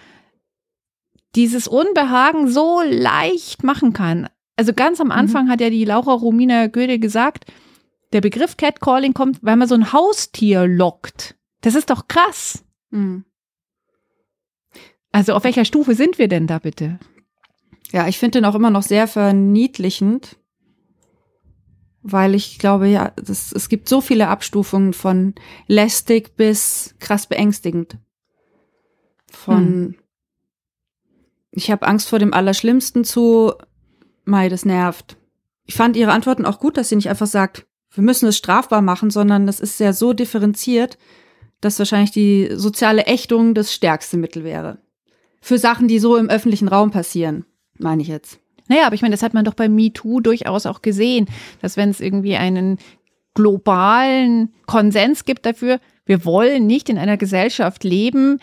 dieses 1.36 1.68
Unbehagen 1.68 2.50
so 2.50 2.82
leicht 2.86 3.64
machen 3.64 3.94
kann. 3.94 4.28
Also 4.58 4.74
ganz 4.74 5.00
am 5.00 5.08
mhm. 5.08 5.14
Anfang 5.14 5.46
mhm. 5.46 5.50
hat 5.50 5.62
ja 5.62 5.70
die 5.70 5.86
Laura 5.86 6.14
Romina 6.14 6.68
Goethe 6.68 7.00
gesagt, 7.00 7.46
der 8.14 8.22
Begriff 8.22 8.58
Catcalling 8.58 9.14
kommt, 9.14 9.44
weil 9.44 9.56
man 9.56 9.68
so 9.68 9.76
ein 9.76 9.94
Haustier 9.94 10.68
lockt. 10.68 11.36
Das 11.62 11.76
ist 11.76 11.90
doch 11.90 12.08
krass. 12.08 12.64
Mhm. 12.90 13.26
Also 15.12 15.34
auf 15.34 15.44
welcher 15.44 15.66
Stufe 15.66 15.96
sind 15.96 16.18
wir 16.18 16.28
denn 16.28 16.48
da 16.48 16.60
bitte? 16.60 17.00
Ja, 17.92 18.08
ich 18.08 18.18
finde 18.18 18.40
den 18.40 18.46
auch 18.46 18.56
immer 18.56 18.70
noch 18.70 18.84
sehr 18.84 19.08
verniedlichend, 19.08 20.38
weil 22.02 22.36
ich 22.36 22.58
glaube, 22.58 22.88
ja, 22.88 23.12
das, 23.18 23.52
es 23.52 23.68
gibt 23.68 23.90
so 23.90 24.02
viele 24.02 24.30
Abstufungen 24.30 24.94
von 24.94 25.36
lästig 25.68 26.36
bis 26.38 26.96
krass 27.00 27.28
beängstigend. 27.28 27.98
Von 29.30 29.66
hm. 29.66 29.96
ich 31.52 31.70
habe 31.70 31.88
Angst 31.88 32.10
vor 32.10 32.20
dem 32.20 32.34
Allerschlimmsten 32.34 33.04
zu, 33.04 33.54
mei, 34.24 34.48
das 34.50 34.66
nervt. 34.66 35.18
Ich 35.66 35.76
fand 35.76 35.96
ihre 35.96 36.12
Antworten 36.12 36.46
auch 36.46 36.60
gut, 36.60 36.78
dass 36.78 36.90
sie 36.90 36.96
nicht 36.96 37.10
einfach 37.10 37.28
sagt, 37.28 37.68
wir 37.94 38.04
müssen 38.04 38.28
es 38.28 38.38
strafbar 38.38 38.82
machen, 38.82 39.10
sondern 39.10 39.46
das 39.46 39.60
ist 39.60 39.80
ja 39.80 39.94
so 39.94 40.14
differenziert, 40.14 40.98
dass 41.60 41.80
wahrscheinlich 41.80 42.12
die 42.12 42.50
soziale 42.54 43.06
Ächtung 43.06 43.54
das 43.54 43.74
stärkste 43.74 44.18
Mittel 44.18 44.44
wäre. 44.44 44.80
Für 45.42 45.58
Sachen, 45.58 45.88
die 45.88 46.00
so 46.00 46.18
im 46.18 46.30
öffentlichen 46.30 46.68
Raum 46.68 46.92
passieren, 46.92 47.46
meine 47.78 48.02
ich 48.02 48.08
jetzt. 48.08 48.40
Naja, 48.68 48.86
aber 48.86 48.96
ich 48.96 49.02
meine, 49.02 49.14
das 49.14 49.24
hat 49.24 49.34
man 49.34 49.46
doch 49.46 49.54
bei 49.54 49.68
MeToo 49.68 50.22
durchaus 50.22 50.66
auch 50.66 50.82
gesehen, 50.82 51.28
dass 51.62 51.78
wenn 51.78 51.90
es 51.90 52.00
irgendwie 52.00 52.36
einen 52.36 52.78
globalen 53.34 54.54
Konsens 54.66 55.26
gibt 55.26 55.46
dafür, 55.46 55.80
wir 56.06 56.26
wollen 56.26 56.68
nicht 56.68 56.90
in 56.90 56.98
einer 56.98 57.18
Gesellschaft 57.18 57.84
leben, 57.84 58.40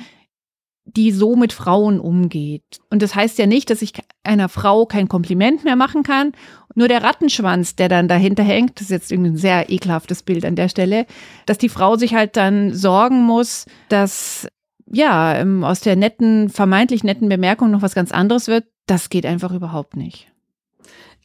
die 0.96 1.12
so 1.12 1.36
mit 1.36 1.52
Frauen 1.52 2.00
umgeht. 2.00 2.80
Und 2.90 3.02
das 3.02 3.14
heißt 3.14 3.38
ja 3.38 3.46
nicht, 3.46 3.70
dass 3.70 3.82
ich 3.82 3.92
einer 4.24 4.48
Frau 4.48 4.86
kein 4.86 5.08
Kompliment 5.08 5.64
mehr 5.64 5.76
machen 5.76 6.02
kann. 6.02 6.32
Nur 6.74 6.88
der 6.88 7.02
Rattenschwanz, 7.02 7.76
der 7.76 7.88
dann 7.88 8.08
dahinter 8.08 8.42
hängt, 8.42 8.76
das 8.76 8.84
ist 8.84 8.90
jetzt 8.90 9.12
irgendwie 9.12 9.30
ein 9.30 9.36
sehr 9.36 9.70
ekelhaftes 9.70 10.22
Bild 10.22 10.44
an 10.44 10.56
der 10.56 10.68
Stelle, 10.68 11.06
dass 11.46 11.58
die 11.58 11.68
Frau 11.68 11.96
sich 11.96 12.14
halt 12.14 12.36
dann 12.36 12.74
sorgen 12.74 13.24
muss, 13.24 13.66
dass 13.88 14.48
ja, 14.90 15.36
ähm, 15.36 15.64
aus 15.64 15.80
der 15.80 15.96
netten, 15.96 16.48
vermeintlich 16.48 17.04
netten 17.04 17.28
Bemerkung 17.28 17.70
noch 17.70 17.82
was 17.82 17.94
ganz 17.94 18.10
anderes 18.10 18.48
wird, 18.48 18.64
das 18.86 19.10
geht 19.10 19.26
einfach 19.26 19.52
überhaupt 19.52 19.96
nicht. 19.96 20.32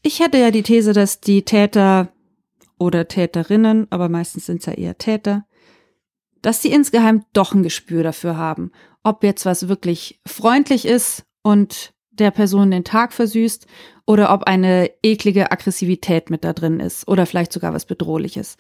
Ich 0.02 0.20
hätte 0.20 0.38
ja 0.38 0.52
die 0.52 0.64
These, 0.64 0.92
dass 0.92 1.22
die 1.22 1.44
Täter 1.44 2.10
oder 2.78 3.08
Täterinnen, 3.08 3.88
aber 3.90 4.10
meistens 4.10 4.48
sind 4.48 4.60
es 4.60 4.66
ja 4.66 4.74
eher 4.74 4.98
Täter, 4.98 5.46
dass 6.42 6.62
sie 6.62 6.74
insgeheim 6.74 7.24
doch 7.32 7.54
ein 7.54 7.64
Gespür 7.64 8.04
dafür 8.04 8.36
haben 8.36 8.72
ob 9.04 9.24
jetzt 9.24 9.46
was 9.46 9.68
wirklich 9.68 10.20
freundlich 10.26 10.86
ist 10.86 11.26
und 11.42 11.94
der 12.12 12.32
Person 12.32 12.72
den 12.72 12.84
Tag 12.84 13.12
versüßt 13.14 13.68
oder 14.06 14.34
ob 14.34 14.44
eine 14.44 14.92
eklige 15.02 15.52
Aggressivität 15.52 16.30
mit 16.30 16.44
da 16.44 16.54
drin 16.54 16.80
ist 16.80 17.08
oder 17.08 17.26
vielleicht 17.26 17.52
sogar 17.54 17.74
was 17.74 17.86
Bedrohliches. 17.86 18.58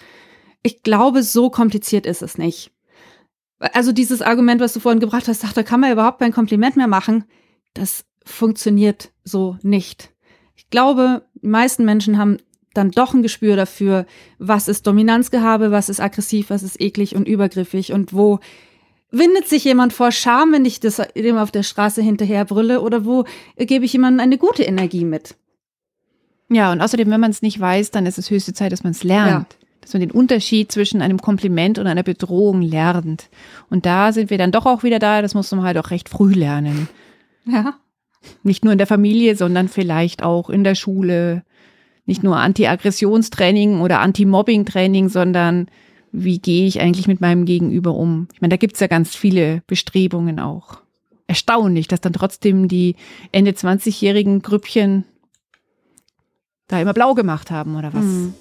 Ich 0.64 0.84
glaube, 0.84 1.24
so 1.24 1.50
kompliziert 1.50 2.06
ist 2.06 2.22
es 2.22 2.38
nicht. 2.38 2.72
Also 3.60 3.92
dieses 3.92 4.22
Argument, 4.22 4.60
was 4.60 4.74
du 4.74 4.80
vorhin 4.80 5.00
gebracht 5.00 5.28
hast, 5.28 5.44
ach, 5.46 5.54
da 5.54 5.64
kann 5.64 5.80
man 5.80 5.92
überhaupt 5.92 6.20
kein 6.20 6.34
Kompliment 6.34 6.76
mehr 6.76 6.88
machen, 6.88 7.26
das 7.74 8.06
funktioniert 8.26 9.12
so 9.24 9.58
nicht. 9.62 10.12
Ich 10.56 10.70
glaube, 10.70 11.26
die 11.36 11.48
meisten 11.48 11.86
Menschen 11.86 12.18
haben 12.18 12.38
dann 12.74 12.92
doch 12.92 13.14
ein 13.14 13.22
Gespür 13.22 13.56
dafür, 13.56 14.06
was 14.40 14.68
ist 14.68 14.88
Dominanzgehabe, 14.88 15.72
was 15.72 15.90
ist 15.90 16.00
aggressiv, 16.00 16.50
was 16.50 16.64
ist 16.64 16.82
eklig 16.82 17.16
und 17.16 17.28
übergriffig 17.28 17.94
und 17.94 18.14
wo 18.14 18.40
windet 19.14 19.48
sich 19.48 19.64
jemand 19.64 19.94
vor 19.94 20.12
Scham, 20.12 20.52
wenn 20.52 20.66
ich 20.66 20.80
das 20.82 21.02
dem 21.16 21.38
auf 21.38 21.52
der 21.52 21.64
Straße 21.64 22.02
hinterher 22.02 22.44
brülle 22.44 22.82
oder 22.82 23.06
wo 23.06 23.26
gebe 23.58 23.86
ich 23.86 23.94
jemandem 23.94 24.20
eine 24.20 24.38
gute 24.38 24.64
Energie 24.64 25.06
mit? 25.06 25.36
Ja, 26.50 26.72
und 26.72 26.82
außerdem, 26.82 27.10
wenn 27.10 27.22
man 27.22 27.32
es 27.32 27.42
nicht 27.42 27.60
weiß, 27.60 27.92
dann 27.92 28.06
ist 28.06 28.18
es 28.18 28.30
höchste 28.30 28.54
Zeit, 28.54 28.72
dass 28.72 28.84
man 28.84 28.92
es 28.92 29.04
lernt. 29.04 29.54
Ja. 29.54 29.60
dass 29.82 29.94
man 29.94 30.02
den 30.02 30.12
Unterschied 30.12 30.72
zwischen 30.72 31.02
einem 31.02 31.20
Kompliment 31.20 31.80
und 31.80 31.88
einer 31.88 32.04
Bedrohung 32.04 32.62
lernt. 32.62 33.30
Und 33.70 33.86
da 33.86 34.12
sind 34.12 34.30
wir 34.30 34.38
dann 34.38 34.52
doch 34.52 34.66
auch 34.66 34.84
wieder 34.84 35.00
da, 35.00 35.22
das 35.22 35.36
muss 35.36 35.52
man 35.52 35.64
halt 35.64 35.78
auch 35.78 35.92
recht 35.92 36.10
früh 36.10 36.34
lernen. 36.34 36.90
Ja. 37.46 37.76
Nicht 38.44 38.64
nur 38.64 38.72
in 38.72 38.78
der 38.78 38.88
Familie, 38.88 39.36
sondern 39.36 39.68
vielleicht 39.68 40.24
auch 40.24 40.50
in 40.50 40.64
der 40.64 40.76
Schule. 40.76 41.44
Nicht 42.06 42.24
nur 42.24 42.38
Anti-Aggressionstraining 42.38 43.82
oder 43.82 44.00
Anti-Mobbing-Training, 44.00 45.10
sondern 45.10 45.68
wie 46.14 46.40
gehe 46.40 46.68
ich 46.68 46.80
eigentlich 46.80 47.08
mit 47.08 47.20
meinem 47.20 47.44
Gegenüber 47.44 47.96
um? 47.96 48.28
Ich 48.34 48.40
meine, 48.40 48.52
da 48.52 48.58
gibt's 48.58 48.80
ja 48.80 48.88
ganz 48.88 49.16
viele 49.16 49.64
Bestrebungen 49.68 50.40
auch. 50.40 50.78
Erstaunlich, 51.28 51.88
dass 51.88 52.02
dann 52.02 52.14
trotzdem 52.14 52.68
die 52.68 52.96
Ende 53.32 53.52
20-jährigen 53.52 54.42
Grüppchen 54.44 55.04
da 56.68 56.80
immer 56.80 56.94
blau 56.94 57.16
gemacht 57.16 57.50
haben 57.50 57.76
oder 57.76 57.94
was. 57.94 58.06
Mhm. 58.06 58.34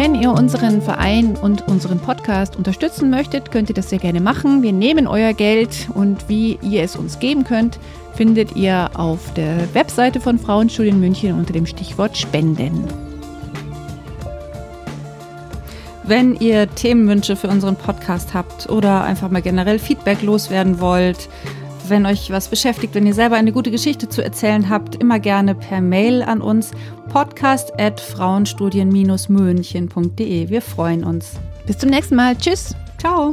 Wenn 0.00 0.14
ihr 0.14 0.30
unseren 0.30 0.80
Verein 0.80 1.34
und 1.34 1.66
unseren 1.66 1.98
Podcast 1.98 2.54
unterstützen 2.54 3.10
möchtet, 3.10 3.50
könnt 3.50 3.68
ihr 3.68 3.74
das 3.74 3.90
sehr 3.90 3.98
gerne 3.98 4.20
machen. 4.20 4.62
Wir 4.62 4.72
nehmen 4.72 5.08
euer 5.08 5.32
Geld 5.32 5.88
und 5.92 6.28
wie 6.28 6.56
ihr 6.62 6.84
es 6.84 6.94
uns 6.94 7.18
geben 7.18 7.42
könnt, 7.42 7.80
findet 8.14 8.54
ihr 8.54 8.90
auf 8.94 9.34
der 9.34 9.74
Webseite 9.74 10.20
von 10.20 10.38
Frauenstudien 10.38 11.00
München 11.00 11.36
unter 11.36 11.52
dem 11.52 11.66
Stichwort 11.66 12.16
Spenden. 12.16 12.84
Wenn 16.04 16.36
ihr 16.36 16.72
Themenwünsche 16.72 17.34
für 17.34 17.48
unseren 17.48 17.74
Podcast 17.74 18.34
habt 18.34 18.70
oder 18.70 19.02
einfach 19.02 19.30
mal 19.32 19.42
generell 19.42 19.80
Feedback 19.80 20.22
loswerden 20.22 20.78
wollt, 20.78 21.28
wenn 21.88 22.06
euch 22.06 22.30
was 22.30 22.46
beschäftigt, 22.46 22.94
wenn 22.94 23.06
ihr 23.06 23.14
selber 23.14 23.34
eine 23.34 23.50
gute 23.50 23.72
Geschichte 23.72 24.08
zu 24.08 24.22
erzählen 24.22 24.68
habt, 24.68 24.94
immer 24.94 25.18
gerne 25.18 25.56
per 25.56 25.80
Mail 25.80 26.22
an 26.22 26.40
uns 26.40 26.70
podcast 27.08 27.72
at 27.78 28.00
frauenstudien-münchen.de. 28.00 30.48
Wir 30.48 30.62
freuen 30.62 31.04
uns. 31.04 31.34
Bis 31.66 31.78
zum 31.78 31.90
nächsten 31.90 32.16
Mal. 32.16 32.34
Tschüss. 32.36 32.74
Ciao. 32.98 33.32